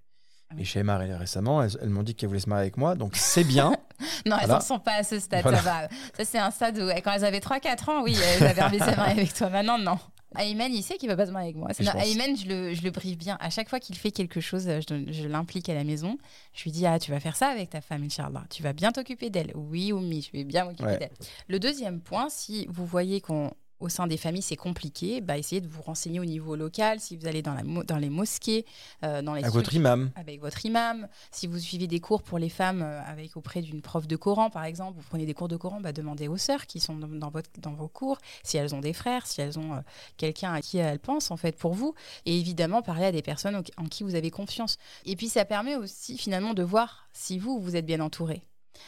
oui. 0.55 0.61
et 0.61 0.65
Shaima 0.65 0.97
récemment. 0.97 1.61
Elles, 1.63 1.77
elles 1.81 1.89
m'ont 1.89 2.03
dit 2.03 2.15
qu'elles 2.15 2.29
voulaient 2.29 2.39
se 2.39 2.49
marier 2.49 2.61
avec 2.63 2.77
moi, 2.77 2.95
donc 2.95 3.15
c'est 3.15 3.43
bien. 3.43 3.71
Non, 4.27 4.35
elles 4.39 4.45
Voilà. 4.45 4.53
n'en 4.55 4.59
sont 4.61 4.77
pas 4.79 4.93
à 4.93 5.03
ce 5.03 5.19
stade, 5.19 5.41
Voilà. 5.41 5.57
ça 5.57 5.63
va. 5.63 5.87
Ça, 6.15 6.23
c'est 6.25 6.37
un 6.37 6.51
stade 6.51 6.77
où, 6.77 6.87
quand 7.03 7.13
elles 7.13 7.25
avaient 7.25 7.39
3-4 7.39 7.89
ans, 7.89 8.03
oui, 8.03 8.15
elles 8.39 8.45
avaient 8.45 8.61
envie 8.61 8.77
de 8.77 8.83
se 8.83 8.95
marier 8.95 9.13
avec 9.21 9.33
toi. 9.33 9.49
Maintenant, 9.49 9.77
non. 9.79 9.97
Ayman, 10.37 10.71
il 10.71 10.83
sait 10.83 10.97
qu'il 10.97 11.09
va 11.09 11.15
pas 11.15 11.25
se 11.25 11.31
marier 11.31 11.47
avec 11.49 11.55
moi. 11.55 11.69
Je 11.77 11.83
Non. 11.83 11.93
Ayman, 11.93 12.35
je 12.37 12.45
le, 12.47 12.73
je 12.75 12.83
le 12.83 12.91
brief 12.91 13.17
bien. 13.17 13.37
À 13.39 13.49
chaque 13.49 13.69
fois 13.69 13.79
qu'il 13.79 13.97
fait 13.97 14.11
quelque 14.11 14.39
chose, 14.39 14.67
je, 14.67 15.05
je 15.11 15.27
l'implique 15.27 15.67
à 15.69 15.73
la 15.73 15.83
maison. 15.83 16.17
Je 16.53 16.63
lui 16.65 16.71
dis 16.71 16.85
Ah, 16.85 16.99
tu 16.99 17.09
vas 17.11 17.19
faire 17.19 17.35
ça 17.35 17.47
avec 17.47 17.71
ta 17.71 17.81
femme, 17.81 18.03
Inch'Allah. 18.03 18.43
Tu 18.51 18.61
vas 18.61 18.73
bien 18.73 18.91
t'occuper 18.91 19.29
d'elle. 19.31 19.51
Oui, 19.55 19.91
Oumi, 19.91 20.21
je 20.21 20.37
vais 20.37 20.43
bien 20.43 20.65
m'occuper 20.65 20.83
Ouais. 20.83 20.97
d'elle. 20.99 21.11
Le 21.47 21.57
deuxième 21.59 21.99
point, 22.01 22.27
si 22.29 22.67
vous 22.69 22.85
voyez 22.85 23.19
qu'on. 23.19 23.51
Au 23.79 23.89
sein 23.89 24.07
des 24.07 24.17
familles, 24.17 24.41
c'est 24.41 24.55
compliqué. 24.55 25.21
Bah, 25.21 25.37
essayez 25.37 25.61
de 25.61 25.67
vous 25.67 25.81
renseigner 25.81 26.19
au 26.19 26.25
niveau 26.25 26.55
local. 26.55 26.99
Si 26.99 27.15
vous 27.15 27.27
allez 27.27 27.41
dans, 27.41 27.53
la 27.53 27.61
dans 27.83 27.97
les 27.97 28.09
mosquées, 28.09 28.65
euh, 29.03 29.21
dans 29.21 29.35
les 29.35 29.43
à 29.43 29.49
votre 29.49 29.73
imam. 29.75 30.11
avec 30.15 30.39
votre 30.39 30.65
imam. 30.65 31.07
Si 31.31 31.45
vous 31.45 31.59
suivez 31.59 31.85
des 31.85 31.99
cours 31.99 32.23
pour 32.23 32.39
les 32.39 32.49
femmes 32.49 32.81
euh, 32.81 33.01
avec 33.03 33.37
auprès 33.37 33.61
d'une 33.61 33.81
prof 33.81 34.07
de 34.07 34.15
Coran, 34.15 34.49
par 34.49 34.63
exemple, 34.63 34.97
vous 34.97 35.05
prenez 35.07 35.25
des 35.25 35.35
cours 35.35 35.47
de 35.47 35.57
Coran, 35.57 35.79
bah, 35.79 35.93
demandez 35.93 36.27
aux 36.27 36.37
sœurs 36.37 36.65
qui 36.65 36.79
sont 36.79 36.95
dans, 36.95 37.07
dans 37.07 37.29
votre, 37.29 37.49
dans 37.59 37.73
vos 37.73 37.87
cours, 37.87 38.17
si 38.43 38.57
elles 38.57 38.73
ont 38.73 38.81
des 38.81 38.93
frères, 38.93 39.27
si 39.27 39.41
elles 39.41 39.59
ont 39.59 39.75
euh, 39.75 39.79
quelqu'un 40.17 40.53
à 40.53 40.61
qui 40.61 40.79
elles 40.79 40.99
pensent, 40.99 41.29
en 41.29 41.37
fait, 41.37 41.55
pour 41.55 41.73
vous. 41.73 41.93
Et 42.25 42.39
évidemment, 42.39 42.81
parler 42.81 43.05
à 43.05 43.11
des 43.11 43.21
personnes 43.21 43.61
en 43.77 43.85
qui 43.85 44.03
vous 44.03 44.15
avez 44.15 44.31
confiance. 44.31 44.77
Et 45.05 45.15
puis, 45.15 45.29
ça 45.29 45.45
permet 45.45 45.75
aussi, 45.75 46.17
finalement, 46.17 46.53
de 46.53 46.63
voir 46.63 47.07
si 47.13 47.37
vous, 47.37 47.59
vous 47.59 47.75
êtes 47.75 47.85
bien 47.85 47.99
entouré. 47.99 48.41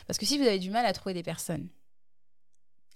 Parce 0.07 0.17
que 0.17 0.25
si 0.25 0.37
vous 0.37 0.45
avez 0.45 0.59
du 0.59 0.69
mal 0.69 0.85
à 0.85 0.93
trouver 0.93 1.13
des 1.13 1.23
personnes 1.23 1.67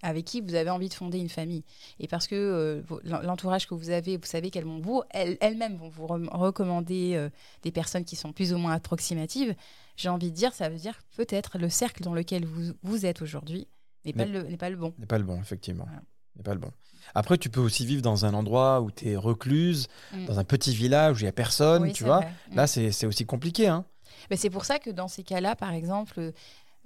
avec 0.03 0.25
qui 0.25 0.41
vous 0.41 0.53
avez 0.53 0.69
envie 0.69 0.89
de 0.89 0.93
fonder 0.93 1.17
une 1.17 1.29
famille, 1.29 1.63
et 1.99 2.07
parce 2.07 2.27
que 2.27 2.35
euh, 2.35 2.81
l'entourage 3.23 3.67
que 3.67 3.73
vous 3.73 3.89
avez, 3.89 4.17
vous 4.17 4.25
savez 4.25 4.51
qu'elles 4.51 4.65
vont 4.65 4.79
vous, 4.79 5.01
elles- 5.09 5.37
elles-mêmes 5.41 5.77
vont 5.77 5.89
vous 5.89 6.05
recommander 6.07 7.13
euh, 7.15 7.29
des 7.63 7.71
personnes 7.71 8.05
qui 8.05 8.15
sont 8.15 8.31
plus 8.33 8.53
ou 8.53 8.57
moins 8.57 8.73
approximatives, 8.73 9.55
j'ai 9.97 10.09
envie 10.09 10.29
de 10.31 10.35
dire, 10.35 10.53
ça 10.53 10.69
veut 10.69 10.77
dire 10.77 10.97
que 10.97 11.15
peut-être 11.23 11.57
le 11.57 11.69
cercle 11.69 12.03
dans 12.03 12.13
lequel 12.13 12.45
vous, 12.45 12.73
vous 12.83 13.05
êtes 13.05 13.21
aujourd'hui 13.21 13.67
n'est 14.05 14.13
pas, 14.13 14.25
le, 14.25 14.43
n'est 14.43 14.57
pas 14.57 14.69
le 14.69 14.75
bon. 14.75 14.93
N'est 14.99 15.05
pas 15.05 15.17
le 15.17 15.23
bon, 15.23 15.39
effectivement. 15.39 15.85
Voilà. 15.85 16.01
N'est 16.35 16.43
pas 16.43 16.53
le 16.53 16.59
bon. 16.59 16.71
Après, 17.15 17.37
tu 17.37 17.49
peux 17.49 17.59
aussi 17.61 17.85
vivre 17.85 18.01
dans 18.01 18.25
un 18.25 18.33
endroit 18.33 18.81
où 18.81 18.89
tu 18.91 19.09
es 19.09 19.15
recluse, 19.15 19.87
Mm. 20.13 20.25
dans 20.25 20.39
un 20.39 20.43
petit 20.43 20.73
village 20.73 21.17
où 21.17 21.19
il 21.19 21.23
n'y 21.23 21.29
a 21.29 21.33
personne, 21.33 21.83
Oui, 21.83 21.93
tu 21.93 22.03
vois. 22.03 22.17
vrai. 22.21 22.33
Mm. 22.51 22.55
Là, 22.55 22.67
c'est 22.67 22.91
c'est 22.91 23.05
aussi 23.05 23.25
compliqué. 23.25 23.67
Hein. 23.67 23.85
Mais 24.29 24.35
c'est 24.37 24.49
pour 24.49 24.63
ça 24.65 24.79
que 24.79 24.89
dans 24.89 25.07
ces 25.07 25.23
cas-là, 25.23 25.55
par 25.55 25.73
exemple, 25.73 26.31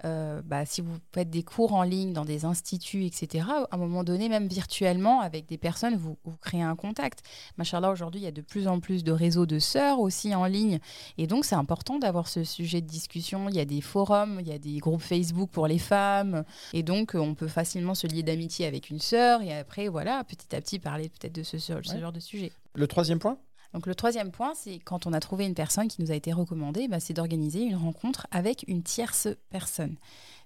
euh, 0.04 0.42
bah, 0.44 0.64
si 0.66 0.80
vous 0.80 0.96
faites 1.12 1.30
des 1.30 1.42
cours 1.42 1.72
en 1.74 1.82
ligne 1.82 2.12
dans 2.12 2.24
des 2.24 2.44
instituts, 2.44 3.04
etc., 3.04 3.46
à 3.48 3.66
un 3.74 3.76
moment 3.76 4.04
donné, 4.04 4.28
même 4.28 4.46
virtuellement, 4.46 5.20
avec 5.20 5.46
des 5.46 5.58
personnes, 5.58 5.96
vous, 5.96 6.16
vous 6.24 6.36
créez 6.40 6.62
un 6.62 6.76
contact. 6.76 7.22
Machallah, 7.56 7.90
aujourd'hui, 7.90 8.20
il 8.20 8.24
y 8.24 8.28
a 8.28 8.32
de 8.32 8.40
plus 8.42 8.68
en 8.68 8.80
plus 8.80 9.02
de 9.04 9.12
réseaux 9.12 9.46
de 9.46 9.58
sœurs 9.58 9.98
aussi 10.00 10.34
en 10.34 10.44
ligne. 10.46 10.78
Et 11.16 11.26
donc, 11.26 11.44
c'est 11.44 11.54
important 11.56 11.98
d'avoir 11.98 12.28
ce 12.28 12.44
sujet 12.44 12.80
de 12.80 12.86
discussion. 12.86 13.48
Il 13.48 13.56
y 13.56 13.60
a 13.60 13.64
des 13.64 13.80
forums, 13.80 14.38
il 14.40 14.48
y 14.48 14.52
a 14.52 14.58
des 14.58 14.78
groupes 14.78 15.02
Facebook 15.02 15.50
pour 15.50 15.66
les 15.66 15.78
femmes. 15.78 16.44
Et 16.72 16.82
donc, 16.82 17.12
on 17.14 17.34
peut 17.34 17.48
facilement 17.48 17.94
se 17.94 18.06
lier 18.06 18.22
d'amitié 18.22 18.66
avec 18.66 18.90
une 18.90 19.00
sœur. 19.00 19.42
Et 19.42 19.52
après, 19.56 19.88
voilà, 19.88 20.22
petit 20.24 20.54
à 20.54 20.60
petit, 20.60 20.78
parler 20.78 21.08
peut-être 21.08 21.34
de 21.34 21.42
ce, 21.42 21.58
ce 21.58 21.72
Ouais. 21.72 22.00
genre 22.00 22.12
de 22.12 22.20
sujet. 22.20 22.52
Le 22.74 22.86
troisième 22.86 23.18
point? 23.18 23.38
Donc 23.74 23.86
le 23.86 23.94
troisième 23.94 24.30
point, 24.30 24.54
c'est 24.54 24.78
quand 24.78 25.06
on 25.06 25.12
a 25.12 25.20
trouvé 25.20 25.44
une 25.44 25.54
personne 25.54 25.88
qui 25.88 26.00
nous 26.00 26.10
a 26.10 26.14
été 26.14 26.32
recommandée, 26.32 26.88
bah, 26.88 27.00
c'est 27.00 27.12
d'organiser 27.14 27.62
une 27.62 27.76
rencontre 27.76 28.26
avec 28.30 28.64
une 28.66 28.82
tierce 28.82 29.28
personne. 29.50 29.96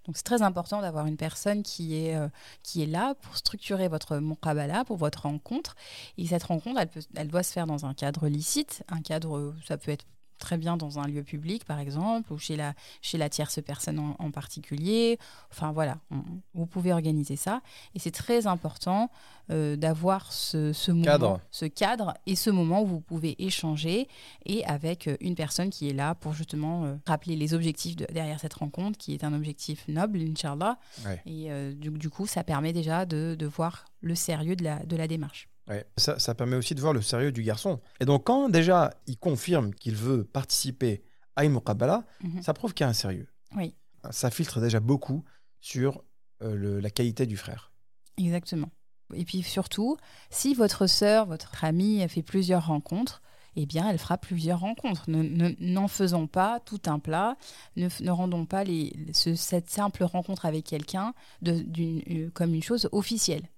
Donc 0.07 0.17
c'est 0.17 0.25
très 0.25 0.43
important 0.43 0.81
d'avoir 0.81 1.07
une 1.07 1.17
personne 1.17 1.63
qui 1.63 1.95
est, 1.97 2.17
euh, 2.17 2.29
qui 2.65 2.83
est 2.83 2.87
là 2.87 3.15
pour 3.15 3.37
structurer 3.37 3.87
votre 3.87 4.19
muqabala, 4.19 4.85
pour 4.85 4.97
votre 4.97 5.23
rencontre. 5.23 5.77
Et 6.19 6.27
cette 6.27 6.43
rencontre, 6.43 6.81
elle, 7.15 7.29
doit 7.29 7.45
se 7.45 7.53
faire 7.53 7.67
dans 7.67 7.87
un 7.87 7.95
cadre 7.95 8.27
licite. 8.27 8.83
Un 8.89 9.01
cadre, 9.01 9.55
ça 9.65 9.79
peut 9.79 9.93
être 9.93 10.05
très 10.43 10.59
bien 10.59 10.77
dans 10.77 10.99
un 10.99 11.07
lieu 11.07 11.23
public, 11.23 11.65
par 11.65 11.79
exemple, 11.79 12.33
ou 12.33 12.39
chez 12.39 12.57
la, 12.57 12.75
chez 13.01 13.17
la 13.17 13.29
tierce 13.31 13.61
personne 13.65 13.99
en, 13.99 14.17
en 14.19 14.31
particulier. 14.31 15.19
Enfin 15.51 15.73
voilà, 15.73 15.99
on- 16.11 16.23
vous 16.55 16.67
pouvez 16.67 16.93
organiser 16.93 17.37
ça. 17.37 17.63
Et 17.95 17.99
c'est 17.99 18.11
très 18.11 18.47
important 18.47 19.11
euh, 19.51 19.77
d'avoir 19.77 20.33
ce, 20.33 20.73
ce 20.73 20.91
moment, 20.93 21.05
Cadre. 21.05 21.41
ce 21.51 21.65
cadre 21.67 22.15
et 22.27 22.37
ce 22.37 22.51
moment 22.51 22.83
où 22.83 22.87
vous 22.87 23.01
pouvez 23.01 23.35
échanger 23.45 24.09
et 24.47 24.65
avec 24.67 25.09
euh, 25.09 25.17
une 25.21 25.35
personne 25.35 25.71
qui 25.71 25.89
est 25.89 25.93
là 25.95 26.15
pour 26.15 26.33
justement 26.35 26.85
euh, 26.85 26.95
rappeler 27.07 27.37
les 27.37 27.55
objectifs 27.55 27.97
de- 27.97 28.07
derrière 28.13 28.39
cette 28.41 28.55
rencontre, 28.55 28.99
qui 28.99 29.15
est 29.15 29.25
un 29.25 29.33
objectif 29.33 29.87
noble, 29.89 30.21
Inch'Allah. 30.21 30.79
Ouais. 31.05 31.21
Et 31.27 31.51
euh, 31.51 31.73
du, 31.75 31.91
du 31.91 32.11
coup, 32.11 32.27
ça 32.27 32.45
permet 32.45 32.73
déjà 32.73 33.05
de, 33.07 33.35
de 33.39 33.47
voir 33.47 33.85
le 34.01 34.15
sérieux 34.15 34.57
de 34.57 34.65
la, 34.65 34.79
de 34.85 34.97
la 34.97 35.07
démarche. 35.09 35.49
Ouais. 35.69 35.87
Ça, 35.97 36.19
ça 36.19 36.35
permet 36.35 36.57
aussi 36.57 36.75
de 36.75 36.81
voir 36.81 36.93
le 36.93 37.03
sérieux 37.03 37.33
du 37.33 37.43
garçon. 37.43 37.81
Et 38.01 38.05
donc, 38.05 38.25
quand 38.25 38.49
déjà 38.49 38.91
il 39.07 39.17
confirme 39.17 39.73
qu'il 39.75 39.95
veut 39.95 40.25
participer 40.25 41.03
à 41.37 41.45
une 41.45 41.53
muqabala, 41.53 42.05
Mhm. 42.23 42.43
ça 42.43 42.53
prouve 42.53 42.75
qu'il 42.75 42.85
y 42.85 42.87
a 42.87 42.91
un 42.91 42.95
sérieux. 42.95 43.29
Oui. 43.57 43.75
Ça 44.11 44.31
filtre 44.31 44.61
déjà 44.61 44.81
beaucoup 44.81 45.25
sur 45.61 46.03
euh, 46.43 46.57
le- 46.57 46.81
la 46.81 46.91
qualité 46.91 47.25
du 47.27 47.37
frère. 47.37 47.73
Exactement. 48.19 48.71
Et 49.15 49.25
puis 49.25 49.43
surtout, 49.43 49.97
si 50.31 50.55
votre 50.55 50.87
sœur, 50.89 51.27
votre 51.27 51.65
amie 51.65 52.03
a 52.03 52.09
fait 52.09 52.23
plusieurs 52.23 52.67
rencontres, 52.67 53.23
eh 53.55 53.67
bien, 53.67 53.89
elle 53.89 53.99
fera 53.99 54.19
plusieurs 54.19 54.59
rencontres. 54.61 55.05
Ne- 55.09 55.23
ne- 55.23 55.55
N'en 55.61 55.87
faisons 55.87 56.27
pas 56.27 56.59
tout 56.61 56.81
un 56.87 56.99
plat, 56.99 57.37
ne, 57.77 57.89
ne 58.01 58.11
rendons 58.11 58.47
pas 58.47 58.65
les, 58.65 58.93
ce- 59.13 59.35
cette 59.37 59.71
simple 59.71 60.03
rencontre 60.05 60.47
avec 60.47 60.65
quelqu'un 60.65 61.15
euh, 61.47 62.31
comme 62.35 62.55
une 62.55 62.63
chose 62.63 62.89
officielle. 62.93 63.49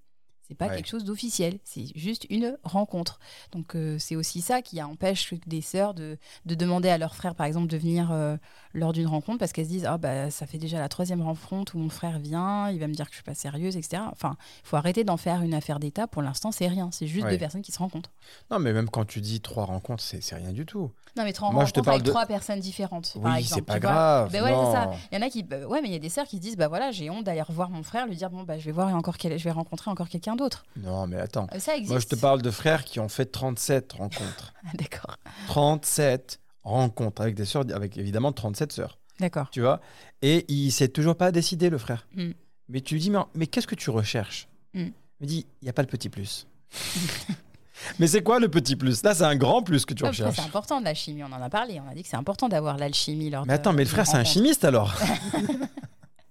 C'est 0.47 0.55
pas 0.55 0.67
Ouais. 0.67 0.75
quelque 0.75 0.87
chose 0.87 1.03
d'officiel, 1.03 1.57
c'est 1.63 1.85
juste 1.95 2.27
une 2.29 2.55
rencontre. 2.63 3.19
Donc 3.51 3.75
euh, 3.75 3.97
c'est 3.97 4.15
aussi 4.15 4.41
ça 4.41 4.61
qui 4.61 4.81
empêche 4.81 5.33
des 5.47 5.61
sœurs 5.61 5.93
de, 5.95 6.17
de 6.45 6.55
demander 6.55 6.89
à 6.89 6.97
leur 6.99 7.15
frère, 7.15 7.33
par 7.33 7.47
exemple, 7.47 7.67
de 7.67 7.77
venir 7.77 8.11
euh, 8.11 8.37
lors 8.73 8.93
d'une 8.93 9.07
rencontre 9.07 9.39
parce 9.39 9.53
qu'elles 9.53 9.65
se 9.65 9.71
disent 9.71 9.85
ah 9.85 9.97
bah 9.97 10.29
ça 10.29 10.45
fait 10.45 10.59
déjà 10.59 10.77
la 10.79 10.87
troisième 10.89 11.21
rencontre 11.21 11.75
où 11.75 11.79
mon 11.79 11.89
frère 11.89 12.19
vient, 12.19 12.69
il 12.69 12.79
va 12.79 12.87
me 12.87 12.93
dire 12.93 13.05
que 13.05 13.11
je 13.13 13.17
suis 13.17 13.23
pas 13.23 13.33
sérieuse, 13.33 13.75
etc. 13.75 14.03
Enfin, 14.11 14.37
il 14.63 14.67
faut 14.67 14.75
arrêter 14.77 15.03
d'en 15.03 15.17
faire 15.17 15.41
une 15.41 15.53
affaire 15.55 15.79
d'État. 15.79 16.05
Pour 16.07 16.21
l'instant, 16.21 16.51
c'est 16.51 16.67
rien. 16.67 16.89
C'est 16.91 17.07
juste 17.07 17.25
Ouais. 17.25 17.31
deux 17.31 17.37
personnes 17.39 17.61
qui 17.63 17.71
se 17.71 17.79
rencontrent. 17.79 18.11
Non, 18.51 18.59
mais 18.59 18.71
même 18.71 18.89
quand 18.89 19.05
tu 19.05 19.21
dis 19.21 19.41
trois 19.41 19.65
rencontres, 19.65 20.03
c'est 20.03 20.35
rien 20.35 20.51
du 20.51 20.65
tout. 20.65 20.91
Non, 21.17 21.23
mais 21.23 21.31
Moi, 21.39 21.63
je 21.65 21.71
te 21.71 21.79
rencontres 21.79 21.81
parle 21.83 21.95
avec 21.95 22.05
de- 22.05 22.09
trois 22.11 22.25
personnes 22.25 22.59
différentes. 22.59 23.13
par 23.13 23.31
Oui, 23.31 23.39
exemple, 23.39 23.53
c'est 23.55 23.61
pas 23.65 23.73
tu 23.75 23.79
grave. 23.79 24.31
Ben 24.31 24.43
ouais, 24.43 24.49
c'est 24.49 24.71
ça. 24.73 24.85
non. 24.87 24.93
Il 25.11 25.15
y 25.17 25.23
en 25.23 25.25
a 25.25 25.29
qui, 25.29 25.43
bah 25.43 25.65
ouais, 25.65 25.81
mais 25.81 25.87
il 25.87 25.93
y 25.93 25.95
a 25.95 25.99
des 25.99 26.09
sœurs 26.09 26.25
qui 26.27 26.35
se 26.37 26.41
disent, 26.41 26.57
bah 26.57 26.67
voilà, 26.67 26.91
j'ai 26.91 27.09
honte 27.09 27.23
d'aller 27.23 27.41
revoir 27.41 27.69
mon 27.69 27.83
frère, 27.83 28.05
lui 28.05 28.15
dire, 28.17 28.29
bon 28.29 28.43
bah 28.43 28.57
je 28.59 28.65
vais 28.65 28.71
voir 28.73 28.93
encore 28.93 29.17
quel... 29.17 29.37
je 29.39 29.43
vais 29.45 29.51
rencontrer 29.51 29.89
encore 29.89 30.09
quelqu'un 30.09 30.35
d'autre. 30.35 30.65
Non, 30.75 31.07
mais 31.07 31.17
attends. 31.17 31.47
Euh, 31.53 31.59
Ça 31.59 31.73
existe. 31.75 31.89
Moi, 31.91 31.99
je 31.99 32.07
te 32.07 32.15
parle 32.15 32.41
de 32.41 32.51
frères 32.51 32.83
qui 32.83 32.99
ont 32.99 33.07
fait 33.09 33.25
37 33.25 33.93
rencontres. 33.93 34.53
Ah, 34.67 34.71
D'accord, 34.79 35.15
37 35.47 36.39
rencontres 36.63 37.21
avec 37.21 37.35
des 37.35 37.45
sœurs, 37.45 37.63
avec 37.73 37.97
évidemment 37.97 38.31
37 38.31 38.71
sœurs, 38.73 38.97
d'accord. 39.19 39.49
tu 39.51 39.61
vois? 39.61 39.79
Et 40.23 40.43
il 40.51 40.71
s'est 40.71 40.87
toujours 40.89 41.15
pas 41.15 41.31
décidé, 41.31 41.69
le 41.69 41.77
frère. 41.77 42.07
Mm. 42.15 42.31
Mais 42.69 42.81
tu 42.81 42.95
lui 42.95 43.01
dis, 43.01 43.11
mais, 43.11 43.19
mais 43.35 43.45
qu'est-ce 43.47 43.67
que 43.67 43.75
tu 43.75 43.89
recherches? 43.91 44.47
Mm. 44.73 44.79
Il 44.87 44.93
me 45.21 45.25
dit, 45.27 45.45
il 45.61 45.65
n'y 45.65 45.69
a 45.69 45.73
pas 45.73 45.83
le 45.83 45.87
petit 45.87 46.09
plus. 46.09 46.47
mais 47.99 48.07
c'est 48.07 48.21
quoi 48.23 48.39
le 48.39 48.49
petit 48.49 48.75
plus? 48.75 49.03
Là, 49.03 49.13
c'est 49.13 49.23
un 49.23 49.35
grand 49.35 49.61
plus 49.63 49.85
que 49.85 49.93
tu 49.93 50.03
recherches. 50.05 50.35
c'est 50.37 50.41
important 50.41 50.79
de 50.79 50.85
la 50.85 50.93
chimie. 50.93 51.23
On 51.23 51.31
en 51.31 51.41
a 51.41 51.49
parlé. 51.49 51.81
On 51.85 51.89
a 51.89 51.93
dit 51.93 52.03
que 52.03 52.09
c'est 52.09 52.15
important 52.17 52.47
d'avoir 52.49 52.77
l'alchimie 52.77 53.29
Mais 53.31 53.45
de- 53.45 53.51
attends, 53.51 53.73
mais 53.73 53.83
le 53.83 53.89
frère, 53.89 54.07
c'est 54.07 54.17
un 54.17 54.23
chimiste 54.23 54.63
alors 54.65 54.93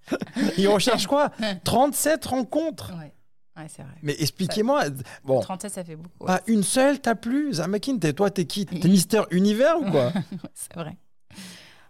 Il 0.58 0.68
recherche 0.68 1.06
quoi? 1.06 1.30
37 1.64 2.24
rencontres 2.26 2.92
Ouais, 2.98 3.12
ouais 3.56 3.66
c'est 3.68 3.82
vrai. 3.82 3.92
Mais 4.02 4.14
expliquez-moi. 4.18 4.84
Bon, 5.24 5.40
37, 5.40 5.72
ça 5.72 5.84
fait 5.84 5.96
beaucoup. 5.96 6.24
ouais. 6.24 6.26
pas 6.26 6.42
une 6.46 6.62
seule, 6.62 7.00
t'as 7.00 7.14
plus? 7.14 7.54
Zamakin, 7.54 7.98
t'es- 7.98 8.12
toi, 8.12 8.30
t'es 8.30 8.44
qui? 8.44 8.66
T'es 8.66 8.88
Mister 8.88 9.22
Univers 9.30 9.78
ou 9.80 9.90
quoi? 9.90 10.12
C'est 10.54 10.74
vrai. 10.74 10.96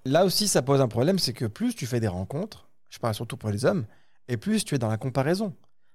Là 0.04 0.24
aussi, 0.24 0.48
ça 0.48 0.62
pose 0.62 0.80
un 0.80 0.88
problème, 0.88 1.18
c'est 1.18 1.32
que 1.32 1.46
plus 1.46 1.74
tu 1.74 1.86
fais 1.86 1.98
des 1.98 2.08
rencontres, 2.08 2.68
je 2.90 2.98
parle 2.98 3.14
surtout 3.14 3.36
pour 3.38 3.50
les 3.50 3.64
hommes, 3.64 3.86
et 4.28 4.36
plus 4.36 4.64
tu 4.64 4.74
es 4.74 4.78
dans 4.78 4.88
la 4.88 4.98
comparaison. 4.98 5.54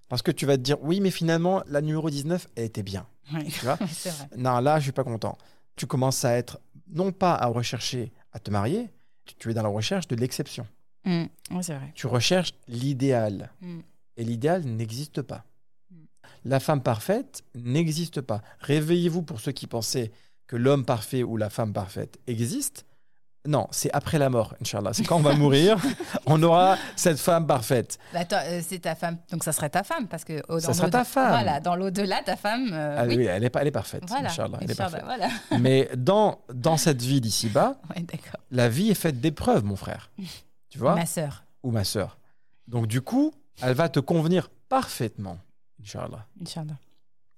Parce 0.10 0.22
que 0.22 0.32
tu 0.32 0.46
vas 0.46 0.58
te 0.58 0.62
dire, 0.64 0.78
oui, 0.82 1.00
mais 1.02 1.12
finalement, 1.12 1.64
la 1.68 1.82
numéro 1.82 2.10
19, 2.10 2.48
elle 2.56 2.66
était 2.66 2.84
bien. 2.84 3.06
Tu 3.48 3.64
vois 3.66 3.76
vrai. 3.80 4.28
Non, 4.38 4.60
là, 4.60 4.80
je 4.80 4.84
suis 4.84 4.92
pas 4.92 5.04
content. 5.04 5.38
Tu 5.76 5.86
commences 5.86 6.26
à 6.26 6.34
être, 6.34 6.60
non 6.92 7.12
pas 7.12 7.36
à 7.36 7.46
rechercher 7.46 8.12
à 8.34 8.40
te 8.40 8.50
marier, 8.52 8.90
tu- 9.38 9.50
es 9.50 9.54
dans 9.54 9.64
la 9.64 9.70
recherche 9.70 10.08
de 10.08 10.16
l'exception. 10.16 10.66
Mm. 11.06 11.26
C'est 11.62 11.76
vrai. 11.76 11.92
Tu 11.96 12.08
recherches 12.08 12.54
l'idéal. 12.68 13.52
Mm. 13.62 13.80
Et 14.18 14.24
l'idéal 14.24 14.64
n'existe 14.66 15.22
pas. 15.22 15.46
Mm. 15.92 15.96
La 16.46 16.60
femme 16.60 16.82
parfaite 16.82 17.44
n'existe 17.56 18.22
pas. 18.22 18.42
Réveillez-vous 18.62 19.22
pour 19.22 19.40
ceux 19.40 19.52
qui 19.52 19.68
pensaient 19.68 20.12
que 20.48 20.56
l'homme 20.56 20.86
parfait 20.86 21.22
ou 21.22 21.38
la 21.38 21.52
femme 21.52 21.72
parfaite 21.74 22.20
existe. 22.26 22.86
Non, 23.48 23.68
c'est 23.72 23.90
après 23.94 24.18
la 24.20 24.30
mort, 24.30 24.54
Inch'Allah. 24.62 24.92
C'est 24.94 25.06
quand 25.06 25.16
on 25.16 25.22
va 25.22 25.34
mourir, 25.34 25.78
on 26.26 26.44
aura 26.44 26.78
cette 26.98 27.18
femme 27.20 27.48
parfaite. 27.48 27.98
Bah, 28.14 28.20
euh, 28.34 28.62
c'est 28.64 28.80
ta 28.80 28.96
femme. 28.96 29.18
Donc 29.32 29.44
ça 29.46 29.54
serait 29.54 29.70
ta 29.70 29.84
femme 29.84 30.08
parce 30.08 30.26
que 30.26 30.38
Ça 30.60 30.68
dans 30.68 30.74
sera 30.74 30.88
l'au- 30.88 30.92
ta 30.92 31.04
femme. 31.06 31.30
Voilà, 31.30 31.60
dans 31.62 31.76
l'au-delà, 31.78 32.22
ta 32.22 32.36
femme. 32.36 32.70
euh, 32.74 32.98
Ah 33.00 33.06
oui. 33.08 33.16
oui, 33.18 33.26
elle, 33.26 33.44
est, 33.46 33.50
pas- 33.50 33.62
elle 33.62 33.68
est 33.68 33.72
parfaite, 33.72 34.04
Voilà. 34.08 34.30
Inch'Allah. 34.30 34.58
Elle 34.62 34.72
est 34.72 34.76
parfaite. 34.76 35.04
voilà. 35.06 35.30
Mais 35.60 35.90
dans, 35.96 36.40
dans 36.54 36.76
cette 36.76 37.02
vie 37.02 37.22
d'ici-bas, 37.22 37.78
Ouais, 37.96 38.06
la 38.52 38.68
vie 38.68 38.90
est 38.92 38.94
faite 38.96 39.22
d'épreuves, 39.22 39.64
mon 39.64 39.78
frère. 39.78 40.12
Tu 40.70 40.78
vois? 40.78 40.96
Ma 40.96 41.06
sœur. 41.06 41.44
Ou 41.64 41.72
ma 41.72 41.86
sœur. 41.86 42.18
Donc 42.68 42.88
du 42.88 43.02
coup, 43.02 43.34
elle 43.62 43.74
va 43.74 43.88
te 43.90 44.00
convenir 44.02 44.50
parfaitement, 44.68 45.38
Inch'Allah. 45.82 46.26
Inch'Allah. 46.42 46.76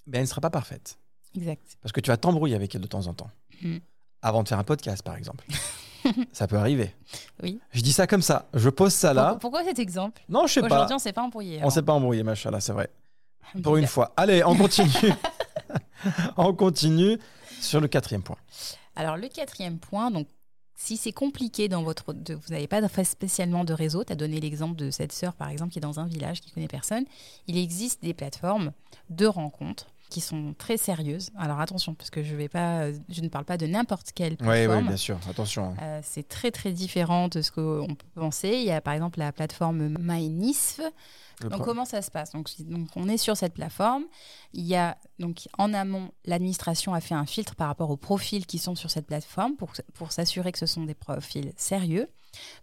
Mais 0.07 0.17
elle 0.17 0.23
ne 0.23 0.27
sera 0.29 0.41
pas 0.41 0.49
parfaite. 0.49 0.97
Exact. 1.35 1.77
Parce 1.81 1.91
que 1.93 2.01
tu 2.01 2.09
vas 2.09 2.17
t'embrouiller 2.17 2.55
avec 2.55 2.73
elle 2.75 2.81
de 2.81 2.87
temps 2.87 3.05
en 3.05 3.13
temps. 3.13 3.29
Mm. 3.61 3.77
Avant 4.23 4.43
de 4.43 4.47
faire 4.49 4.59
un 4.59 4.63
podcast, 4.63 5.03
par 5.03 5.15
exemple. 5.15 5.45
ça 6.31 6.47
peut 6.47 6.57
arriver. 6.57 6.93
Oui. 7.41 7.59
Je 7.71 7.81
dis 7.81 7.93
ça 7.93 8.07
comme 8.07 8.21
ça. 8.21 8.47
Je 8.53 8.69
pose 8.69 8.93
ça 8.93 9.13
là. 9.13 9.37
Pourquoi, 9.39 9.63
cet 9.63 9.79
exemple? 9.79 10.21
Non, 10.29 10.47
je 10.47 10.53
sais 10.53 10.61
pas. 10.61 10.67
Aujourd'hui, 10.67 10.95
on 10.95 10.99
s'est 10.99 11.13
pas 11.13 11.21
embrouillé. 11.21 11.59
On 11.63 11.69
s'est 11.69 11.81
pas 11.81 11.93
embrouillé, 11.93 12.23
machallah, 12.23 12.59
c'est 12.61 12.73
vrai. 12.73 12.89
Pour 13.63 13.77
une 13.77 13.87
fois. 13.87 14.13
Allez, 14.17 14.43
on 14.43 14.55
continue. 14.55 15.13
on 16.37 16.53
continue 16.53 17.17
sur 17.59 17.79
le 17.81 17.87
quatrième 17.87 18.23
point. 18.23 18.37
Alors, 18.95 19.17
le 19.17 19.27
quatrième 19.27 19.79
point, 19.79 20.11
donc, 20.11 20.27
si 20.75 20.97
c'est 20.97 21.11
compliqué 21.11 21.67
dans 21.67 21.83
votre. 21.83 22.13
de- 22.13 22.33
vous 22.33 22.49
n'avez 22.49 22.67
pas 22.67 22.81
spécialement 23.03 23.63
de 23.63 23.73
réseau, 23.73 24.03
tu 24.03 24.13
as 24.13 24.15
donné 24.15 24.39
l'exemple 24.39 24.75
de 24.75 24.89
cette 24.89 25.11
sœur, 25.11 25.33
par 25.33 25.49
exemple, 25.49 25.71
qui 25.71 25.79
est 25.79 25.81
dans 25.81 25.99
un 25.99 26.07
village, 26.07 26.41
qui 26.41 26.51
connaît 26.51 26.67
personne. 26.67 27.05
Il 27.47 27.57
existe 27.57 28.01
des 28.01 28.13
plateformes 28.13 28.71
de 29.09 29.27
rencontres 29.27 29.87
qui 30.11 30.21
sont 30.21 30.53
très 30.57 30.77
sérieuses. 30.77 31.31
Alors, 31.37 31.59
attention, 31.59 31.95
parce 31.95 32.09
que 32.11 32.21
je, 32.21 32.35
vais 32.35 32.49
pas, 32.49 32.91
je 33.09 33.21
ne 33.21 33.29
parle 33.29 33.45
pas 33.45 33.57
de 33.57 33.65
n'importe 33.65 34.11
quelle 34.13 34.33
Oui, 34.33 34.37
plateforme. 34.45 34.77
oui, 34.83 34.87
bien 34.89 34.97
sûr. 34.97 35.17
Attention. 35.27 35.73
Euh, 35.81 35.99
c'est 36.03 36.27
très 36.27 36.51
très 36.51 36.71
différent 36.73 37.27
de 37.29 37.41
ce 37.41 37.49
qu'on 37.51 37.87
peut 37.95 38.05
penser. 38.13 38.49
Il 38.49 38.63
y 38.65 38.71
a 38.71 38.81
par 38.81 38.93
exemple 38.93 39.17
la 39.17 39.31
plateforme 39.31 39.95
MyNISF. 39.99 40.81
Donc 41.41 41.53
pro- 41.53 41.63
comment 41.63 41.85
ça 41.85 42.03
se 42.03 42.11
passe? 42.11 42.33
Donc, 42.33 42.49
donc 42.59 42.89
on 42.95 43.09
est 43.09 43.17
sur 43.17 43.35
cette 43.35 43.53
plateforme. 43.55 44.03
Il 44.53 44.63
y 44.65 44.75
a 44.75 44.95
donc 45.17 45.47
en 45.57 45.73
amont 45.73 46.11
l'administration 46.25 46.93
a 46.93 47.01
fait 47.01 47.15
un 47.15 47.25
filtre 47.25 47.55
par 47.55 47.67
rapport 47.67 47.89
aux 47.89 47.97
profils 47.97 48.45
qui 48.45 48.59
sont 48.59 48.75
sur 48.75 48.91
cette 48.91 49.07
plateforme 49.07 49.55
pour, 49.55 49.71
pour 49.95 50.11
s'assurer 50.11 50.51
que 50.51 50.59
ce 50.59 50.67
sont 50.67 50.83
des 50.83 50.93
profils 50.93 51.51
sérieux. 51.57 52.07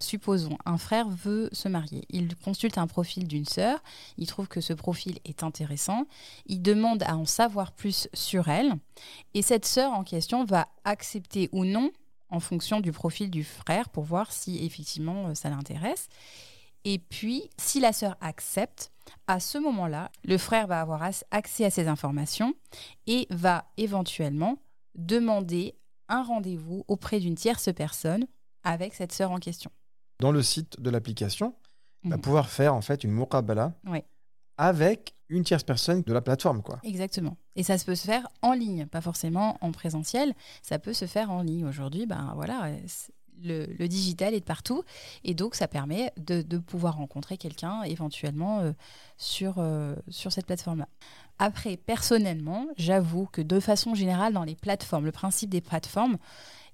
Supposons 0.01 0.59
un 0.65 0.79
frère 0.79 1.09
veut 1.09 1.49
se 1.53 1.69
marier. 1.69 2.05
Il 2.11 2.37
consulte 2.37 2.79
un 2.79 2.87
profil 2.87 3.27
d'une 3.27 3.45
sœur. 3.45 3.83
Il 4.17 4.27
trouve 4.27 4.49
que 4.49 4.61
ce 4.61 4.73
profil 4.73 5.19
est 5.25 5.43
intéressant. 5.43 6.07
Il 6.47 6.63
demande 6.63 7.03
à 7.03 7.17
en 7.17 7.27
savoir 7.27 7.73
plus 7.73 8.09
sur 8.15 8.49
elle. 8.49 8.75
Et 9.35 9.43
cette 9.43 9.67
sœur 9.67 9.93
en 9.93 10.05
question 10.05 10.45
va 10.45 10.69
accepter 10.85 11.49
ou 11.53 11.65
non 11.65 11.91
en 12.31 12.41
fonction 12.41 12.81
du 12.81 12.93
profil 12.93 13.31
du 13.31 13.45
frère 13.45 13.89
pour 13.89 14.05
voir 14.05 14.33
si 14.33 14.65
effectivement 14.65 15.29
euh, 15.29 15.35
ça 15.35 15.49
l'intéresse. 15.49 16.09
Et 16.85 16.99
puis, 16.99 17.51
si 17.59 17.81
la 17.81 17.93
sœur 17.93 18.17
accepte, 18.21 18.93
à 19.27 19.41
ce 19.41 19.59
moment-là, 19.59 20.11
le 20.25 20.39
frère 20.39 20.67
va 20.67 20.81
avoir 20.81 21.03
accès 21.31 21.65
à 21.65 21.71
ces 21.71 21.89
informations 21.89 22.55
et 23.07 23.27
va 23.31 23.67
éventuellement 23.77 24.59
demander 24.95 25.75
un 26.09 26.23
rendez-vous 26.23 26.85
auprès 26.89 27.21
d'une 27.21 27.35
tierce 27.35 27.71
personne 27.75 28.27
avec 28.65 28.95
cette 28.95 29.13
sœur 29.13 29.31
en 29.31 29.39
question. 29.39 29.71
Dans 30.21 30.33
le 30.33 30.43
site 30.43 30.81
de 30.81 30.91
l'application, 30.91 31.55
va 32.05 32.17
Mhm. 32.17 32.23
pouvoir 32.23 32.49
faire 32.49 32.75
en 32.75 32.81
fait 32.81 33.03
une 33.05 33.11
muqabala 33.13 33.73
avec 34.57 35.15
une 35.29 35.45
tierce 35.45 35.63
personne 35.63 36.03
de 36.03 36.13
la 36.13 36.21
plateforme, 36.23 36.63
quoi. 36.63 36.81
Exactement. 36.83 37.37
Et 37.55 37.63
ça 37.63 37.77
se 37.79 37.85
peut 37.85 37.95
se 37.95 38.07
faire 38.07 38.27
en 38.43 38.53
ligne, 38.53 38.87
pas 38.87 39.01
forcément 39.01 39.59
en 39.61 39.73
présentiel. 39.73 40.35
Ça 40.63 40.79
peut 40.79 40.95
se 40.95 41.05
faire 41.07 41.31
en 41.31 41.43
ligne. 41.43 41.67
Aujourd'hui, 41.67 42.07
ben 42.07 42.33
voilà, 42.35 42.71
le, 43.43 43.67
le 43.67 43.89
digital 43.89 44.35
est 44.35 44.41
de 44.41 44.45
partout. 44.45 44.83
Et 45.23 45.35
donc, 45.35 45.55
ça 45.55 45.69
permet 45.69 46.13
de, 46.17 46.43
de 46.43 46.59
pouvoir 46.59 46.97
rencontrer 46.97 47.37
quelqu'un 47.37 47.83
éventuellement 47.83 48.61
euh, 48.61 48.73
sur, 49.17 49.57
euh, 49.59 49.95
sur 50.09 50.33
cette 50.33 50.47
plateforme-là. 50.47 50.89
Après, 51.39 51.77
personnellement, 51.77 52.67
j'avoue 52.77 53.27
que 53.27 53.43
de 53.43 53.61
façon 53.61 53.95
générale, 53.95 54.33
dans 54.33 54.45
les 54.45 54.57
plateformes, 54.57 55.05
le 55.05 55.13
principe 55.13 55.51
des 55.51 55.61
plateformes, 55.61 56.17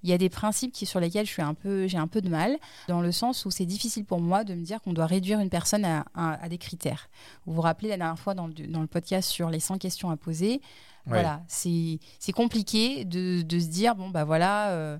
il 0.03 0.09
y 0.09 0.13
a 0.13 0.17
des 0.17 0.29
principes 0.29 0.71
qui, 0.71 0.85
sur 0.85 0.99
lesquels 0.99 1.25
je 1.25 1.31
suis 1.31 1.41
un 1.41 1.53
peu, 1.53 1.87
j'ai 1.87 1.97
un 1.97 2.07
peu 2.07 2.21
de 2.21 2.29
mal, 2.29 2.57
dans 2.87 3.01
le 3.01 3.11
sens 3.11 3.45
où 3.45 3.51
c'est 3.51 3.65
difficile 3.65 4.05
pour 4.05 4.19
moi 4.19 4.43
de 4.43 4.53
me 4.53 4.63
dire 4.63 4.81
qu'on 4.81 4.93
doit 4.93 5.05
réduire 5.07 5.39
une 5.39 5.49
personne 5.49 5.85
à, 5.85 6.05
à- 6.15 6.43
à 6.43 6.49
des 6.49 6.57
critères. 6.57 7.09
Vous 7.45 7.53
vous 7.53 7.61
rappelez 7.61 7.89
la 7.89 7.97
dernière 7.97 8.19
fois 8.19 8.33
dans 8.33 8.47
le, 8.47 8.53
dans 8.53 8.81
le 8.81 8.87
podcast 8.87 9.29
sur 9.29 9.49
les 9.49 9.59
100 9.59 9.77
questions 9.77 10.09
à 10.09 10.17
poser, 10.17 10.61
voilà, 11.07 11.43
c'est 11.47 12.31
compliqué 12.33 13.05
de, 13.05 13.41
de 13.43 13.59
se 13.59 13.67
dire, 13.67 13.95
bon, 13.95 14.09
bah 14.09 14.23
voilà, 14.23 14.71
euh, 14.71 14.97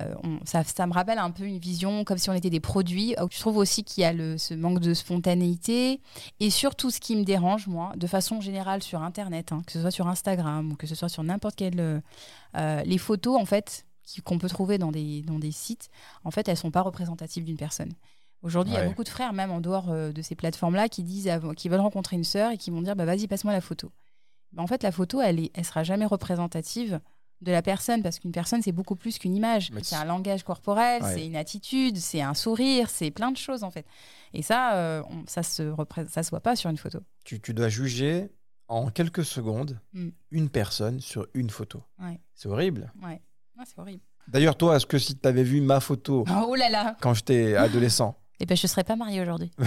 euh, 0.00 0.14
on- 0.22 0.38
ça, 0.46 0.62
ça 0.62 0.86
me 0.86 0.92
rappelle 0.92 1.18
un 1.18 1.32
peu 1.32 1.42
une 1.42 1.58
vision 1.58 2.04
comme 2.04 2.18
si 2.18 2.30
on 2.30 2.32
était 2.32 2.50
des 2.50 2.60
produits. 2.60 3.16
Euh, 3.18 3.26
Je 3.32 3.40
trouve 3.40 3.56
aussi 3.56 3.82
qu'il 3.82 4.02
y 4.02 4.04
a 4.04 4.12
le, 4.12 4.38
ce 4.38 4.54
manque 4.54 4.78
de 4.78 4.94
spontanéité. 4.94 6.00
Et 6.40 6.50
surtout, 6.50 6.90
ce 6.90 7.00
qui 7.00 7.16
me 7.16 7.24
dérange, 7.24 7.66
moi, 7.66 7.92
de 7.96 8.06
façon 8.06 8.40
générale 8.40 8.82
sur 8.84 9.02
Internet, 9.02 9.50
hein, 9.52 9.62
que 9.66 9.72
ce 9.72 9.80
soit 9.80 9.90
sur 9.90 10.06
Instagram 10.06 10.70
ou 10.72 10.76
que 10.76 10.86
ce 10.86 10.94
soit 10.94 11.08
sur 11.08 11.22
n'importe 11.24 11.56
quel. 11.56 11.80
euh, 11.80 12.00
euh, 12.56 12.82
les 12.84 12.98
photos, 12.98 13.40
en 13.40 13.44
fait, 13.44 13.84
qu'on 14.24 14.38
peut 14.38 14.48
trouver 14.48 14.78
dans 14.78 14.90
des, 14.92 15.22
dans 15.22 15.38
des 15.38 15.52
sites, 15.52 15.88
en 16.24 16.30
fait, 16.30 16.48
elles 16.48 16.56
sont 16.56 16.70
pas 16.70 16.82
représentatives 16.82 17.44
d'une 17.44 17.56
personne. 17.56 17.92
Aujourd'hui, 18.42 18.74
il 18.74 18.76
y 18.76 18.80
a 18.80 18.86
beaucoup 18.86 19.02
de 19.04 19.08
frères, 19.08 19.32
même 19.32 19.50
en 19.50 19.60
dehors 19.60 19.90
euh, 19.90 20.12
de 20.12 20.22
ces 20.22 20.34
plateformes-là, 20.36 20.88
qui 20.88 21.02
disent, 21.02 21.28
qui 21.56 21.68
veulent 21.68 21.80
rencontrer 21.80 22.16
une 22.16 22.24
sœur 22.24 22.52
et 22.52 22.56
qui 22.56 22.70
vont 22.70 22.82
dire, 22.82 22.94
bah 22.94 23.04
vas-y, 23.04 23.26
passe-moi 23.26 23.52
la 23.52 23.60
photo. 23.60 23.90
Ben, 24.52 24.62
en 24.62 24.66
fait, 24.66 24.82
la 24.82 24.92
photo, 24.92 25.20
elle, 25.20 25.40
est, 25.40 25.50
elle 25.54 25.64
sera 25.64 25.82
jamais 25.82 26.06
représentative 26.06 27.00
de 27.40 27.52
la 27.52 27.62
personne 27.62 28.02
parce 28.02 28.18
qu'une 28.18 28.32
personne, 28.32 28.62
c'est 28.62 28.72
beaucoup 28.72 28.96
plus 28.96 29.18
qu'une 29.18 29.34
image. 29.34 29.70
Mais 29.72 29.82
C'est 29.84 29.94
un 29.96 30.04
langage 30.04 30.42
corporel, 30.44 31.02
Ouais. 31.02 31.14
c'est 31.14 31.26
une 31.26 31.36
attitude, 31.36 31.96
c'est 31.96 32.20
un 32.20 32.34
sourire, 32.34 32.90
c'est 32.90 33.10
plein 33.10 33.30
de 33.30 33.36
choses 33.36 33.62
en 33.64 33.70
fait. 33.70 33.86
Et 34.34 34.42
ça, 34.42 34.74
euh, 34.74 35.02
on- 35.10 35.24
ça 35.26 35.42
se 35.44 35.74
ça 36.08 36.22
se 36.22 36.30
voit 36.30 36.40
pas 36.40 36.56
sur 36.56 36.68
une 36.70 36.76
photo. 36.78 36.98
Tu, 37.24 37.40
tu 37.40 37.54
dois 37.54 37.68
juger 37.68 38.30
en 38.68 38.90
quelques 38.90 39.24
secondes 39.24 39.78
Mm. 39.92 40.08
une 40.32 40.48
personne 40.50 41.00
sur 41.00 41.26
une 41.34 41.50
photo. 41.50 41.82
Ouais. 42.00 42.20
C'est 42.34 42.48
horrible. 42.48 42.92
Ouais, 43.02 43.20
Ouais, 43.58 43.64
c'est 43.66 43.78
horrible. 43.80 44.02
D'ailleurs, 44.28 44.56
toi, 44.56 44.76
est-ce 44.76 44.86
que 44.86 44.98
si 44.98 45.16
tu 45.18 45.26
avais 45.28 45.42
vu 45.42 45.60
ma 45.60 45.80
photo 45.80 46.24
Oh 46.46 46.54
là 46.54 46.68
là 46.70 46.96
quand 47.00 47.14
j'étais 47.14 47.56
adolescent, 47.56 48.16
Et 48.40 48.46
ben, 48.46 48.56
je 48.56 48.66
serais 48.66 48.84
pas 48.84 48.94
mariée 48.96 49.20
aujourd'hui. 49.20 49.50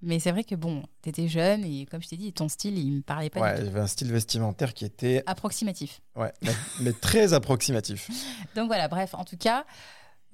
Mais 0.00 0.20
c'est 0.20 0.30
vrai 0.30 0.44
que 0.44 0.54
bon, 0.54 0.84
t'étais 1.02 1.26
jeune 1.26 1.64
et 1.64 1.84
comme 1.86 2.00
je 2.00 2.08
t'ai 2.08 2.16
dit, 2.16 2.32
ton 2.32 2.48
style, 2.48 2.78
il 2.78 2.92
me 2.92 3.02
parlait 3.02 3.30
pas 3.30 3.40
ouais, 3.40 3.54
du 3.54 3.58
tout. 3.60 3.64
j'avais 3.66 3.80
un 3.80 3.86
style 3.88 4.12
vestimentaire 4.12 4.72
qui 4.72 4.84
était 4.84 5.24
Approximatif. 5.26 6.00
ouais, 6.14 6.32
mais, 6.42 6.52
mais 6.80 6.92
très 6.92 7.32
approximatif. 7.32 8.08
Donc 8.54 8.68
voilà, 8.68 8.86
bref, 8.86 9.14
en 9.14 9.24
tout 9.24 9.36
cas, 9.36 9.64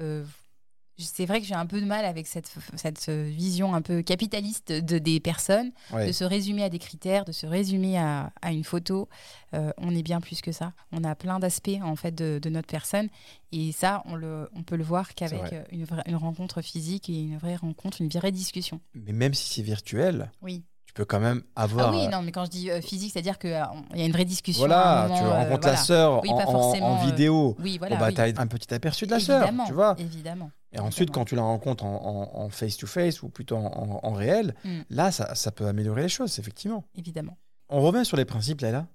euh, 0.03 0.23
c'est 0.99 1.27
vrai 1.27 1.41
que 1.41 1.47
j'ai 1.47 1.55
un 1.55 1.67
peu 1.67 1.81
de 1.81 1.87
mal 1.87 2.05
avec 2.05 2.27
cette, 2.27 2.53
cette 2.77 3.09
vision 3.09 3.75
un 3.75 3.83
peu 3.83 4.03
capitaliste 4.03 4.73
de, 4.73 4.99
des 4.99 5.21
personnes, 5.21 5.73
Ouais. 5.93 6.07
de 6.07 6.13
se 6.13 6.25
résumer 6.25 6.63
à 6.63 6.69
des 6.69 6.79
critères, 6.79 7.25
de 7.25 7.33
se 7.33 7.47
résumer 7.47 7.99
à, 7.99 8.33
à 8.43 8.53
une 8.53 8.65
photo. 8.65 9.09
Euh, 9.55 9.73
on 9.79 9.95
est 9.95 10.03
bien 10.03 10.21
plus 10.21 10.41
que 10.41 10.53
ça. 10.53 10.73
On 10.93 11.05
a 11.05 11.15
plein 11.15 11.39
d'aspects 11.39 11.79
en 11.83 11.97
fait 11.97 12.15
de, 12.15 12.39
de 12.43 12.49
notre 12.51 12.69
personne 12.69 13.09
et 13.53 13.73
ça, 13.73 14.03
on, 14.07 14.15
le, 14.15 14.49
on 14.55 14.63
peut 14.63 14.77
le 14.77 14.85
voir 14.85 15.15
qu'avec 15.15 15.53
euh, 15.53 15.65
une, 15.71 15.87
une 16.07 16.17
rencontre 16.17 16.63
physique 16.63 17.09
et 17.11 17.21
une 17.23 17.39
vraie 17.39 17.57
rencontre, 17.57 18.01
une 18.01 18.09
vraie 18.09 18.33
discussion. 18.33 18.81
Mais 18.95 19.13
même 19.13 19.35
si 19.35 19.53
c'est 19.53 19.63
virtuel, 19.63 20.31
Oui. 20.43 20.65
Peux 20.95 21.05
quand 21.05 21.21
même 21.21 21.43
avoir. 21.57 21.89
Ah 21.89 21.91
oui, 21.97 22.07
euh, 22.07 22.11
non, 22.11 22.23
mais 22.23 22.33
quand 22.33 22.45
je 22.47 22.51
dis 22.51 22.71
euh, 22.71 22.81
physique, 22.81 23.13
c'est-à-dire 23.13 23.39
qu'il 23.39 23.51
y 23.51 23.55
a 24.03 24.05
une 24.05 24.13
vraie 24.13 24.25
discussion. 24.25 24.65
à 24.65 24.67
voilà, 24.67 25.03
un 25.05 25.09
moment, 25.09 25.19
tu 25.19 25.25
euh, 25.25 25.29
rencontres 25.31 25.61
voilà. 25.63 25.73
la 25.73 25.77
sœur 25.77 26.23
Oui, 26.23 26.31
en, 26.31 26.99
euh, 27.03 27.07
vidéo. 27.07 27.57
Oui, 27.61 27.79
voilà. 27.79 27.97
bon, 27.97 28.01
bah, 28.01 28.09
oui. 28.09 28.15
t'as 28.15 28.41
un 28.43 28.47
petit 28.47 28.73
aperçu 28.73 29.07
de 29.07 29.11
la 29.11 29.21
sœur, 29.21 29.51
tu 29.67 29.73
vois. 29.73 29.95
Évidemment. 29.99 30.51
Et 30.73 30.79
ensuite, 30.81 31.11
quand 31.11 31.25
tu 31.25 31.37
la 31.37 31.43
rencontres 31.43 31.85
en, 31.85 32.49
face-to-face 32.49 33.23
ou 33.23 33.29
plutôt 33.29 33.57
en, 33.57 33.67
en- 33.67 34.01
en 34.03 34.13
réel, 34.13 34.55
Mm. 34.65 34.81
là, 34.91 35.11
ça, 35.13 35.35
ça 35.35 35.51
peut 35.53 35.67
améliorer 35.67 36.03
les 36.03 36.09
choses, 36.09 36.39
effectivement. 36.39 36.85
Évidemment. 36.97 37.37
On 37.69 37.81
revient 37.83 38.05
sur 38.05 38.17
les 38.17 38.25
principes, 38.25 38.61
là, 38.61 38.71
là. 38.73 38.87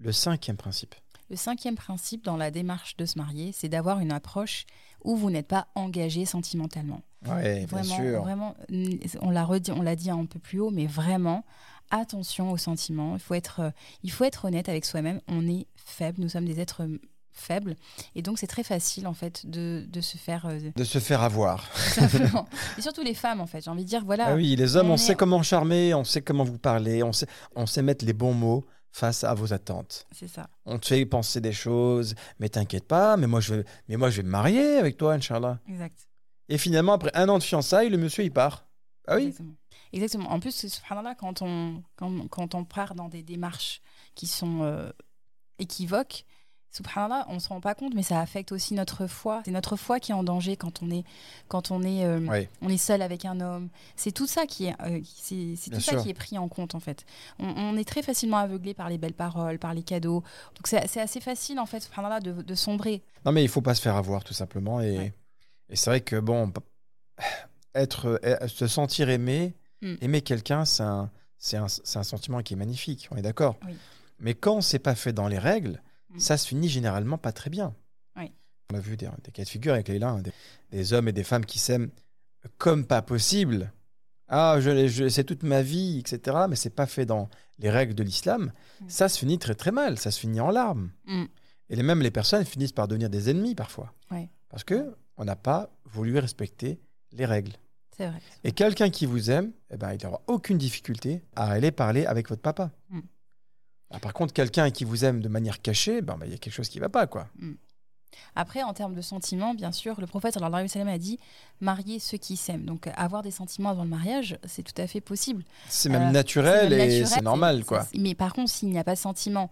Le 0.00 0.12
cinquième 0.12 0.56
principe. 0.56 0.94
Le 1.30 1.36
cinquième 1.36 1.74
principe 1.76 2.24
dans 2.24 2.36
la 2.36 2.50
démarche 2.50 2.96
de 2.96 3.04
se 3.04 3.18
marier, 3.18 3.52
c'est 3.52 3.68
d'avoir 3.68 3.98
une 4.00 4.12
approche 4.12 4.64
où 5.04 5.16
vous 5.16 5.30
n'êtes 5.30 5.48
pas 5.48 5.68
engagé 5.74 6.24
sentimentalement. 6.24 7.02
Bien 7.22 7.66
Vraiment, 7.66 7.96
sûr. 7.96 8.22
vraiment, 8.22 8.56
n- 8.70 8.98
on 9.22 9.30
l'a 9.30 9.44
redit, 9.44 9.72
on 9.72 9.82
l'a 9.82 9.96
dit 9.96 10.10
un 10.10 10.24
peu 10.26 10.38
plus 10.38 10.60
haut, 10.60 10.70
mais 10.70 10.86
vraiment, 10.86 11.44
attention 11.90 12.52
aux 12.52 12.56
sentiments. 12.56 13.14
Il 13.14 13.20
faut 13.20 13.34
être, 13.34 13.60
euh, 13.60 13.70
il 14.02 14.10
faut 14.10 14.24
être 14.24 14.44
honnête 14.44 14.68
avec 14.68 14.84
soi-même. 14.84 15.20
On 15.28 15.46
est 15.48 15.66
faible, 15.76 16.20
nous 16.20 16.28
sommes 16.28 16.44
des 16.44 16.60
êtres 16.60 16.82
euh, 16.84 17.00
faibles, 17.32 17.76
et 18.16 18.22
donc 18.22 18.38
c'est 18.38 18.46
très 18.48 18.64
facile 18.64 19.06
en 19.06 19.14
fait 19.14 19.46
de, 19.48 19.84
de 19.88 20.00
se 20.00 20.16
faire 20.16 20.46
euh, 20.46 20.58
De 20.74 20.84
se 20.84 20.98
faire 20.98 21.22
avoir. 21.22 21.72
simplement. 21.76 22.46
et 22.76 22.80
surtout 22.82 23.02
les 23.02 23.14
femmes 23.14 23.40
en 23.40 23.46
fait. 23.46 23.62
J'ai 23.64 23.70
envie 23.70 23.84
de 23.84 23.88
dire 23.88 24.04
voilà. 24.04 24.26
Ah 24.28 24.34
oui, 24.34 24.54
les 24.56 24.76
hommes, 24.76 24.88
on 24.88 24.92
on, 24.92 24.94
est- 24.94 24.98
sait 24.98 25.14
comment 25.14 25.42
charmer, 25.42 25.94
on 25.94 26.04
sait 26.04 26.20
comment 26.22 26.44
vous 26.44 26.58
parler, 26.58 27.02
on 27.02 27.12
sait, 27.12 27.26
on 27.54 27.66
sait 27.66 27.82
mettre 27.82 28.04
les 28.04 28.12
bons 28.12 28.34
mots 28.34 28.64
face 28.90 29.22
à 29.22 29.34
vos 29.34 29.52
attentes. 29.52 30.04
C'est 30.12 30.26
ça. 30.28 30.48
On 30.66 30.78
te 30.78 30.86
fait 30.86 31.06
penser 31.06 31.40
des 31.40 31.52
choses, 31.52 32.14
mais 32.40 32.48
t'inquiète 32.48 32.88
pas, 32.88 33.16
mais 33.16 33.26
moi, 33.28 33.40
je 33.40 33.54
vais, 33.54 33.64
mais 33.88 33.96
moi 33.96 34.10
je 34.10 34.16
vais 34.16 34.22
me 34.24 34.30
marier 34.30 34.76
avec 34.78 34.96
toi, 34.96 35.12
Inch'Allah. 35.14 35.60
Exact. 35.68 36.07
Et 36.48 36.58
finalement, 36.58 36.92
après 36.92 37.10
un 37.14 37.28
an 37.28 37.38
de 37.38 37.42
fiançailles, 37.42 37.90
le 37.90 37.98
monsieur, 37.98 38.24
il 38.24 38.32
part. 38.32 38.66
Ah 39.06 39.16
oui 39.16 39.24
Exactement. 39.24 39.54
Exactement. 39.92 40.30
En 40.30 40.40
plus, 40.40 40.66
subhanallah, 40.68 41.14
quand 41.14 41.42
on, 41.42 41.82
quand, 41.96 42.28
quand 42.28 42.54
on 42.54 42.64
part 42.64 42.94
dans 42.94 43.08
des 43.08 43.22
démarches 43.22 43.80
qui 44.14 44.26
sont 44.26 44.62
euh, 44.62 44.90
équivoques, 45.58 46.24
subhanallah, 46.70 47.24
on 47.28 47.38
se 47.38 47.48
rend 47.48 47.60
pas 47.60 47.74
compte, 47.74 47.94
mais 47.94 48.02
ça 48.02 48.20
affecte 48.20 48.52
aussi 48.52 48.74
notre 48.74 49.06
foi. 49.06 49.40
C'est 49.46 49.50
notre 49.50 49.76
foi 49.76 49.98
qui 49.98 50.12
est 50.12 50.14
en 50.14 50.22
danger 50.24 50.56
quand 50.56 50.82
on 50.82 50.90
est, 50.90 51.04
quand 51.48 51.70
on 51.70 51.82
est, 51.82 52.04
euh, 52.04 52.46
on 52.60 52.68
est 52.68 52.76
seul 52.76 53.00
avec 53.00 53.24
un 53.24 53.40
homme. 53.40 53.70
C'est 53.96 54.12
tout 54.12 54.26
ça 54.26 54.46
qui 54.46 54.66
est, 54.66 54.74
euh, 54.82 55.00
c'est, 55.04 55.56
tout 55.70 55.80
ça 55.80 55.96
qui 55.96 56.10
est 56.10 56.14
pris 56.14 56.36
en 56.36 56.48
compte 56.48 56.74
en 56.74 56.80
fait. 56.80 57.06
On, 57.38 57.46
on 57.48 57.76
est 57.78 57.88
très 57.88 58.02
facilement 58.02 58.36
aveuglé 58.36 58.74
par 58.74 58.90
les 58.90 58.98
belles 58.98 59.14
paroles, 59.14 59.58
par 59.58 59.72
les 59.72 59.82
cadeaux. 59.82 60.22
Donc 60.54 60.66
c'est, 60.66 60.86
c'est 60.86 61.00
assez 61.00 61.20
facile 61.20 61.58
en 61.58 61.66
fait, 61.66 61.80
subhanallah, 61.80 62.20
de, 62.20 62.42
de 62.42 62.54
sombrer. 62.54 63.02
Non, 63.24 63.32
mais 63.32 63.42
il 63.42 63.48
faut 63.48 63.62
pas 63.62 63.74
se 63.74 63.80
faire 63.80 63.96
avoir, 63.96 64.22
tout 64.22 64.34
simplement. 64.34 64.80
Et, 64.82 64.98
Ouais. 64.98 65.12
Et 65.70 65.76
c'est 65.76 65.90
vrai 65.90 66.00
que, 66.00 66.16
bon, 66.20 66.52
être, 67.74 68.20
euh, 68.24 68.48
se 68.48 68.66
sentir 68.66 69.08
aimé, 69.08 69.54
Mm. 69.80 69.94
aimer 70.00 70.22
quelqu'un, 70.22 70.64
c'est 70.64 70.82
un, 70.82 71.08
un, 71.52 71.64
un 71.94 72.02
sentiment 72.02 72.42
qui 72.42 72.54
est 72.54 72.56
magnifique, 72.56 73.06
on 73.12 73.16
est 73.16 73.22
d'accord. 73.22 73.56
Oui. 73.64 73.74
Mais 74.18 74.34
quand 74.34 74.60
c'est 74.60 74.80
pas 74.80 74.96
fait 74.96 75.12
dans 75.12 75.28
les 75.28 75.38
règles, 75.38 75.80
Mm. 76.10 76.18
ça 76.18 76.36
se 76.36 76.48
finit 76.48 76.68
généralement 76.68 77.16
pas 77.18 77.30
très 77.32 77.48
bien. 77.50 77.74
Oui. 78.16 78.32
On 78.72 78.76
a 78.76 78.80
vu 78.80 78.96
des, 78.96 79.08
des 79.22 79.30
cas 79.30 79.44
de 79.44 79.48
figure 79.48 79.74
avec 79.74 79.86
Leïla, 79.88 80.08
hein, 80.08 80.18
des, 80.22 80.32
des 80.72 80.92
hommes 80.94 81.06
et 81.06 81.12
des 81.12 81.22
femmes 81.22 81.44
qui 81.46 81.58
s'aiment 81.60 81.90
comme 82.56 82.86
pas 82.86 83.02
possible. 83.02 83.70
Ah, 84.26 84.56
je, 84.58 84.88
je, 84.88 85.08
c'est 85.08 85.22
toute 85.24 85.42
ma 85.44 85.62
vie, 85.62 85.98
etc. 86.00 86.36
Mais 86.48 86.56
c'est 86.56 86.70
pas 86.70 86.86
fait 86.86 87.06
dans 87.06 87.28
les 87.60 87.70
règles 87.70 87.94
de 87.94 88.02
l'islam. 88.02 88.52
Mm. 88.80 88.88
Ça 88.88 89.08
se 89.08 89.18
finit 89.18 89.38
très 89.38 89.54
très 89.54 89.70
mal. 89.70 89.96
Ça 89.98 90.10
se 90.10 90.18
finit 90.18 90.40
en 90.40 90.50
larmes. 90.50 90.90
Mm. 91.06 91.24
Et 91.70 91.76
les, 91.76 91.82
même 91.84 92.00
les 92.02 92.10
personnes 92.10 92.44
finissent 92.44 92.72
par 92.72 92.88
devenir 92.88 93.10
des 93.10 93.30
ennemis 93.30 93.54
parfois. 93.54 93.92
Parce 94.48 94.64
que 94.64 94.92
on 95.18 95.24
n'a 95.24 95.36
pas 95.36 95.70
voulu 95.84 96.16
respecter 96.18 96.80
les 97.12 97.26
règles. 97.26 97.52
C'est 97.96 98.06
vrai. 98.06 98.20
Et 98.44 98.52
quelqu'un 98.52 98.90
qui 98.90 99.06
vous 99.06 99.30
aime, 99.30 99.52
eh 99.70 99.76
ben, 99.76 99.92
il 99.92 100.02
n'aura 100.04 100.22
aucune 100.28 100.56
difficulté 100.56 101.22
à 101.34 101.50
aller 101.50 101.72
parler 101.72 102.06
avec 102.06 102.28
votre 102.28 102.42
papa. 102.42 102.70
Mm. 102.90 103.00
Ah, 103.90 103.98
par 103.98 104.12
contre, 104.12 104.32
quelqu'un 104.32 104.70
qui 104.70 104.84
vous 104.84 105.04
aime 105.04 105.20
de 105.20 105.28
manière 105.28 105.60
cachée, 105.60 106.00
ben, 106.00 106.16
ben, 106.16 106.26
il 106.26 106.32
y 106.32 106.34
a 106.34 106.38
quelque 106.38 106.52
chose 106.52 106.68
qui 106.68 106.78
ne 106.78 106.82
va 106.84 106.88
pas. 106.88 107.06
quoi. 107.06 107.28
Après, 108.34 108.62
en 108.62 108.72
termes 108.72 108.94
de 108.94 109.02
sentiments, 109.02 109.54
bien 109.54 109.72
sûr, 109.72 110.00
le 110.00 110.06
prophète 110.06 110.36
alayhi 110.36 110.68
wa 110.76 110.90
a 110.90 110.98
dit 110.98 111.18
marier 111.60 111.98
ceux 111.98 112.18
qui 112.18 112.36
s'aiment. 112.36 112.64
Donc, 112.64 112.88
avoir 112.96 113.22
des 113.22 113.30
sentiments 113.30 113.70
avant 113.70 113.84
le 113.84 113.90
mariage, 113.90 114.38
c'est 114.46 114.62
tout 114.62 114.80
à 114.80 114.86
fait 114.86 115.00
possible. 115.00 115.44
C'est 115.68 115.88
même 115.88 116.08
Euh, 116.08 116.10
naturel 116.10 116.70
même 116.70 116.88
et 116.88 117.04
c'est 117.04 117.20
normal. 117.22 117.64
quoi. 117.64 117.86
Mais 117.94 118.14
par 118.14 118.32
contre, 118.32 118.50
s'il 118.50 118.70
n'y 118.70 118.78
a 118.78 118.84
pas 118.84 118.94
de 118.94 118.98
sentiment, 118.98 119.50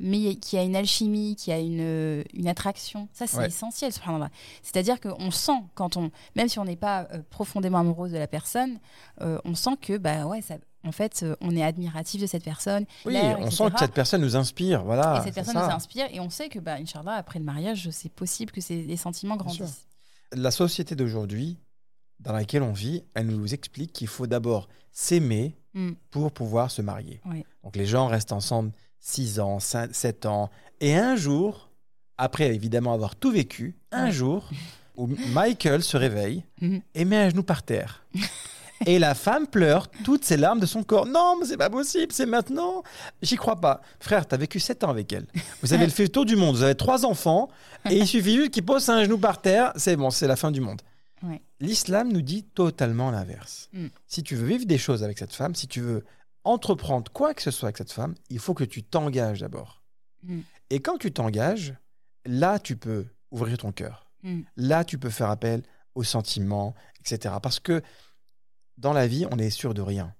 mais 0.00 0.36
qu'il 0.36 0.58
y 0.58 0.62
a 0.62 0.64
une 0.64 0.76
alchimie, 0.76 1.34
qu'il 1.36 1.52
y 1.52 1.56
a 1.56 1.58
une, 1.60 2.24
une 2.32 2.48
attraction, 2.48 3.08
ça 3.12 3.26
c'est 3.26 3.38
Ouais. 3.38 3.48
essentiel. 3.48 3.92
C'est-à-dire 4.62 5.00
qu'on 5.00 5.30
sent, 5.30 5.60
quand 5.74 5.96
on, 5.96 6.10
même 6.36 6.48
si 6.48 6.58
on 6.58 6.64
n'est 6.64 6.76
pas 6.76 7.08
euh, 7.12 7.20
profondément 7.30 7.78
amoureuse 7.78 8.12
de 8.12 8.18
la 8.18 8.28
personne, 8.28 8.78
euh, 9.20 9.38
on 9.44 9.54
sent 9.54 9.76
que, 9.80 9.96
bah 9.98 10.26
ouais, 10.26 10.40
ça, 10.40 10.56
en 10.84 10.92
fait, 10.92 11.22
euh, 11.22 11.36
on 11.40 11.54
est 11.56 11.62
admiratif 11.62 12.20
de 12.20 12.26
cette 12.26 12.44
personne. 12.44 12.84
Oui, 13.04 13.16
on 13.16 13.36
etc. 13.46 13.50
sent 13.56 13.70
que 13.72 13.78
cette 13.80 13.92
personne 13.92 14.20
nous 14.22 14.36
inspire. 14.36 14.84
Voilà, 14.84 15.18
et 15.20 15.24
cette 15.24 15.34
personne 15.34 15.54
ça. 15.54 15.66
nous 15.66 15.72
inspire, 15.74 16.06
et 16.12 16.20
on 16.20 16.30
sait 16.30 16.48
que, 16.48 16.58
bah, 16.58 16.74
Inch'Allah, 16.74 17.14
après 17.14 17.38
le 17.38 17.44
mariage, 17.44 17.88
c'est 17.90 18.12
possible 18.12 18.52
que 18.52 18.60
ces- 18.60 18.82
les 18.82 18.96
sentiments 18.96 19.36
grandissent. 19.36 19.86
La 20.32 20.50
société 20.50 20.94
d'aujourd'hui, 20.94 21.58
dans 22.20 22.32
laquelle 22.32 22.62
on 22.62 22.72
vit, 22.72 23.02
elle 23.14 23.26
nous 23.26 23.54
explique 23.54 23.92
qu'il 23.92 24.08
faut 24.08 24.26
d'abord 24.26 24.68
s'aimer 24.92 25.54
Mm. 25.74 25.92
pour 26.10 26.32
pouvoir 26.32 26.70
se 26.70 26.80
marier. 26.82 27.20
Oui. 27.26 27.44
Donc 27.62 27.76
les 27.76 27.86
gens 27.86 28.06
restent 28.06 28.32
ensemble 28.32 28.72
6 29.00 29.38
ans, 29.38 29.58
7 29.60 30.26
ans, 30.26 30.50
et 30.80 30.96
un 30.96 31.14
jour, 31.14 31.68
après 32.16 32.54
évidemment 32.54 32.92
avoir 32.94 33.14
tout 33.14 33.30
vécu, 33.30 33.76
un 33.92 34.06
Ouais. 34.06 34.12
jour, 34.12 34.48
où 34.96 35.06
Michael 35.32 35.82
se 35.82 35.96
réveille 35.96 36.42
Mhm. 36.60 36.80
et 36.94 37.04
met 37.04 37.16
un 37.16 37.28
genou 37.28 37.42
par 37.42 37.62
terre. 37.62 38.04
Et 38.86 38.98
la 38.98 39.14
femme 39.14 39.46
pleure 39.46 39.88
toutes 40.04 40.24
ses 40.24 40.36
larmes 40.36 40.60
de 40.60 40.66
son 40.66 40.82
corps. 40.82 41.06
Non, 41.06 41.36
mais 41.38 41.46
c'est 41.46 41.56
pas 41.56 41.70
possible, 41.70 42.12
c'est 42.12 42.26
maintenant. 42.26 42.82
J'y 43.22 43.36
crois 43.36 43.60
pas. 43.60 43.80
Frère, 44.00 44.26
t'as 44.26 44.36
vécu 44.36 44.60
7 44.60 44.84
ans 44.84 44.90
avec 44.90 45.12
elle. 45.12 45.26
Vous 45.62 45.72
avez 45.72 45.88
fait 45.90 46.04
le 46.04 46.08
tour 46.08 46.24
du 46.24 46.36
monde, 46.36 46.56
vous 46.56 46.62
avez 46.62 46.74
trois 46.74 47.04
enfants, 47.04 47.48
et 47.90 47.96
il 47.96 48.06
suffit 48.06 48.36
juste 48.36 48.50
qu'il 48.50 48.64
pose 48.64 48.88
un 48.88 49.04
genou 49.04 49.18
par 49.18 49.40
terre, 49.40 49.72
c'est 49.76 49.96
bon, 49.96 50.10
c'est 50.10 50.26
la 50.26 50.36
fin 50.36 50.50
du 50.50 50.60
monde. 50.60 50.82
Ouais. 51.22 51.42
L'islam 51.60 52.12
nous 52.12 52.22
dit 52.22 52.44
totalement 52.44 53.10
l'inverse. 53.10 53.68
Mm. 53.72 53.86
Si 54.06 54.22
tu 54.22 54.36
veux 54.36 54.46
vivre 54.46 54.66
des 54.66 54.78
choses 54.78 55.02
avec 55.02 55.18
cette 55.18 55.34
femme, 55.34 55.54
si 55.54 55.66
tu 55.66 55.80
veux 55.80 56.04
entreprendre 56.44 57.10
quoi 57.12 57.34
que 57.34 57.42
ce 57.42 57.50
soit 57.50 57.66
avec 57.68 57.78
cette 57.78 57.92
femme, 57.92 58.14
il 58.30 58.38
faut 58.38 58.54
que 58.54 58.64
tu 58.64 58.82
t'engages 58.82 59.40
d'abord. 59.40 59.82
Mm. 60.22 60.40
Et 60.70 60.80
quand 60.80 60.98
tu 60.98 61.12
t'engages, 61.12 61.74
là, 62.24 62.58
tu 62.58 62.76
peux 62.76 63.06
ouvrir 63.30 63.58
ton 63.58 63.72
cœur. 63.72 64.10
Mm. 64.22 64.42
Là, 64.56 64.84
tu 64.84 64.98
peux 64.98 65.10
faire 65.10 65.30
appel 65.30 65.62
aux 65.94 66.04
sentiments, 66.04 66.74
etc. 67.00 67.34
Parce 67.42 67.58
que 67.58 67.82
dans 68.78 68.92
la 68.92 69.06
vie, 69.06 69.26
on 69.30 69.38
est 69.38 69.50
sûr 69.50 69.74
de 69.74 69.82
rien. 69.82 70.14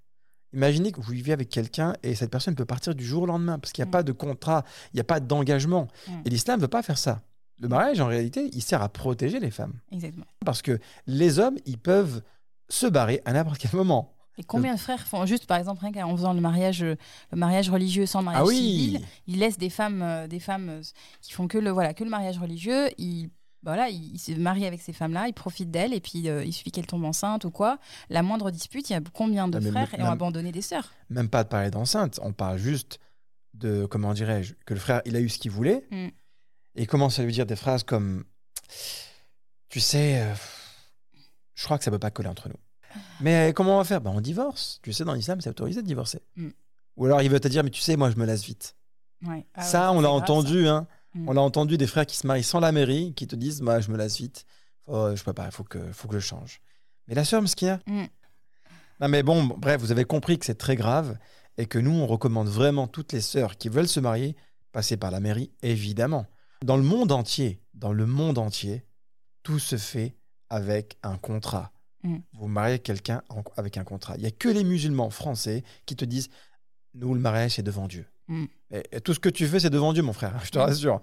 Imaginez 0.53 0.93
que 0.93 1.01
vous 1.01 1.13
vivez 1.13 1.33
avec 1.33 1.49
quelqu'un 1.49 1.95
et 2.03 2.15
cette 2.15 2.31
personne 2.31 2.55
peut 2.55 2.65
partir 2.65 2.95
du 2.95 3.05
jour 3.05 3.23
au 3.25 3.27
lendemain 3.27 3.59
parce 3.59 3.73
qu'il 3.73 3.83
n'y 3.83 3.87
a 3.87 3.89
Mm. 3.89 3.93
pas 3.93 4.03
de 4.03 4.13
contrat, 4.13 4.65
il 4.93 4.97
n'y 4.97 5.01
a 5.01 5.05
pas 5.05 5.21
d'engagement. 5.21 5.89
Mm. 6.07 6.13
Et 6.25 6.31
l'islam 6.31 6.57
ne 6.59 6.63
veut 6.63 6.69
pas 6.69 6.83
faire 6.83 6.99
ça. 6.99 7.21
Le 7.61 7.69
mariage, 7.69 8.01
en 8.01 8.07
réalité, 8.07 8.49
il 8.53 8.63
sert 8.63 8.83
à 8.83 8.89
protéger 8.89 9.41
les 9.41 9.51
femmes. 9.51 9.75
Exactement. 9.91 10.27
Parce 10.45 10.63
que 10.63 10.79
les 11.07 11.39
hommes, 11.39 11.57
ils 11.67 11.79
peuvent 11.79 12.23
se 12.69 12.87
barrer 12.87 13.21
à 13.25 13.33
n'importe 13.33 13.59
quel 13.59 13.73
moment. 13.75 14.15
Et 14.39 14.45
combien 14.45 14.75
de 14.75 14.79
frères 14.79 15.05
font 15.07 15.27
juste, 15.27 15.47
par 15.47 15.59
exemple, 15.59 15.85
qu'en 15.93 16.17
faisant 16.17 16.33
le 16.33 16.41
mariage, 16.41 16.85
euh, 16.85 16.95
le 17.33 17.37
mariage 17.39 17.69
religieux 17.71 18.07
sans 18.07 18.21
le 18.21 18.27
mariage 18.27 18.43
Ah 18.45 18.47
oui 18.49 18.55
civil, 18.57 19.01
ils 19.27 19.39
laissent 19.41 19.59
des 19.59 19.71
femmes, 19.71 20.01
euh, 20.03 20.29
des 20.29 20.39
femmes 20.39 20.69
euh, 20.69 20.83
qui 21.21 21.33
font 21.33 21.49
que 21.49 21.59
le 21.59 21.71
voilà 21.71 21.93
que 21.93 22.05
le 22.05 22.11
mariage 22.11 22.39
religieux. 22.39 22.87
Ils 22.99 23.31
voilà, 23.63 23.89
ils 23.89 24.19
se 24.19 24.33
marient 24.33 24.67
avec 24.67 24.81
ces 24.81 24.93
femmes-là, 24.93 25.27
ils 25.29 25.33
profitent 25.35 25.71
d'elles 25.71 25.93
et 25.93 26.01
puis 26.01 26.29
euh, 26.29 26.45
il 26.45 26.53
suffit 26.53 26.71
qu'elles 26.71 26.87
tombent 26.87 27.05
enceintes 27.05 27.45
ou 27.45 27.51
quoi. 27.51 27.79
La 28.09 28.23
moindre 28.23 28.51
dispute, 28.51 28.89
il 28.89 28.93
y 28.93 28.97
a 28.97 29.01
combien 29.13 29.49
de 29.49 29.59
Ah, 29.59 29.71
frères 29.71 29.89
mais- 29.93 29.99
et 29.99 30.03
ont 30.03 30.11
abandonné 30.11 30.53
des 30.53 30.63
sœurs? 30.63 30.93
Même 31.11 31.29
pas 31.29 31.45
de 31.45 31.49
parler 31.49 31.71
d'enceinte, 31.71 32.21
on 32.23 32.33
parle 32.33 32.59
juste 32.59 32.99
de, 33.55 33.87
comment 33.87 34.15
dirais-je, 34.15 34.55
que 34.67 34.75
le 34.75 34.81
frère, 34.81 35.03
il 35.05 35.17
a 35.17 35.21
eu 35.21 35.29
ce 35.29 35.39
qu'il 35.39 35.51
voulait. 35.51 35.87
Mm. 35.91 35.95
Et 36.77 36.83
il 36.83 36.87
commence 36.87 37.19
à 37.19 37.25
lui 37.25 37.33
dire 37.33 37.47
des 37.47 37.57
phrases 37.57 37.83
comme 37.83 38.25
Tu 39.69 39.81
sais, 39.81 40.21
euh, 40.23 40.35
je 41.55 41.65
crois 41.65 41.79
que 41.79 41.85
ça 41.85 41.91
peut 41.91 41.99
pas 41.99 42.11
coller 42.11 42.29
entre 42.29 42.49
nous. 42.49 42.55
Mais 43.21 43.53
comment 43.55 43.75
on 43.75 43.79
va 43.79 43.85
faire? 43.85 44.01
Ben, 44.01 44.11
On 44.15 44.21
divorce. 44.21 44.79
Tu 44.83 44.93
sais, 44.93 45.05
dans 45.05 45.13
l'islam, 45.15 45.41
c'est 45.41 45.51
autorisé 45.51 45.83
de 45.83 45.87
divorcer. 45.87 46.21
Mm. 46.37 46.49
Ou 46.97 47.05
alors 47.07 47.23
il 47.23 47.31
veut 47.31 47.41
te 47.41 47.49
dire 47.49 47.63
Mais 47.65 47.71
tu 47.71 47.81
sais, 47.81 47.97
moi, 47.97 48.11
je 48.11 48.17
me 48.17 48.25
lasse 48.25 48.45
vite. 48.45 48.77
Ouais. 49.27 49.47
Ah 49.55 49.63
ça, 49.63 49.91
ouais, 49.91 49.99
on 49.99 50.01
l'a 50.01 50.09
grave, 50.09 50.23
entendu. 50.23 50.69
Hein. 50.69 50.87
Mm. 51.15 51.29
On 51.29 51.37
a 51.37 51.41
entendu 51.41 51.79
des 51.79 51.87
frères 51.87 52.07
qui 52.07 52.17
se 52.17 52.27
marient 52.27 52.45
sans 52.45 52.61
la 52.61 52.73
mairie, 52.73 53.15
qui 53.15 53.27
te 53.27 53.37
disent 53.37 53.61
Moi, 53.63 53.81
je 53.81 53.91
me 53.91 53.97
lasse 53.97 54.19
vite. 54.19 54.45
Oh, 54.87 55.11
je 55.15 55.23
peux 55.23 55.33
pas, 55.33 55.47
il 55.47 55.53
faut 55.53 55.65
que, 55.65 55.93
faut 55.93 56.09
que 56.09 56.19
je 56.19 56.27
change. 56.27 56.61
Mais 57.07 57.15
la 57.15 57.25
sœur, 57.25 57.43
Mskia 57.43 57.81
Mm. 57.87 58.05
Non, 59.01 59.09
mais 59.09 59.23
bon, 59.23 59.45
bref, 59.45 59.81
vous 59.81 59.93
avez 59.93 60.05
compris 60.05 60.39
que 60.39 60.45
c'est 60.45 60.59
très 60.59 60.75
grave 60.75 61.19
et 61.57 61.67
que 61.67 61.79
nous, 61.79 61.93
on 61.93 62.07
recommande 62.07 62.49
vraiment 62.49 62.89
toutes 62.89 63.13
les 63.13 63.21
sœurs 63.21 63.57
qui 63.57 63.69
veulent 63.69 63.89
se 63.89 64.01
marier, 64.01 64.35
passer 64.73 64.97
par 64.97 65.11
la 65.11 65.21
mairie, 65.21 65.53
évidemment. 65.63 66.27
Dans 66.65 66.77
le 66.77 66.83
monde 66.83 67.13
entier, 67.13 67.63
dans 67.75 67.93
le 67.93 68.07
monde 68.07 68.39
entier, 68.39 68.85
tout 69.45 69.61
se 69.61 69.77
fait 69.77 70.17
avec 70.51 70.99
un 71.03 71.17
contrat. 71.17 71.73
Mm. 72.03 72.17
Vous 72.33 72.49
mariez 72.49 72.79
quelqu'un 72.81 73.23
avec 73.57 73.77
un 73.77 73.85
contrat. 73.85 74.17
Il 74.17 74.21
n'y 74.21 74.27
a 74.27 74.33
que 74.33 74.49
les 74.49 74.65
musulmans 74.65 75.11
français 75.11 75.63
qui 75.87 75.95
te 75.95 76.05
disent 76.05 76.29
Nous, 76.95 77.15
le 77.15 77.21
mariage, 77.21 77.53
c'est 77.53 77.63
devant 77.63 77.87
Dieu. 77.87 78.07
Mm. 78.29 78.45
Et, 78.70 78.83
et 78.93 79.01
tout 79.01 79.14
ce 79.14 79.20
que 79.20 79.29
tu 79.29 79.47
fais, 79.47 79.59
c'est 79.61 79.70
devant 79.70 79.93
Dieu, 79.93 80.03
mon 80.03 80.12
frère, 80.12 80.39
je 80.45 80.51
te 80.51 80.59
Mm. 80.59 80.62
rassure. 80.62 81.01